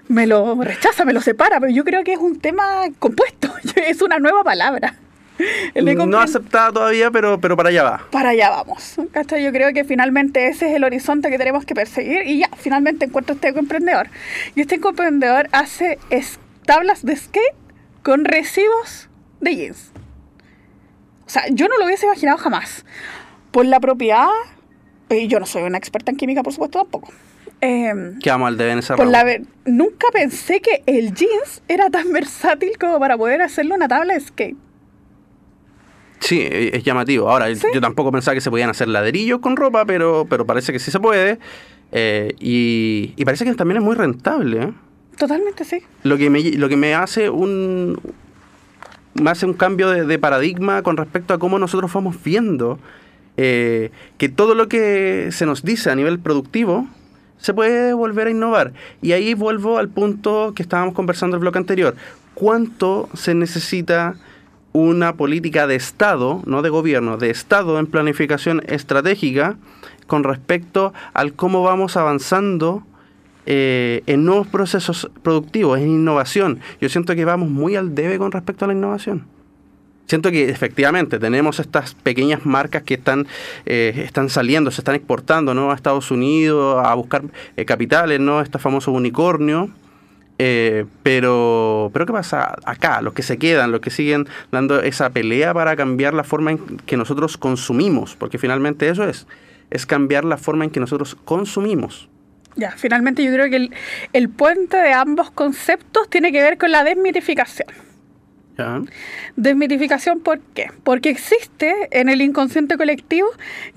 me 0.08 0.28
lo 0.28 0.56
rechaza, 0.62 1.06
me 1.06 1.14
lo 1.14 1.22
separa, 1.22 1.60
pero 1.60 1.72
yo 1.72 1.84
creo 1.84 2.04
que 2.04 2.14
es 2.14 2.20
un 2.20 2.40
tema 2.40 2.84
compuesto, 3.00 3.52
es 3.76 4.02
una 4.02 4.20
nueva 4.20 4.44
palabra. 4.44 4.96
No 6.08 6.20
aceptada 6.20 6.72
todavía, 6.72 7.12
pero, 7.12 7.40
pero 7.40 7.58
para 7.58 7.70
allá 7.70 7.84
va. 7.84 8.08
Para 8.12 8.30
allá 8.30 8.50
vamos. 8.50 8.96
Yo 8.96 9.52
creo 9.52 9.74
que 9.74 9.84
finalmente 9.84 10.48
ese 10.48 10.70
es 10.70 10.76
el 10.76 10.84
horizonte 10.84 11.30
que 11.30 11.38
tenemos 11.38 11.66
que 11.66 11.76
perseguir 11.76 12.26
y 12.26 12.40
ya, 12.40 12.50
finalmente 12.58 13.06
encuentro 13.06 13.36
este 13.36 13.50
emprendedor. 13.50 14.08
Y 14.56 14.62
este 14.62 14.76
emprendedor 14.76 15.48
hace 15.52 16.00
tablas 16.66 17.06
de 17.06 17.16
skate 17.16 17.56
con 18.04 18.26
residuos 18.26 19.10
de 19.42 19.56
jeans. 19.56 19.92
O 21.26 21.30
sea, 21.30 21.44
yo 21.50 21.68
no 21.68 21.78
lo 21.78 21.86
hubiese 21.86 22.06
imaginado 22.06 22.38
jamás. 22.38 22.86
Por 23.52 23.66
la 23.66 23.80
propiedad, 23.80 24.28
y 25.10 25.28
yo 25.28 25.40
no 25.40 25.46
soy 25.46 25.64
una 25.64 25.78
experta 25.78 26.12
en 26.12 26.18
química, 26.18 26.44
por 26.44 26.54
supuesto, 26.54 26.80
tampoco. 26.80 27.12
Eh, 27.62 28.14
¿Qué 28.22 28.30
vamos 28.30 28.50
al 28.50 28.58
de 28.58 28.84
por 28.96 29.08
la 29.08 29.26
Nunca 29.66 30.08
pensé 30.12 30.60
que 30.60 30.84
el 30.86 31.14
jeans 31.14 31.64
era 31.68 31.90
tan 31.90 32.12
versátil 32.12 32.78
como 32.78 33.00
para 33.00 33.18
poder 33.18 33.42
hacerle 33.42 33.76
una 33.76 33.88
tabla 33.88 34.14
de 34.14 34.20
skate. 34.20 34.58
Sí, 36.26 36.40
e, 36.42 36.76
es 36.76 36.84
llamativo. 36.84 37.30
Ahora, 37.30 37.48
yo 37.52 37.82
tampoco 37.82 38.12
pensaba 38.12 38.34
que 38.34 38.42
se 38.42 38.50
podían 38.50 38.70
hacer 38.70 38.88
ladrillos 38.88 39.40
con 39.40 39.56
ropa, 39.56 39.86
pero, 39.86 40.26
pero 40.30 40.46
parece 40.46 40.74
que 40.74 40.80
sí 40.80 40.92
se 40.92 41.00
puede. 41.00 41.40
Eh, 41.92 42.34
y, 42.40 43.24
parece 43.24 43.46
que 43.46 43.54
también 43.54 43.78
es 43.78 43.84
muy 43.84 43.96
rentable. 43.96 44.64
¿eh? 44.64 44.74
Totalmente, 45.18 45.64
sí. 45.64 45.84
Lo 46.04 46.18
que 46.18 46.30
me, 46.30 46.42
lo 46.42 46.68
que 46.68 46.78
me 46.78 46.96
hace 46.96 47.30
un 47.30 48.00
me 49.14 49.30
hace 49.30 49.46
un 49.46 49.54
cambio 49.54 49.90
de, 49.90 50.20
paradigma 50.20 50.82
con 50.82 50.98
respecto 50.98 51.34
a 51.34 51.40
cómo 51.40 51.58
nosotros 51.58 51.94
vamos 51.94 52.22
viendo 52.22 52.80
eh, 53.38 53.92
que 54.18 54.28
todo 54.28 54.56
lo 54.56 54.68
que 54.68 55.30
se 55.32 55.46
nos 55.46 55.64
dice 55.64 55.90
a 55.90 55.96
nivel 55.96 56.20
productivo 56.20 56.86
se 57.38 57.54
puede 57.54 57.94
volver 57.94 58.28
a 58.28 58.32
innovar. 58.32 58.74
Y 59.02 59.14
ahí 59.14 59.34
vuelvo 59.34 59.78
al 59.78 59.88
punto 59.90 60.54
que 60.54 60.64
estábamos 60.64 60.96
conversando 60.96 61.36
en 61.36 61.40
el 61.40 61.42
bloque 61.42 61.60
anterior. 61.60 61.96
¿Cuánto 62.34 63.08
se 63.14 63.36
necesita 63.36 64.16
una 64.76 65.16
política 65.16 65.68
de 65.68 65.76
Estado, 65.76 66.42
no 66.46 66.62
de 66.62 66.70
gobierno, 66.70 67.16
de 67.16 67.30
Estado 67.30 67.80
en 67.80 67.88
planificación 67.88 68.62
estratégica 68.68 69.56
con 70.06 70.26
respecto 70.26 70.94
al 71.14 71.32
cómo 71.32 71.64
vamos 71.64 71.96
avanzando 71.96 72.84
eh, 73.46 74.04
en 74.06 74.26
nuevos 74.26 74.48
procesos 74.48 75.10
productivos, 75.24 75.80
en 75.80 75.88
innovación? 75.88 76.60
Yo 76.82 76.90
siento 76.90 77.16
que 77.16 77.24
vamos 77.24 77.50
muy 77.50 77.78
al 77.78 77.96
debe 77.96 78.18
con 78.18 78.34
respecto 78.34 78.66
a 78.66 78.68
la 78.68 78.74
innovación 78.74 79.26
siento 80.08 80.30
que 80.30 80.50
efectivamente 80.50 81.18
tenemos 81.18 81.60
estas 81.60 81.96
pequeñas 81.96 82.46
marcas 82.46 82.84
que 82.84 82.94
están, 82.94 83.26
eh, 83.66 84.04
están 84.06 84.30
saliendo, 84.30 84.70
se 84.70 84.82
están 84.82 84.94
exportando 84.94 85.56
¿no? 85.56 85.72
a 85.72 85.76
Estados 85.76 86.12
Unidos 86.12 86.80
a 86.86 86.94
buscar 86.94 87.24
eh, 87.58 87.66
capitales, 87.66 88.20
¿no? 88.20 88.40
este 88.42 88.60
famoso 88.60 88.92
unicornio. 88.92 89.72
Eh, 90.38 90.86
pero, 91.04 91.90
pero 91.94 92.06
¿qué 92.06 92.14
pasa 92.14 92.56
acá? 92.66 93.02
Los 93.02 93.14
que 93.14 93.24
se 93.24 93.38
quedan, 93.38 93.72
los 93.72 93.80
que 93.80 93.90
siguen 93.90 94.28
dando 94.52 94.82
esa 94.82 95.10
pelea 95.10 95.54
para 95.54 95.76
cambiar 95.76 96.14
la 96.14 96.24
forma 96.24 96.52
en 96.52 96.78
que 96.86 96.98
nosotros 96.98 97.38
consumimos, 97.38 98.16
porque 98.16 98.38
finalmente 98.38 98.90
eso 98.90 99.08
es, 99.08 99.28
es 99.70 99.86
cambiar 99.86 100.26
la 100.26 100.38
forma 100.38 100.66
en 100.66 100.72
que 100.72 100.80
nosotros 100.80 101.16
consumimos. 101.24 102.10
Ya, 102.58 102.72
finalmente 102.72 103.24
yo 103.24 103.32
creo 103.32 103.50
que 103.50 103.58
el, 103.58 103.74
el 104.14 104.30
puente 104.30 104.78
de 104.78 104.94
ambos 104.94 105.32
conceptos 105.32 106.10
tiene 106.10 106.32
que 106.32 106.42
ver 106.42 106.58
con 106.58 106.72
la 106.72 106.84
desmitificación. 106.84 107.68
¿Ya? 108.58 108.82
Desmitificación, 109.36 110.22
¿por 110.22 110.40
qué? 110.40 110.72
Porque 110.84 111.10
existe 111.10 111.90
en 111.92 112.08
el 112.08 112.22
inconsciente 112.22 112.78
colectivo 112.78 113.28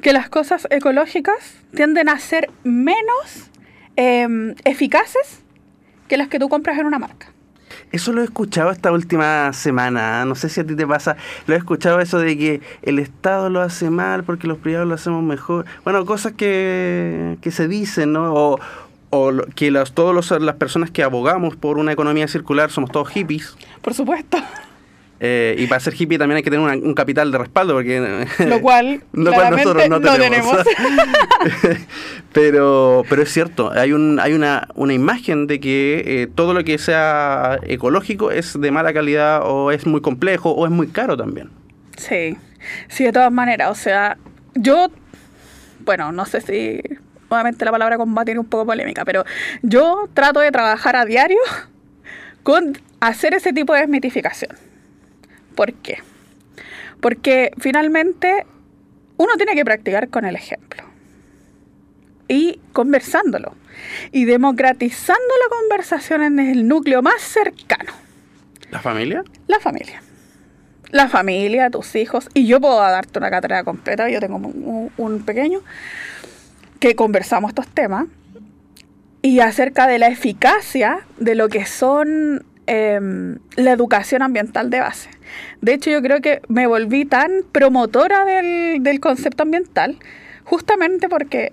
que 0.00 0.12
las 0.12 0.28
cosas 0.28 0.68
ecológicas 0.70 1.56
tienden 1.74 2.08
a 2.08 2.18
ser 2.20 2.48
menos 2.62 3.50
em, 3.96 4.54
eficaces 4.64 5.42
que 6.08 6.16
las 6.16 6.28
que 6.28 6.38
tú 6.38 6.48
compras 6.48 6.78
en 6.78 6.86
una 6.86 6.98
marca. 6.98 7.28
Eso 7.92 8.12
lo 8.12 8.20
he 8.20 8.24
escuchado 8.24 8.70
esta 8.70 8.92
última 8.92 9.52
semana, 9.52 10.20
¿ah? 10.20 10.24
no 10.24 10.34
sé 10.34 10.48
si 10.48 10.60
a 10.60 10.66
ti 10.66 10.74
te 10.74 10.86
pasa, 10.86 11.16
lo 11.46 11.54
he 11.54 11.56
escuchado 11.56 12.00
eso 12.00 12.18
de 12.18 12.36
que 12.36 12.60
el 12.82 12.98
Estado 12.98 13.48
lo 13.48 13.60
hace 13.60 13.88
mal 13.88 14.24
porque 14.24 14.46
los 14.46 14.58
privados 14.58 14.88
lo 14.88 14.94
hacemos 14.94 15.22
mejor. 15.22 15.64
Bueno, 15.84 16.04
cosas 16.04 16.32
que, 16.32 17.38
que 17.40 17.50
se 17.50 17.68
dicen, 17.68 18.12
¿no? 18.12 18.32
O, 18.34 18.58
que 19.54 19.70
las, 19.70 19.92
todas 19.92 20.30
las 20.42 20.56
personas 20.56 20.90
que 20.90 21.02
abogamos 21.02 21.56
por 21.56 21.78
una 21.78 21.92
economía 21.92 22.28
circular 22.28 22.70
somos 22.70 22.90
todos 22.90 23.08
hippies. 23.08 23.56
Por 23.80 23.94
supuesto. 23.94 24.36
Eh, 25.20 25.56
y 25.58 25.66
para 25.66 25.80
ser 25.80 25.94
hippie 26.00 26.16
también 26.16 26.36
hay 26.36 26.42
que 26.44 26.50
tener 26.50 26.64
una- 26.64 26.74
un 26.76 26.94
capital 26.94 27.32
de 27.32 27.38
respaldo, 27.38 27.74
porque... 27.74 28.24
Lo 28.46 28.60
cual, 28.60 29.02
Lo 29.12 29.32
cual 29.32 29.50
nosotros 29.56 29.88
no 29.88 29.98
no 29.98 30.12
tenemos. 30.16 30.56
pero, 32.32 33.04
pero 33.08 33.22
es 33.22 33.32
cierto, 33.32 33.72
hay, 33.72 33.92
un, 33.92 34.20
hay 34.20 34.32
una, 34.32 34.68
una 34.74 34.92
imagen 34.92 35.46
de 35.46 35.60
que 35.60 36.02
eh, 36.06 36.28
todo 36.32 36.54
lo 36.54 36.64
que 36.64 36.78
sea 36.78 37.58
ecológico 37.64 38.30
es 38.30 38.60
de 38.60 38.70
mala 38.70 38.92
calidad 38.92 39.42
o 39.44 39.70
es 39.70 39.86
muy 39.86 40.00
complejo 40.00 40.50
o 40.52 40.64
es 40.66 40.70
muy 40.70 40.88
caro 40.88 41.16
también. 41.16 41.50
Sí, 41.96 42.36
sí, 42.88 43.04
de 43.04 43.12
todas 43.12 43.32
maneras. 43.32 43.70
O 43.70 43.74
sea, 43.74 44.16
yo, 44.54 44.88
bueno, 45.80 46.12
no 46.12 46.26
sé 46.26 46.40
si, 46.40 46.80
nuevamente 47.28 47.64
la 47.64 47.70
palabra 47.72 47.96
combatir 47.96 48.34
es 48.34 48.40
un 48.40 48.46
poco 48.46 48.66
polémica, 48.66 49.04
pero 49.04 49.24
yo 49.62 50.08
trato 50.14 50.40
de 50.40 50.52
trabajar 50.52 50.94
a 50.96 51.04
diario 51.04 51.38
con 52.42 52.78
hacer 53.00 53.34
ese 53.34 53.52
tipo 53.52 53.74
de 53.74 53.80
desmitificación. 53.80 54.52
¿Por 55.58 55.74
qué? 55.74 55.98
Porque 57.00 57.50
finalmente 57.58 58.46
uno 59.16 59.32
tiene 59.36 59.56
que 59.56 59.64
practicar 59.64 60.08
con 60.08 60.24
el 60.24 60.36
ejemplo 60.36 60.84
y 62.28 62.60
conversándolo 62.72 63.56
y 64.12 64.24
democratizando 64.24 65.34
la 65.42 65.56
conversación 65.56 66.22
en 66.22 66.38
el 66.38 66.68
núcleo 66.68 67.02
más 67.02 67.20
cercano, 67.20 67.92
¿La 68.70 68.78
familia? 68.78 69.24
la 69.48 69.58
familia. 69.58 70.00
La 70.92 71.08
familia, 71.08 71.70
tus 71.70 71.96
hijos, 71.96 72.28
y 72.34 72.46
yo 72.46 72.60
puedo 72.60 72.76
darte 72.78 73.18
una 73.18 73.28
cátedra 73.28 73.64
completa, 73.64 74.08
yo 74.08 74.20
tengo 74.20 74.36
un, 74.36 74.92
un 74.96 75.22
pequeño, 75.24 75.62
que 76.78 76.94
conversamos 76.94 77.48
estos 77.48 77.66
temas, 77.66 78.06
y 79.22 79.40
acerca 79.40 79.88
de 79.88 79.98
la 79.98 80.06
eficacia 80.06 81.00
de 81.18 81.34
lo 81.34 81.48
que 81.48 81.66
son 81.66 82.44
em, 82.68 83.38
la 83.56 83.72
educación 83.72 84.22
ambiental 84.22 84.70
de 84.70 84.80
base. 84.80 85.10
De 85.60 85.74
hecho, 85.74 85.90
yo 85.90 86.02
creo 86.02 86.20
que 86.20 86.42
me 86.48 86.66
volví 86.66 87.04
tan 87.04 87.30
promotora 87.50 88.24
del, 88.24 88.82
del 88.82 89.00
concepto 89.00 89.42
ambiental, 89.42 89.98
justamente 90.44 91.08
porque 91.08 91.52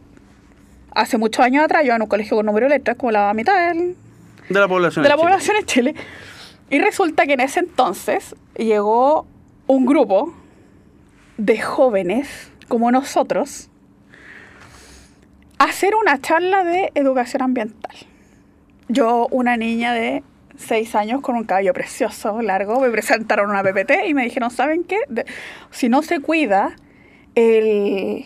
hace 0.92 1.18
muchos 1.18 1.44
años 1.46 1.64
atrás 1.64 1.84
yo 1.86 1.94
en 1.94 2.02
un 2.02 2.08
colegio 2.08 2.36
con 2.38 2.46
número 2.46 2.68
de 2.68 2.78
letras, 2.78 2.98
como 2.98 3.12
la 3.12 3.34
mitad 3.34 3.70
del, 3.70 3.96
De 4.50 4.60
la 4.60 4.68
población. 4.68 5.04
de 5.04 5.10
la 5.10 5.16
en 5.16 5.22
población 5.22 5.58
en 5.58 5.66
Chile. 5.66 5.96
Y 6.70 6.80
resulta 6.80 7.26
que 7.26 7.34
en 7.34 7.42
ese 7.42 7.60
entonces 7.60 8.36
llegó 8.58 9.28
un 9.68 9.86
grupo 9.86 10.34
de 11.38 11.60
jóvenes 11.62 12.52
como 12.68 12.92
nosotros 12.92 13.70
a 15.60 15.66
hacer 15.66 15.96
una 15.96 16.20
charla 16.20 16.64
de 16.64 16.92
educación 16.96 17.44
ambiental. 17.44 17.96
Yo, 18.88 19.28
una 19.32 19.58
niña 19.58 19.94
de 19.94 20.24
6 20.58 20.96
años 20.96 21.22
con 21.22 21.36
un 21.36 21.44
cabello 21.44 21.74
precioso, 21.74 22.42
largo, 22.42 22.80
me 22.80 22.90
presentaron 22.90 23.50
una 23.50 23.64
PPT 23.64 24.08
y 24.08 24.14
me 24.14 24.24
dijeron, 24.24 24.52
¿saben 24.52 24.84
qué? 24.84 24.98
De- 25.10 25.26
si 25.72 25.90
no 25.90 26.02
se 26.02 26.20
cuida 26.20 26.76
el, 27.36 28.26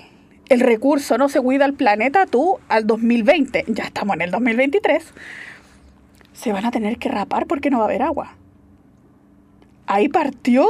el 0.50 0.60
recurso, 0.60 1.18
no 1.18 1.30
se 1.30 1.42
cuida 1.42 1.66
el 1.66 1.74
planeta, 1.74 2.26
tú 2.26 2.60
al 2.70 2.86
2020, 2.88 3.66
ya 3.68 3.84
estamos 3.86 4.16
en 4.16 4.22
el 4.22 4.32
2023, 4.32 5.04
se 6.34 6.52
van 6.54 6.66
a 6.66 6.72
tener 6.72 6.98
que 6.98 7.10
rapar 7.10 7.46
porque 7.48 7.70
no 7.70 7.78
va 7.80 7.86
a 7.86 7.88
haber 7.88 8.02
agua. 8.02 8.36
Ahí 9.88 10.08
partió 10.08 10.68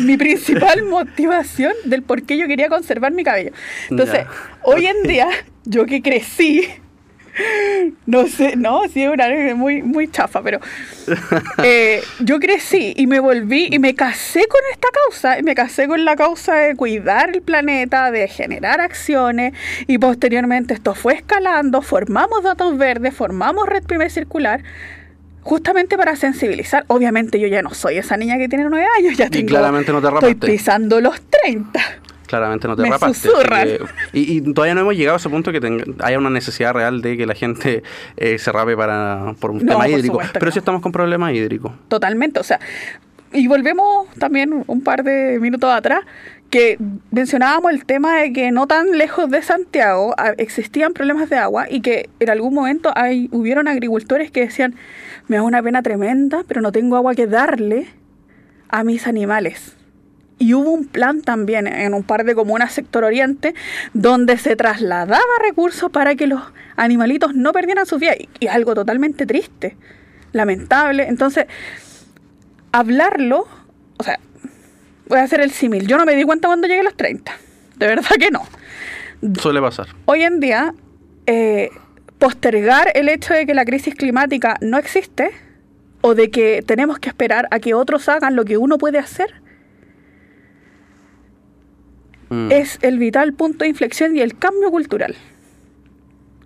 mi 0.00 0.16
principal 0.16 0.84
motivación 0.88 1.72
del 1.86 2.02
por 2.02 2.22
qué 2.22 2.36
yo 2.36 2.46
quería 2.46 2.68
conservar 2.68 3.12
mi 3.12 3.24
cabello. 3.24 3.52
Entonces, 3.90 4.26
hoy 4.62 4.86
en 4.86 5.02
día, 5.04 5.28
yo 5.64 5.86
que 5.86 6.02
crecí, 6.02 6.68
no 8.06 8.26
sé, 8.26 8.56
no, 8.56 8.82
sí 8.88 9.02
es 9.02 9.10
una 9.10 9.26
muy, 9.54 9.82
muy 9.82 10.08
chafa, 10.08 10.42
pero 10.42 10.60
eh, 11.62 12.02
yo 12.20 12.38
crecí 12.38 12.94
y 12.96 13.06
me 13.06 13.20
volví 13.20 13.68
y 13.70 13.78
me 13.78 13.94
casé 13.94 14.46
con 14.48 14.60
esta 14.72 14.88
causa, 15.04 15.38
y 15.38 15.42
me 15.42 15.54
casé 15.54 15.88
con 15.88 16.04
la 16.04 16.16
causa 16.16 16.54
de 16.54 16.76
cuidar 16.76 17.30
el 17.34 17.42
planeta, 17.42 18.10
de 18.10 18.28
generar 18.28 18.80
acciones, 18.80 19.54
y 19.86 19.98
posteriormente 19.98 20.74
esto 20.74 20.94
fue 20.94 21.14
escalando, 21.14 21.82
formamos 21.82 22.42
datos 22.42 22.76
verdes, 22.78 23.14
formamos 23.14 23.68
Red 23.68 23.84
Pyme 23.84 24.08
Circular, 24.10 24.62
justamente 25.42 25.96
para 25.96 26.16
sensibilizar. 26.16 26.84
Obviamente 26.88 27.38
yo 27.38 27.46
ya 27.46 27.62
no 27.62 27.72
soy 27.72 27.98
esa 27.98 28.16
niña 28.16 28.36
que 28.36 28.48
tiene 28.48 28.66
nueve 28.68 28.86
años, 28.98 29.16
ya 29.16 29.30
tengo, 29.30 29.48
claramente 29.48 29.92
no 29.92 30.02
te 30.02 30.08
estoy 30.08 30.34
pisando 30.34 31.00
los 31.00 31.20
30. 31.20 31.80
Claramente 32.26 32.66
no 32.68 32.76
te 32.76 32.82
Me 32.82 32.90
rapaste. 32.90 33.28
que- 33.28 33.80
y, 34.12 34.38
y 34.38 34.40
todavía 34.52 34.74
no 34.74 34.80
hemos 34.82 34.96
llegado 34.96 35.14
a 35.14 35.18
ese 35.18 35.28
punto 35.28 35.52
que 35.52 35.60
tenga- 35.60 35.84
haya 36.04 36.18
una 36.18 36.30
necesidad 36.30 36.72
real 36.74 37.00
de 37.02 37.16
que 37.16 37.26
la 37.26 37.34
gente 37.34 37.82
eh, 38.16 38.38
se 38.38 38.52
rape 38.52 38.76
para, 38.76 39.34
por 39.40 39.50
un 39.52 39.58
No, 39.58 39.72
tema 39.72 39.84
por 39.84 39.90
hídrico. 39.90 40.20
Pero 40.32 40.46
no. 40.46 40.52
sí 40.52 40.58
estamos 40.58 40.82
con 40.82 40.92
problemas 40.92 41.32
hídricos. 41.32 41.72
Totalmente, 41.88 42.40
o 42.40 42.42
sea, 42.42 42.58
y 43.32 43.46
volvemos 43.48 44.08
también 44.18 44.64
un 44.66 44.80
par 44.82 45.02
de 45.04 45.38
minutos 45.40 45.70
atrás, 45.72 46.00
que 46.50 46.78
mencionábamos 47.10 47.72
el 47.72 47.84
tema 47.84 48.20
de 48.20 48.32
que 48.32 48.52
no 48.52 48.66
tan 48.68 48.96
lejos 48.96 49.28
de 49.30 49.42
Santiago 49.42 50.14
ah, 50.16 50.32
existían 50.38 50.92
problemas 50.92 51.28
de 51.28 51.36
agua 51.36 51.66
y 51.68 51.80
que 51.80 52.08
en 52.20 52.30
algún 52.30 52.54
momento 52.54 52.92
hay, 52.94 53.28
hubieron 53.32 53.66
agricultores 53.66 54.30
que 54.30 54.40
decían, 54.42 54.76
me 55.26 55.36
da 55.36 55.42
una 55.42 55.60
pena 55.60 55.82
tremenda, 55.82 56.44
pero 56.46 56.60
no 56.60 56.70
tengo 56.70 56.96
agua 56.96 57.14
que 57.16 57.26
darle 57.26 57.88
a 58.68 58.84
mis 58.84 59.08
animales. 59.08 59.76
Y 60.38 60.52
hubo 60.54 60.70
un 60.70 60.86
plan 60.86 61.22
también 61.22 61.66
en 61.66 61.94
un 61.94 62.02
par 62.02 62.24
de 62.24 62.34
comunas 62.34 62.72
sector 62.72 63.04
oriente 63.04 63.54
donde 63.94 64.36
se 64.36 64.54
trasladaba 64.54 65.22
recursos 65.42 65.90
para 65.90 66.14
que 66.14 66.26
los 66.26 66.42
animalitos 66.76 67.34
no 67.34 67.52
perdieran 67.52 67.86
sus 67.86 68.00
vidas. 68.00 68.16
Y 68.18 68.28
y 68.40 68.46
es 68.46 68.52
algo 68.52 68.74
totalmente 68.74 69.24
triste, 69.24 69.76
lamentable. 70.32 71.08
Entonces, 71.08 71.46
hablarlo, 72.72 73.46
o 73.96 74.02
sea, 74.02 74.18
voy 75.08 75.18
a 75.18 75.22
hacer 75.22 75.40
el 75.40 75.50
símil. 75.50 75.86
Yo 75.86 75.96
no 75.96 76.04
me 76.04 76.14
di 76.14 76.24
cuenta 76.24 76.48
cuando 76.48 76.66
llegué 76.66 76.80
a 76.80 76.84
los 76.84 76.96
30. 76.96 77.32
De 77.76 77.86
verdad 77.86 78.10
que 78.18 78.30
no. 78.30 78.46
Suele 79.40 79.60
pasar. 79.60 79.88
Hoy 80.04 80.22
en 80.22 80.40
día, 80.40 80.74
eh, 81.26 81.70
postergar 82.18 82.92
el 82.94 83.08
hecho 83.08 83.34
de 83.34 83.46
que 83.46 83.54
la 83.54 83.64
crisis 83.64 83.94
climática 83.94 84.56
no 84.60 84.78
existe 84.78 85.30
o 86.02 86.14
de 86.14 86.30
que 86.30 86.62
tenemos 86.62 86.98
que 86.98 87.08
esperar 87.08 87.48
a 87.50 87.58
que 87.58 87.74
otros 87.74 88.08
hagan 88.08 88.36
lo 88.36 88.44
que 88.44 88.58
uno 88.58 88.78
puede 88.78 88.98
hacer 88.98 89.45
Mm. 92.28 92.50
es 92.50 92.78
el 92.82 92.98
vital 92.98 93.32
punto 93.34 93.64
de 93.64 93.68
inflexión 93.68 94.16
y 94.16 94.20
el 94.20 94.36
cambio 94.36 94.70
cultural. 94.70 95.14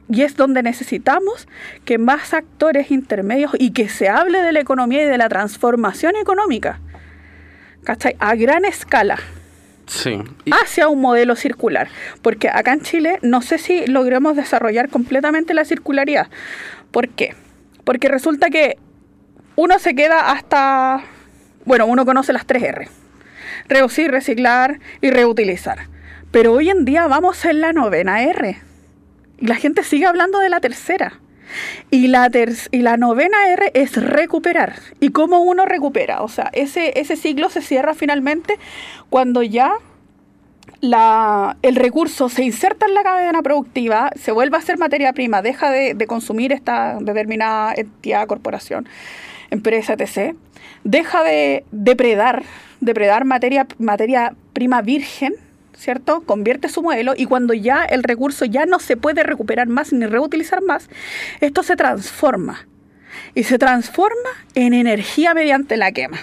Y 0.09 0.23
es 0.23 0.37
donde 0.37 0.63
necesitamos 0.63 1.47
que 1.85 1.99
más 1.99 2.35
actores 2.35 2.91
intermedios 2.91 3.53
y 3.59 3.71
que 3.71 3.89
se 3.89 4.09
hable 4.09 4.43
de 4.43 4.53
la 4.53 4.61
economía 4.61 5.05
y 5.05 5.07
de 5.07 5.19
la 5.19 5.29
transformación 5.29 6.17
económica, 6.17 6.81
¿cachai? 7.85 8.17
A 8.19 8.35
gran 8.35 8.65
escala, 8.65 9.19
Sí. 9.91 10.23
Hacia 10.53 10.89
un 10.89 11.01
modelo 11.01 11.35
circular. 11.35 11.89
Porque 12.23 12.49
acá 12.49 12.73
en 12.73 12.81
Chile 12.81 13.19
no 13.23 13.43
sé 13.43 13.59
si 13.59 13.87
logramos 13.87 14.37
desarrollar 14.37 14.89
completamente 14.89 15.53
la 15.53 15.65
circularidad. 15.65 16.29
¿Por 16.93 17.09
qué? 17.09 17.35
Porque 17.83 18.07
resulta 18.07 18.51
que 18.51 18.79
uno 19.57 19.81
se 19.81 19.97
queda 19.97 20.31
hasta, 20.31 21.03
bueno, 21.65 21.87
uno 21.87 22.07
conoce 22.07 22.33
las 22.33 22.47
tres 22.47 22.63
R. 22.63 22.89
Reducir, 23.69 24.11
reciclar 24.11 24.81
y 25.01 25.11
reutilizar. 25.11 25.89
Pero 26.31 26.53
hoy 26.53 26.71
en 26.71 26.85
día 26.85 27.07
vamos 27.07 27.45
en 27.45 27.61
la 27.61 27.73
novena 27.73 28.23
R. 28.23 28.59
Y 29.39 29.47
la 29.47 29.57
gente 29.57 29.83
sigue 29.83 30.07
hablando 30.07 30.39
de 30.39 30.49
la 30.49 30.61
tercera. 30.61 31.21
Y 31.91 32.07
la, 32.07 32.31
ter- 32.31 32.55
y 32.71 32.83
la 32.83 32.97
novena 32.97 33.49
R 33.49 33.73
es 33.75 33.97
recuperar. 33.97 34.75
¿Y 35.01 35.11
cómo 35.11 35.41
uno 35.41 35.67
recupera? 35.67 36.23
O 36.23 36.29
sea, 36.29 36.51
ese, 36.53 37.01
ese 37.01 37.17
ciclo 37.17 37.51
se 37.51 37.61
cierra 37.63 37.95
finalmente 37.95 38.57
cuando 39.09 39.43
ya 39.43 39.73
el 40.83 41.77
recurso 41.77 42.29
se 42.29 42.43
inserta 42.43 42.87
en 42.87 42.95
la 42.95 43.03
cadena 43.03 43.43
productiva, 43.43 44.11
se 44.17 44.33
vuelve 44.33 44.57
a 44.57 44.61
ser 44.63 44.79
materia 44.79 45.13
prima, 45.13 45.43
deja 45.43 45.71
de, 45.71 46.07
consumir 46.07 46.53
esta 46.53 46.99
determinada 47.01 47.75
entidad, 47.75 48.27
corporación, 48.27 48.89
empresa, 49.51 49.95
etc., 49.95 50.35
deja 50.85 51.23
de 51.23 51.65
depredar, 51.71 52.43
depredar 52.81 53.25
materia, 53.25 53.67
materia 53.79 54.35
prima 54.55 54.81
virgen, 54.81 55.35
¿cierto? 55.75 56.23
Convierte 56.23 56.69
su 56.69 56.83
modelo 56.83 57.13
y 57.17 57.27
cuando 57.27 57.53
ya 57.53 57.85
el 57.85 58.03
recurso 58.03 58.47
ya 58.47 58.65
no 58.65 58.79
se 58.79 58.97
puede 58.97 59.23
recuperar 59.23 59.69
más 59.69 59.93
ni 59.93 60.07
reutilizar 60.07 60.63
más, 60.63 60.89
esto 61.41 61.63
se 61.63 61.77
transforma. 61.77 62.67
Y 63.35 63.45
se 63.45 63.59
transforma 63.59 64.31
en 64.55 64.73
energía 64.73 65.35
mediante 65.35 65.77
la 65.77 65.93
quema. 65.93 66.19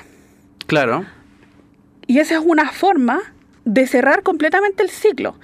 Claro. 0.66 1.06
Y 2.08 2.20
esa 2.20 2.36
es 2.36 2.42
una 2.44 2.72
forma 2.72 3.22
de 3.68 3.86
cerrar 3.86 4.24
completamente 4.24 4.82
el 4.82 4.90
ciclo. 4.90 5.36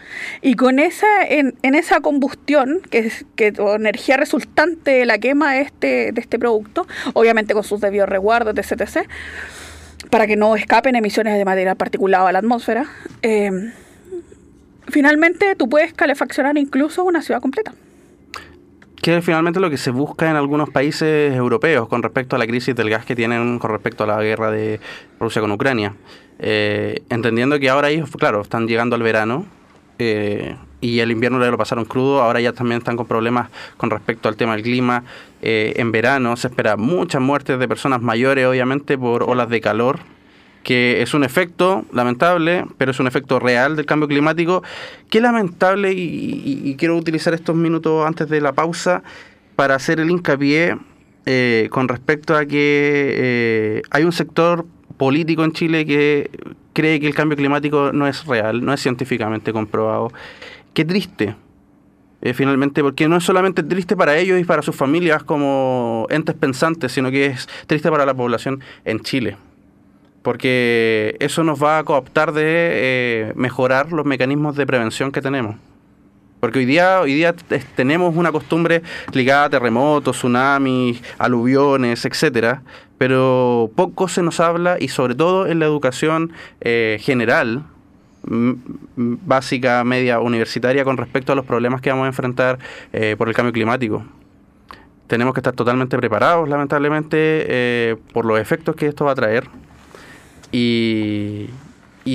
Y 0.42 0.56
con 0.56 0.80
esa, 0.80 1.08
en, 1.28 1.56
esa 1.62 2.00
combustión, 2.00 2.82
que 2.90 3.00
es 3.00 3.26
que 3.36 3.54
energía 3.58 4.16
resultante 4.16 4.92
de 4.92 5.06
la 5.06 5.18
quema 5.18 5.54
de 5.54 5.62
este, 5.62 6.12
de 6.14 6.22
este 6.22 6.40
producto, 6.40 6.88
obviamente 7.14 7.54
con 7.54 7.66
sus 7.66 7.82
debidos 7.82 8.08
resguardos, 8.08 8.58
etc., 8.58 9.08
para 10.10 10.26
que 10.26 10.38
no 10.38 10.56
escapen 10.56 10.96
emisiones 10.96 11.38
de 11.38 11.44
material 11.44 11.76
particulado 11.76 12.28
a 12.28 12.32
la 12.32 12.40
atmósfera, 12.40 12.86
eh, 13.24 13.52
finalmente 14.88 15.56
tú 15.56 15.68
puedes 15.68 15.94
calefaccionar 15.94 16.58
incluso 16.58 17.04
una 17.04 17.22
ciudad 17.22 17.42
completa 17.42 17.74
que 19.02 19.18
es 19.18 19.26
finalmente 19.26 19.60
lo 19.60 19.70
que 19.70 19.76
se 19.76 19.92
busca 19.92 20.30
en 20.30 20.38
algunos 20.38 20.70
países 20.70 21.36
europeos 21.36 21.90
con 21.90 22.02
respecto 22.02 22.38
a 22.38 22.40
la 22.40 22.48
crisis 22.48 22.74
del 22.74 22.90
gas 22.90 23.04
que 23.04 23.18
tienen 23.18 23.60
con 23.60 23.70
respecto 23.70 24.06
a 24.06 24.08
la 24.08 24.24
guerra 24.24 24.50
de 24.50 24.80
Rusia 25.20 25.42
con 25.42 25.52
Ucrania. 25.52 25.94
Eh, 26.40 27.04
entendiendo 27.10 27.60
que 27.60 27.70
ahora 27.70 27.90
ellos, 27.90 28.10
claro, 28.18 28.42
están 28.42 28.68
llegando 28.68 28.96
al 28.96 29.04
verano 29.04 29.46
eh, 30.00 30.56
y 30.82 31.00
el 31.00 31.12
invierno 31.12 31.40
lo 31.40 31.58
pasaron 31.58 31.86
crudo, 31.86 32.22
ahora 32.22 32.42
ya 32.42 32.54
también 32.54 32.80
están 32.80 32.98
con 32.98 33.06
problemas 33.06 33.50
con 33.78 33.90
respecto 33.90 34.30
al 34.30 34.36
tema 34.36 34.54
del 34.54 34.64
clima. 34.64 35.04
Eh, 35.42 35.74
en 35.78 35.92
verano 35.92 36.36
se 36.36 36.48
espera 36.48 36.76
muchas 36.78 37.22
muertes 37.22 37.60
de 37.60 37.68
personas 37.68 38.02
mayores, 38.02 38.46
obviamente, 38.46 38.98
por 38.98 39.24
olas 39.24 39.50
de 39.50 39.62
calor 39.62 40.00
que 40.64 41.02
es 41.02 41.14
un 41.14 41.26
efecto 41.26 41.84
lamentable, 41.92 42.64
pero 42.78 42.92
es 42.92 43.00
un 43.02 43.08
efecto 43.08 43.38
real 43.38 43.76
del 43.76 43.86
cambio 43.86 44.08
climático. 44.08 44.64
Qué 45.10 45.20
lamentable, 45.20 45.92
y, 45.92 46.74
quiero 46.80 46.96
utilizar 46.96 47.34
estos 47.34 47.54
minutos 47.54 48.08
antes 48.08 48.30
de 48.30 48.40
la 48.40 48.54
pausa 48.54 49.04
para 49.58 49.76
hacer 49.76 50.00
el 50.00 50.10
hincapié 50.10 50.78
con 51.70 51.90
respecto 51.90 52.38
a 52.38 52.46
que 52.46 53.82
hay 53.90 54.04
un 54.06 54.14
sector 54.14 54.66
político 55.04 55.44
en 55.44 55.52
Chile 55.52 55.86
que 55.86 56.32
cree 56.72 56.98
que 57.02 57.08
el 57.08 57.14
cambio 57.14 57.36
climático 57.36 57.92
no 57.92 58.08
es 58.08 58.26
real, 58.26 58.64
no 58.64 58.72
es 58.72 58.80
científicamente 58.80 59.52
comprobado. 59.52 60.14
Qué 60.74 60.86
triste, 60.86 61.36
eh, 62.22 62.34
finalmente, 62.34 62.82
porque 62.82 63.10
no 63.10 63.18
es 63.18 63.26
solamente 63.26 63.64
triste 63.64 63.98
para 63.98 64.18
ellos 64.18 64.40
y 64.40 64.46
para 64.46 64.62
sus 64.62 64.78
familias 64.78 65.22
como 65.22 66.08
entes 66.10 66.36
pensantes, 66.36 66.94
sino 66.94 67.12
que 67.12 67.26
es 67.26 67.50
triste 67.68 67.92
para 67.92 68.06
la 68.06 68.14
población 68.14 68.62
en 68.86 69.02
Chile 69.02 69.36
porque 70.22 71.18
eso 71.20 71.44
nos 71.44 71.62
va 71.62 71.80
a 71.80 71.84
cooptar 71.84 72.32
de 72.32 72.44
eh, 72.46 73.34
mejorar 73.36 73.92
los 73.92 74.06
mecanismos 74.06 74.56
de 74.56 74.66
prevención 74.66 75.12
que 75.12 75.22
tenemos. 75.22 75.58
Porque 76.40 76.60
hoy 76.60 76.66
día, 76.66 77.02
hoy 77.02 77.14
día 77.14 77.36
tenemos 77.76 78.16
una 78.16 78.32
costumbre 78.32 78.84
ligada 79.12 79.44
a 79.44 79.50
terremotos, 79.50 80.16
tsunamis, 80.16 81.04
aluviones, 81.18 82.06
etcétera, 82.06 82.64
pero 83.04 83.70
poco 83.76 84.08
se 84.08 84.24
nos 84.24 84.40
habla 84.40 84.78
y 84.80 84.88
sobre 84.88 85.14
todo 85.14 85.46
en 85.46 85.60
la 85.60 85.66
educación 85.66 86.32
eh, 86.62 87.00
general, 87.02 87.66
básica, 88.96 89.84
media, 89.84 90.22
universitaria, 90.22 90.86
con 90.86 90.96
respecto 90.96 91.34
a 91.34 91.36
los 91.36 91.44
problemas 91.44 91.82
que 91.82 91.90
vamos 91.90 92.06
a 92.06 92.08
enfrentar 92.08 92.60
eh, 92.94 93.16
por 93.18 93.28
el 93.28 93.36
cambio 93.36 93.52
climático. 93.52 94.06
Tenemos 95.08 95.34
que 95.34 95.42
estar 95.42 95.52
totalmente 95.52 95.98
preparados, 95.98 96.48
lamentablemente, 96.48 97.98
por 98.14 98.24
los 98.24 98.40
efectos 98.40 98.74
que 98.78 98.88
esto 98.88 99.04
va 99.04 99.12
a 99.12 99.16
traer 99.16 99.50
y, 100.54 101.50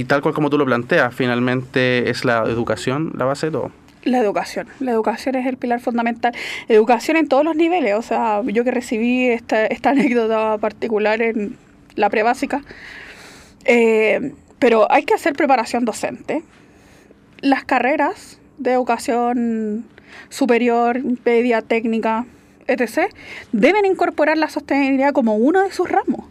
tal 0.07 0.23
cual 0.23 0.33
como 0.33 0.49
tú 0.49 0.57
lo 0.57 0.65
planteas, 0.65 1.15
finalmente 1.15 2.09
es 2.09 2.25
la 2.25 2.45
educación 2.45 3.13
la 3.15 3.27
base 3.27 3.49
de 3.49 3.53
todo. 3.53 3.71
La 4.09 4.19
educación. 4.19 4.69
La 4.81 4.93
educación 4.93 5.35
es 5.35 5.47
el 5.47 5.59
pilar 5.59 5.81
fundamental. 5.81 6.33
Educación 6.69 7.19
en 7.19 7.29
todos 7.29 7.45
los 7.45 7.55
niveles. 7.55 7.95
O 7.95 8.01
sea, 8.01 8.41
yo 8.47 8.65
que 8.65 8.71
recibí 8.71 9.27
esta, 9.27 9.67
esta 9.67 9.91
anécdota 9.97 10.57
particular 10.57 11.21
en 11.21 11.59
la 11.95 12.09
prebásica. 12.09 12.63
Eh, 13.67 14.33
pero 14.59 14.91
hay 14.91 15.05
que 15.05 15.13
hacer 15.13 15.35
preparación 15.35 15.85
docente. 15.85 16.43
Las 17.43 17.65
carreras 17.65 18.41
de 18.57 18.73
educación 18.73 19.85
superior, 20.31 21.01
media, 21.27 21.61
técnica, 21.61 22.25
etc., 22.67 23.13
deben 23.53 23.85
incorporar 23.85 24.39
la 24.39 24.49
sostenibilidad 24.49 25.13
como 25.13 25.37
uno 25.37 25.63
de 25.63 25.71
sus 25.71 25.89
ramos 25.89 26.25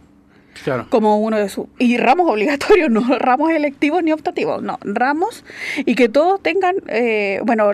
como 0.90 1.18
uno 1.18 1.36
de 1.36 1.48
sus... 1.48 1.66
Y 1.78 1.96
ramos 1.96 2.30
obligatorios, 2.30 2.90
no 2.90 3.18
ramos 3.18 3.50
electivos 3.50 4.02
ni 4.02 4.12
optativos, 4.12 4.62
no, 4.62 4.78
ramos 4.82 5.44
y 5.78 5.94
que 5.94 6.08
todos 6.08 6.42
tengan, 6.42 6.76
eh, 6.88 7.40
bueno, 7.44 7.70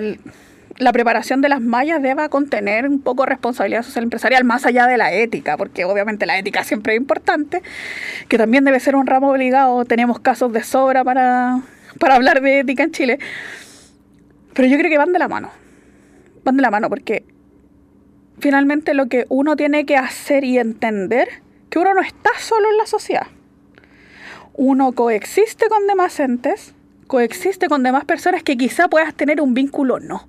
la 0.79 0.93
preparación 0.93 1.41
de 1.41 1.49
las 1.49 1.61
mallas 1.61 2.03
deba 2.03 2.29
contener 2.29 2.89
un 2.89 3.01
poco 3.01 3.27
responsabilidad 3.27 3.83
social 3.83 4.05
empresarial 4.05 4.45
más 4.45 4.67
allá 4.67 4.87
de 4.87 4.97
la 4.97 5.13
ética, 5.13 5.57
porque 5.57 5.85
obviamente 5.85 6.27
la 6.27 6.39
ética 6.39 6.65
siempre 6.65 6.95
es 6.95 7.01
importante, 7.01 7.63
que 8.29 8.39
también 8.39 8.65
debe 8.65 8.81
ser 8.81 8.97
un 8.97 9.07
ramo 9.07 9.31
obligado, 9.31 9.85
tenemos 9.85 10.19
casos 10.19 10.53
de 10.53 10.63
sobra 10.63 11.05
para, 11.05 11.61
para 11.99 12.17
hablar 12.17 12.41
de 12.41 12.61
ética 12.61 12.83
en 12.83 12.91
Chile, 12.91 13.19
pero 14.53 14.69
yo 14.69 14.77
creo 14.79 14.91
que 14.91 14.99
van 14.99 15.13
de 15.13 15.19
la 15.19 15.29
mano, 15.29 15.51
van 16.43 16.57
de 16.57 16.63
la 16.63 16.71
mano, 16.71 16.89
porque 16.89 17.25
finalmente 18.41 18.95
lo 18.95 19.07
que 19.07 19.27
uno 19.29 19.55
tiene 19.57 19.87
que 19.87 19.97
hacer 19.97 20.43
y 20.45 20.59
entender 20.59 21.44
uno 21.79 21.95
no 21.95 22.01
está 22.01 22.31
solo 22.39 22.71
en 22.71 22.77
la 22.77 22.87
sociedad. 22.87 23.27
Uno 24.55 24.93
coexiste 24.93 25.67
con 25.69 25.87
demás 25.87 26.21
entes, 26.21 26.75
coexiste 27.07 27.69
con 27.69 27.83
demás 27.83 28.05
personas 28.05 28.43
que 28.43 28.57
quizá 28.57 28.89
puedas 28.89 29.15
tener 29.15 29.41
un 29.41 29.55
vínculo, 29.55 30.01
no, 30.01 30.29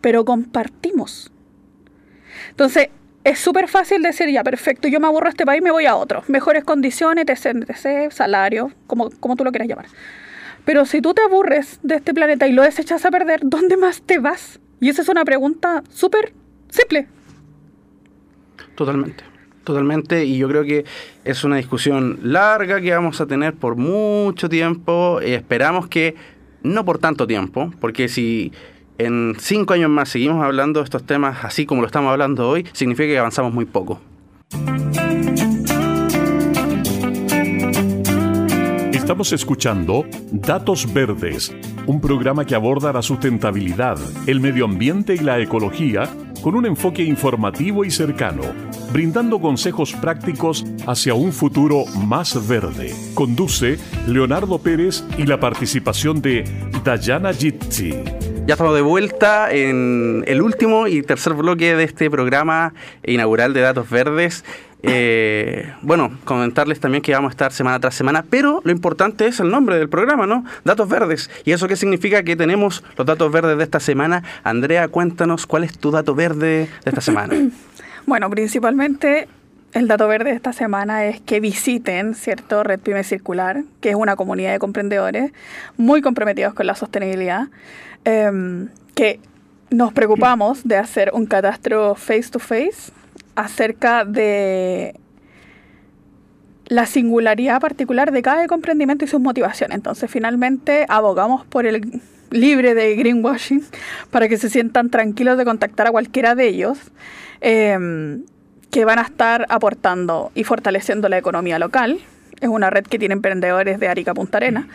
pero 0.00 0.24
compartimos. 0.24 1.32
Entonces, 2.50 2.88
es 3.24 3.38
súper 3.38 3.68
fácil 3.68 4.02
decir, 4.02 4.28
ya, 4.28 4.44
perfecto, 4.44 4.86
yo 4.86 5.00
me 5.00 5.06
aburro 5.06 5.24
de 5.24 5.30
este 5.30 5.46
país, 5.46 5.62
me 5.62 5.70
voy 5.70 5.86
a 5.86 5.96
otro. 5.96 6.22
Mejores 6.28 6.62
condiciones, 6.62 7.24
etc, 7.26 8.12
salario, 8.12 8.70
como, 8.86 9.10
como 9.18 9.34
tú 9.34 9.44
lo 9.44 9.50
quieras 9.50 9.68
llamar. 9.68 9.86
Pero 10.64 10.86
si 10.86 11.00
tú 11.00 11.14
te 11.14 11.22
aburres 11.22 11.78
de 11.82 11.96
este 11.96 12.14
planeta 12.14 12.46
y 12.46 12.52
lo 12.52 12.62
desechas 12.62 13.04
a 13.04 13.10
perder, 13.10 13.40
¿dónde 13.42 13.76
más 13.76 14.02
te 14.02 14.18
vas? 14.18 14.60
Y 14.80 14.88
esa 14.90 15.02
es 15.02 15.08
una 15.08 15.24
pregunta 15.24 15.82
súper 15.90 16.32
simple. 16.70 17.06
Totalmente. 18.74 19.33
Totalmente, 19.64 20.26
y 20.26 20.36
yo 20.36 20.48
creo 20.48 20.62
que 20.64 20.84
es 21.24 21.42
una 21.42 21.56
discusión 21.56 22.18
larga 22.22 22.82
que 22.82 22.92
vamos 22.92 23.20
a 23.22 23.26
tener 23.26 23.54
por 23.54 23.76
mucho 23.76 24.48
tiempo. 24.50 25.20
y 25.26 25.32
esperamos 25.32 25.88
que 25.88 26.14
no 26.62 26.84
por 26.84 26.98
tanto 26.98 27.26
tiempo, 27.26 27.72
porque 27.80 28.08
si 28.08 28.52
en 28.98 29.34
cinco 29.38 29.74
años 29.74 29.90
más 29.90 30.10
seguimos 30.10 30.44
hablando 30.44 30.80
de 30.80 30.84
estos 30.84 31.04
temas 31.04 31.44
así 31.44 31.66
como 31.66 31.80
lo 31.80 31.86
estamos 31.86 32.10
hablando 32.10 32.48
hoy, 32.48 32.66
significa 32.72 33.08
que 33.08 33.18
avanzamos 33.18 33.54
muy 33.54 33.64
poco. 33.64 34.00
Estamos 38.92 39.32
escuchando 39.32 40.06
Datos 40.32 40.92
Verdes, 40.92 41.54
un 41.86 42.00
programa 42.00 42.46
que 42.46 42.54
aborda 42.54 42.92
la 42.92 43.02
sustentabilidad, 43.02 43.98
el 44.26 44.40
medio 44.40 44.64
ambiente 44.64 45.14
y 45.14 45.18
la 45.18 45.38
ecología 45.40 46.08
con 46.44 46.56
un 46.56 46.66
enfoque 46.66 47.02
informativo 47.02 47.86
y 47.86 47.90
cercano, 47.90 48.42
brindando 48.92 49.40
consejos 49.40 49.94
prácticos 49.94 50.62
hacia 50.86 51.14
un 51.14 51.32
futuro 51.32 51.86
más 52.06 52.46
verde. 52.46 52.92
Conduce 53.14 53.78
Leonardo 54.06 54.58
Pérez 54.58 55.02
y 55.16 55.24
la 55.24 55.40
participación 55.40 56.20
de 56.20 56.44
Dayana 56.84 57.32
Jitsi. 57.32 57.94
Ya 58.46 58.52
estamos 58.52 58.74
de 58.74 58.82
vuelta 58.82 59.50
en 59.54 60.22
el 60.26 60.42
último 60.42 60.86
y 60.86 61.00
tercer 61.00 61.32
bloque 61.32 61.76
de 61.76 61.84
este 61.84 62.10
programa 62.10 62.74
inaugural 63.02 63.54
de 63.54 63.62
Datos 63.62 63.88
Verdes. 63.88 64.44
Eh, 64.86 65.72
bueno, 65.80 66.12
comentarles 66.24 66.78
también 66.78 67.02
que 67.02 67.12
vamos 67.12 67.30
a 67.30 67.32
estar 67.32 67.52
semana 67.52 67.80
tras 67.80 67.94
semana, 67.94 68.24
pero 68.28 68.60
lo 68.64 68.70
importante 68.70 69.26
es 69.26 69.40
el 69.40 69.50
nombre 69.50 69.78
del 69.78 69.88
programa, 69.88 70.26
¿no? 70.26 70.44
Datos 70.64 70.88
Verdes. 70.88 71.30
¿Y 71.44 71.52
eso 71.52 71.68
qué 71.68 71.76
significa? 71.76 72.22
Que 72.22 72.36
tenemos 72.36 72.84
los 72.96 73.06
datos 73.06 73.32
verdes 73.32 73.56
de 73.56 73.64
esta 73.64 73.80
semana. 73.80 74.22
Andrea, 74.42 74.88
cuéntanos 74.88 75.46
cuál 75.46 75.64
es 75.64 75.78
tu 75.78 75.90
dato 75.90 76.14
verde 76.14 76.68
de 76.84 76.90
esta 76.90 77.00
semana. 77.00 77.34
bueno, 78.06 78.28
principalmente 78.28 79.26
el 79.72 79.88
dato 79.88 80.06
verde 80.06 80.30
de 80.30 80.36
esta 80.36 80.52
semana 80.52 81.06
es 81.06 81.20
que 81.20 81.40
visiten, 81.40 82.14
¿cierto? 82.14 82.62
Red 82.62 82.80
Pyme 82.80 83.04
Circular, 83.04 83.64
que 83.80 83.90
es 83.90 83.96
una 83.96 84.16
comunidad 84.16 84.52
de 84.52 84.58
comprendedores 84.58 85.32
muy 85.78 86.02
comprometidos 86.02 86.52
con 86.52 86.66
la 86.66 86.74
sostenibilidad, 86.74 87.48
em, 88.04 88.68
que 88.94 89.18
nos 89.70 89.94
preocupamos 89.94 90.68
de 90.68 90.76
hacer 90.76 91.10
un 91.14 91.24
catastro 91.24 91.94
face 91.94 92.30
to 92.30 92.38
face 92.38 92.92
acerca 93.34 94.04
de 94.04 94.94
la 96.66 96.86
singularidad 96.86 97.60
particular 97.60 98.10
de 98.12 98.22
cada 98.22 98.46
comprendimiento 98.46 99.04
y 99.04 99.08
sus 99.08 99.20
motivaciones. 99.20 99.76
Entonces, 99.76 100.10
finalmente, 100.10 100.86
abogamos 100.88 101.44
por 101.46 101.66
el 101.66 102.00
libre 102.30 102.74
de 102.74 102.96
greenwashing 102.96 103.62
para 104.10 104.28
que 104.28 104.38
se 104.38 104.48
sientan 104.48 104.90
tranquilos 104.90 105.38
de 105.38 105.44
contactar 105.44 105.86
a 105.86 105.90
cualquiera 105.90 106.34
de 106.34 106.48
ellos. 106.48 106.78
Em, 107.40 108.24
que 108.70 108.84
van 108.84 108.98
a 108.98 109.02
estar 109.02 109.46
aportando 109.50 110.32
y 110.34 110.42
fortaleciendo 110.42 111.08
la 111.08 111.16
economía 111.16 111.60
local. 111.60 112.00
Es 112.40 112.48
una 112.48 112.70
red 112.70 112.84
que 112.84 112.98
tiene 112.98 113.12
emprendedores 113.12 113.78
de 113.78 113.86
Arica 113.86 114.14
Punta 114.14 114.38
Arena. 114.38 114.66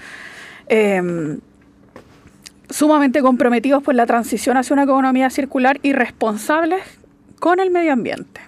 Em, 0.67 1.39
sumamente 2.69 3.21
comprometidos 3.21 3.83
por 3.83 3.95
la 3.95 4.05
transición 4.05 4.55
hacia 4.55 4.73
una 4.73 4.83
economía 4.83 5.29
circular 5.29 5.79
y 5.81 5.91
responsables 5.91 6.81
con 7.39 7.59
el 7.59 7.71
medio 7.71 7.91
ambiente. 7.91 8.39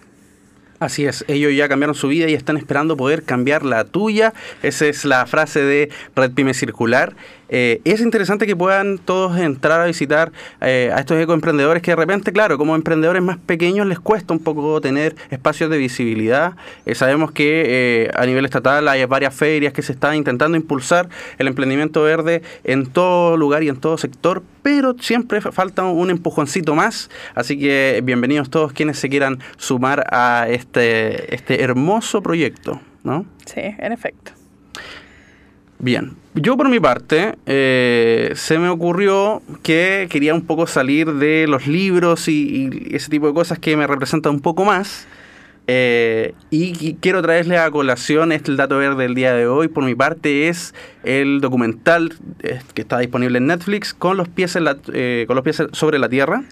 Así 0.81 1.05
es, 1.05 1.23
ellos 1.27 1.53
ya 1.55 1.69
cambiaron 1.69 1.93
su 1.93 2.07
vida 2.07 2.27
y 2.27 2.33
están 2.33 2.57
esperando 2.57 2.97
poder 2.97 3.21
cambiar 3.21 3.63
la 3.63 3.83
tuya. 3.83 4.33
Esa 4.63 4.87
es 4.87 5.05
la 5.05 5.27
frase 5.27 5.61
de 5.61 5.91
Red 6.15 6.31
Pyme 6.31 6.55
Circular. 6.55 7.15
Eh, 7.51 7.81
es 7.83 7.99
interesante 7.99 8.47
que 8.47 8.55
puedan 8.55 8.97
todos 8.97 9.37
entrar 9.37 9.81
a 9.81 9.85
visitar 9.85 10.31
eh, 10.61 10.89
a 10.93 10.99
estos 10.99 11.19
ecoemprendedores 11.19 11.83
que 11.83 11.91
de 11.91 11.97
repente, 11.97 12.31
claro, 12.31 12.57
como 12.57 12.75
emprendedores 12.75 13.21
más 13.21 13.37
pequeños 13.37 13.85
les 13.85 13.99
cuesta 13.99 14.33
un 14.33 14.39
poco 14.39 14.79
tener 14.79 15.15
espacios 15.29 15.69
de 15.69 15.77
visibilidad. 15.77 16.53
Eh, 16.85 16.95
sabemos 16.95 17.31
que 17.31 18.09
a 18.15 18.25
nivel 18.25 18.45
estatal 18.45 18.87
hay 18.87 19.03
varias 19.05 19.35
ferias 19.35 19.73
que 19.73 19.81
se 19.81 19.91
están 19.91 20.15
intentando 20.15 20.55
impulsar 20.55 21.09
el 21.37 21.47
emprendimiento 21.47 22.01
verde 22.03 22.41
en 22.63 22.87
todo 22.87 23.35
lugar 23.35 23.63
y 23.63 23.69
en 23.69 23.77
todo 23.77 23.97
sector, 23.97 24.41
pero 24.63 24.95
siempre 24.99 25.41
falta 25.41 25.83
un 25.83 26.09
empujoncito 26.09 26.73
más. 26.73 27.09
Así 27.35 27.59
que 27.59 28.01
bienvenidos 28.03 28.49
todos 28.49 28.71
quienes 28.71 28.97
se 28.97 29.09
quieran 29.09 29.39
sumar 29.57 30.05
a 30.11 30.47
este, 30.49 31.35
este 31.35 31.61
hermoso 31.61 32.23
proyecto. 32.23 32.79
¿no? 33.03 33.25
Sí, 33.45 33.61
en 33.61 33.91
efecto. 33.91 34.31
Bien, 35.79 36.15
yo 36.33 36.55
por 36.55 36.69
mi 36.69 36.79
parte 36.79 37.35
eh, 37.45 38.31
se 38.35 38.57
me 38.57 38.69
ocurrió 38.69 39.41
que 39.63 40.07
quería 40.09 40.33
un 40.33 40.45
poco 40.45 40.65
salir 40.65 41.13
de 41.13 41.45
los 41.47 41.67
libros 41.67 42.27
y, 42.29 42.87
ese 42.91 43.09
tipo 43.09 43.27
de 43.27 43.33
cosas 43.33 43.59
que 43.59 43.75
me 43.75 43.85
representan 43.85 44.35
un 44.35 44.39
poco 44.39 44.63
más. 44.63 45.07
Eh, 45.67 46.33
y, 46.49 46.95
quiero 46.95 47.21
traerle 47.21 47.57
a 47.57 47.69
colación 47.69 48.31
este 48.31 48.55
dato 48.55 48.77
verde 48.77 49.03
del 49.03 49.13
día 49.13 49.33
de 49.33 49.45
hoy. 49.45 49.67
Por 49.67 49.83
mi 49.83 49.93
parte 49.93 50.47
es 50.47 50.73
el 51.03 51.41
documental 51.41 52.13
eh, 52.43 52.61
que 52.73 52.81
está 52.81 52.99
disponible 52.99 53.37
en 53.37 53.47
Netflix 53.47 53.93
con 53.93 54.15
los 54.15 54.29
pies, 54.29 54.53
con 54.53 55.35
los 55.35 55.43
pies 55.43 55.63
sobre 55.73 55.99
la 55.99 56.07
tierra, 56.07 56.43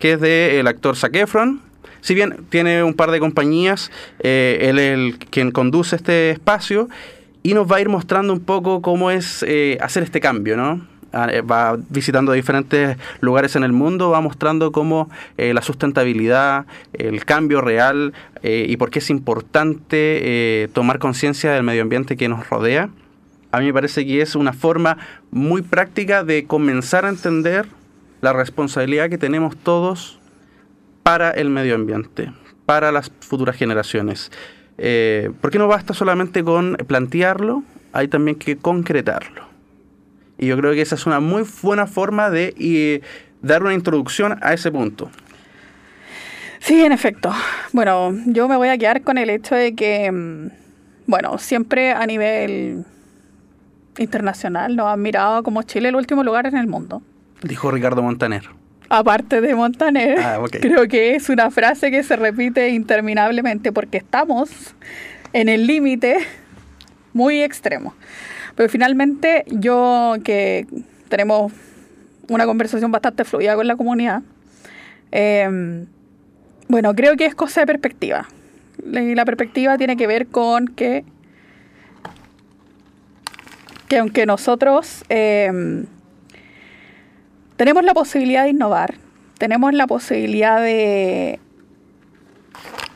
que 0.00 0.12
es 0.12 0.20
del 0.20 0.66
actor 0.66 0.96
Zac 0.96 1.14
Efron. 1.14 1.62
Si 2.00 2.14
bien 2.14 2.44
tiene 2.48 2.82
un 2.82 2.94
par 2.94 3.10
de 3.10 3.20
compañías, 3.20 3.90
él 4.18 4.78
es 4.78 4.94
el 4.94 5.18
quien 5.30 5.50
conduce 5.50 5.96
este 5.96 6.30
espacio 6.30 6.88
y 7.42 7.54
nos 7.54 7.70
va 7.70 7.76
a 7.76 7.80
ir 7.80 7.88
mostrando 7.88 8.32
un 8.32 8.40
poco 8.40 8.82
cómo 8.82 9.10
es 9.10 9.44
eh, 9.46 9.78
hacer 9.80 10.02
este 10.02 10.20
cambio, 10.20 10.56
¿no? 10.56 10.86
Ah, 11.12 11.28
eh, 11.32 11.40
va 11.40 11.78
visitando 11.88 12.32
diferentes 12.32 12.98
lugares 13.20 13.56
en 13.56 13.64
el 13.64 13.72
mundo, 13.72 14.10
va 14.10 14.20
mostrando 14.20 14.72
cómo 14.72 15.08
eh, 15.38 15.54
la 15.54 15.62
sustentabilidad, 15.62 16.66
el 16.92 17.24
cambio 17.24 17.62
real 17.62 18.12
y 18.42 18.76
por 18.76 18.90
qué 18.90 19.00
es 19.00 19.10
importante 19.10 20.68
tomar 20.74 21.00
conciencia 21.00 21.50
del 21.50 21.64
medio 21.64 21.82
ambiente 21.82 22.16
que 22.16 22.28
nos 22.28 22.48
rodea. 22.48 22.90
A 23.50 23.60
mí 23.60 23.66
me 23.66 23.72
parece 23.72 24.06
que 24.06 24.20
es 24.20 24.36
una 24.36 24.52
forma 24.52 24.98
muy 25.30 25.62
práctica 25.62 26.22
de 26.22 26.44
comenzar 26.44 27.04
a 27.04 27.08
entender 27.08 27.66
la 28.20 28.32
responsabilidad 28.32 29.08
que 29.08 29.18
tenemos 29.18 29.56
todos 29.56 30.18
para 31.02 31.30
el 31.30 31.48
medio 31.48 31.74
ambiente, 31.74 32.32
para 32.66 32.92
las 32.92 33.10
futuras 33.20 33.56
generaciones. 33.56 34.30
Eh, 34.78 35.30
¿Por 35.40 35.50
qué 35.50 35.58
no 35.58 35.68
basta 35.68 35.92
solamente 35.92 36.42
con 36.44 36.76
plantearlo? 36.86 37.64
Hay 37.92 38.08
también 38.08 38.38
que 38.38 38.56
concretarlo. 38.56 39.42
Y 40.38 40.46
yo 40.46 40.56
creo 40.56 40.72
que 40.72 40.80
esa 40.80 40.94
es 40.94 41.04
una 41.06 41.20
muy 41.20 41.44
buena 41.62 41.86
forma 41.86 42.30
de 42.30 43.02
dar 43.42 43.62
una 43.62 43.74
introducción 43.74 44.38
a 44.40 44.54
ese 44.54 44.70
punto. 44.70 45.10
Sí, 46.60 46.84
en 46.84 46.92
efecto. 46.92 47.32
Bueno, 47.72 48.12
yo 48.26 48.48
me 48.48 48.56
voy 48.56 48.68
a 48.68 48.78
quedar 48.78 49.02
con 49.02 49.18
el 49.18 49.30
hecho 49.30 49.54
de 49.54 49.74
que, 49.74 50.10
mm, 50.10 50.50
bueno, 51.06 51.38
siempre 51.38 51.92
a 51.92 52.06
nivel 52.06 52.84
internacional 53.98 54.76
nos 54.76 54.86
han 54.86 55.02
mirado 55.02 55.42
como 55.42 55.62
Chile 55.62 55.88
el 55.88 55.96
último 55.96 56.22
lugar 56.22 56.46
en 56.46 56.56
el 56.56 56.66
mundo. 56.66 57.02
Dijo 57.42 57.70
Ricardo 57.70 58.02
Montaner 58.02 58.48
aparte 58.88 59.40
de 59.40 59.54
Montaner, 59.54 60.18
ah, 60.18 60.42
creo 60.50 60.88
que 60.88 61.14
es 61.14 61.28
una 61.28 61.50
frase 61.50 61.90
que 61.90 62.02
se 62.02 62.16
repite 62.16 62.70
interminablemente 62.70 63.72
porque 63.72 63.98
estamos 63.98 64.50
en 65.32 65.48
el 65.48 65.66
límite 65.66 66.18
muy 67.12 67.42
extremo. 67.42 67.94
Pero 68.54 68.68
finalmente 68.68 69.44
yo 69.48 70.16
que 70.24 70.66
tenemos 71.08 71.52
una 72.28 72.46
conversación 72.46 72.90
bastante 72.90 73.24
fluida 73.24 73.54
con 73.54 73.66
la 73.66 73.76
comunidad, 73.76 74.22
em, 75.10 75.86
bueno, 76.68 76.94
creo 76.94 77.16
que 77.16 77.26
es 77.26 77.34
cosa 77.34 77.60
de 77.60 77.66
perspectiva. 77.66 78.28
Y 78.84 79.14
la 79.14 79.24
perspectiva 79.24 79.76
tiene 79.76 79.96
que 79.96 80.06
ver 80.06 80.28
con 80.28 80.68
que, 80.68 81.04
que 83.88 83.98
aunque 83.98 84.26
nosotros... 84.26 85.04
Em, 85.08 85.86
tenemos 87.58 87.84
la 87.84 87.92
posibilidad 87.92 88.44
de 88.44 88.50
innovar, 88.50 88.94
tenemos 89.36 89.74
la 89.74 89.86
posibilidad 89.88 90.62
de, 90.62 91.40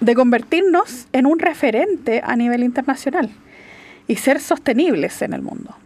de 0.00 0.14
convertirnos 0.14 1.08
en 1.12 1.26
un 1.26 1.40
referente 1.40 2.22
a 2.24 2.36
nivel 2.36 2.62
internacional 2.62 3.28
y 4.06 4.16
ser 4.16 4.40
sostenibles 4.40 5.20
en 5.20 5.32
el 5.34 5.42
mundo. 5.42 5.76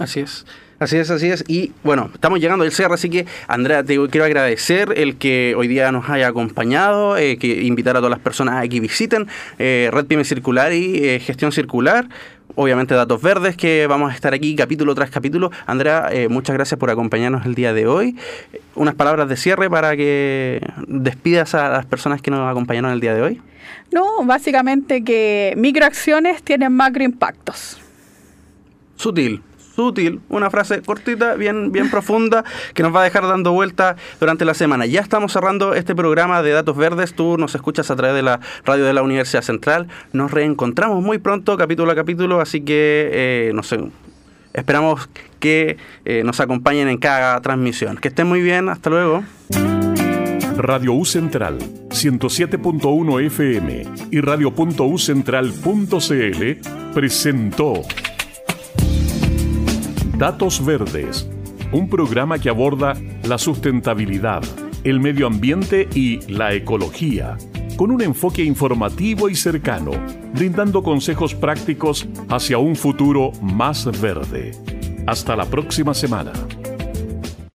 Así 0.00 0.20
es. 0.20 0.44
Así 0.82 0.96
es, 0.96 1.10
así 1.12 1.28
es. 1.28 1.44
Y 1.46 1.70
bueno, 1.84 2.10
estamos 2.12 2.40
llegando 2.40 2.64
al 2.64 2.72
cierre, 2.72 2.94
así 2.94 3.08
que 3.08 3.24
Andrea, 3.46 3.84
te 3.84 3.94
quiero 4.08 4.24
agradecer 4.24 4.92
el 4.96 5.16
que 5.16 5.54
hoy 5.56 5.68
día 5.68 5.92
nos 5.92 6.10
haya 6.10 6.26
acompañado, 6.26 7.16
eh, 7.16 7.38
que 7.38 7.62
invitar 7.62 7.96
a 7.96 8.00
todas 8.00 8.10
las 8.10 8.18
personas 8.18 8.64
a 8.64 8.66
que 8.66 8.80
visiten 8.80 9.28
eh, 9.60 9.90
Red 9.92 10.06
Pyme 10.06 10.24
Circular 10.24 10.72
y 10.72 11.06
eh, 11.06 11.20
Gestión 11.20 11.52
Circular 11.52 12.08
obviamente 12.54 12.94
datos 12.94 13.20
verdes 13.20 13.56
que 13.56 13.86
vamos 13.86 14.12
a 14.12 14.14
estar 14.14 14.34
aquí 14.34 14.54
capítulo 14.56 14.94
tras 14.94 15.10
capítulo. 15.10 15.50
Andrea, 15.66 16.08
eh, 16.10 16.28
muchas 16.28 16.54
gracias 16.54 16.78
por 16.78 16.90
acompañarnos 16.90 17.46
el 17.46 17.54
día 17.54 17.72
de 17.72 17.86
hoy. 17.86 18.16
Unas 18.74 18.94
palabras 18.94 19.28
de 19.28 19.36
cierre 19.36 19.68
para 19.70 19.96
que 19.96 20.60
despidas 20.86 21.54
a 21.54 21.68
las 21.68 21.86
personas 21.86 22.22
que 22.22 22.30
nos 22.30 22.50
acompañaron 22.50 22.92
el 22.92 23.00
día 23.00 23.14
de 23.14 23.22
hoy. 23.22 23.42
No, 23.90 24.24
básicamente 24.24 25.04
que 25.04 25.54
microacciones 25.56 26.42
tienen 26.42 26.72
macro 26.72 27.02
impactos. 27.02 27.78
Sutil 28.96 29.42
sutil, 29.74 30.20
una 30.28 30.50
frase 30.50 30.82
cortita, 30.82 31.34
bien, 31.34 31.72
bien 31.72 31.90
profunda, 31.90 32.44
que 32.74 32.82
nos 32.82 32.94
va 32.94 33.00
a 33.00 33.04
dejar 33.04 33.26
dando 33.26 33.52
vuelta 33.52 33.96
durante 34.20 34.44
la 34.44 34.54
semana. 34.54 34.86
Ya 34.86 35.00
estamos 35.00 35.32
cerrando 35.32 35.74
este 35.74 35.94
programa 35.94 36.42
de 36.42 36.50
Datos 36.50 36.76
Verdes. 36.76 37.14
Tú 37.14 37.38
nos 37.38 37.54
escuchas 37.54 37.90
a 37.90 37.96
través 37.96 38.16
de 38.16 38.22
la 38.22 38.40
radio 38.64 38.84
de 38.84 38.92
la 38.92 39.02
Universidad 39.02 39.42
Central. 39.42 39.88
Nos 40.12 40.30
reencontramos 40.30 41.02
muy 41.02 41.18
pronto, 41.18 41.56
capítulo 41.56 41.92
a 41.92 41.94
capítulo, 41.94 42.40
así 42.40 42.60
que 42.60 43.10
eh, 43.12 43.52
no 43.54 43.62
sé. 43.62 43.80
Esperamos 44.52 45.08
que 45.40 45.78
eh, 46.04 46.22
nos 46.24 46.40
acompañen 46.40 46.88
en 46.88 46.98
cada 46.98 47.40
transmisión. 47.40 47.96
Que 47.96 48.08
estén 48.08 48.26
muy 48.26 48.42
bien, 48.42 48.68
hasta 48.68 48.90
luego. 48.90 49.24
Radio 50.56 50.92
U 50.92 51.06
Central 51.06 51.58
107.1 51.88 53.26
FM 53.26 53.84
y 54.10 54.20
radio.ucentral.cl 54.20 56.94
presentó 56.94 57.82
Datos 60.22 60.64
Verdes, 60.64 61.28
un 61.72 61.88
programa 61.88 62.38
que 62.38 62.48
aborda 62.48 62.94
la 63.24 63.38
sustentabilidad, 63.38 64.44
el 64.84 65.00
medio 65.00 65.26
ambiente 65.26 65.88
y 65.96 66.20
la 66.30 66.54
ecología, 66.54 67.36
con 67.76 67.90
un 67.90 68.02
enfoque 68.02 68.44
informativo 68.44 69.28
y 69.28 69.34
cercano, 69.34 69.90
brindando 70.32 70.84
consejos 70.84 71.34
prácticos 71.34 72.06
hacia 72.28 72.58
un 72.58 72.76
futuro 72.76 73.32
más 73.42 74.00
verde. 74.00 74.52
Hasta 75.08 75.34
la 75.34 75.46
próxima 75.46 75.92
semana. 75.92 76.32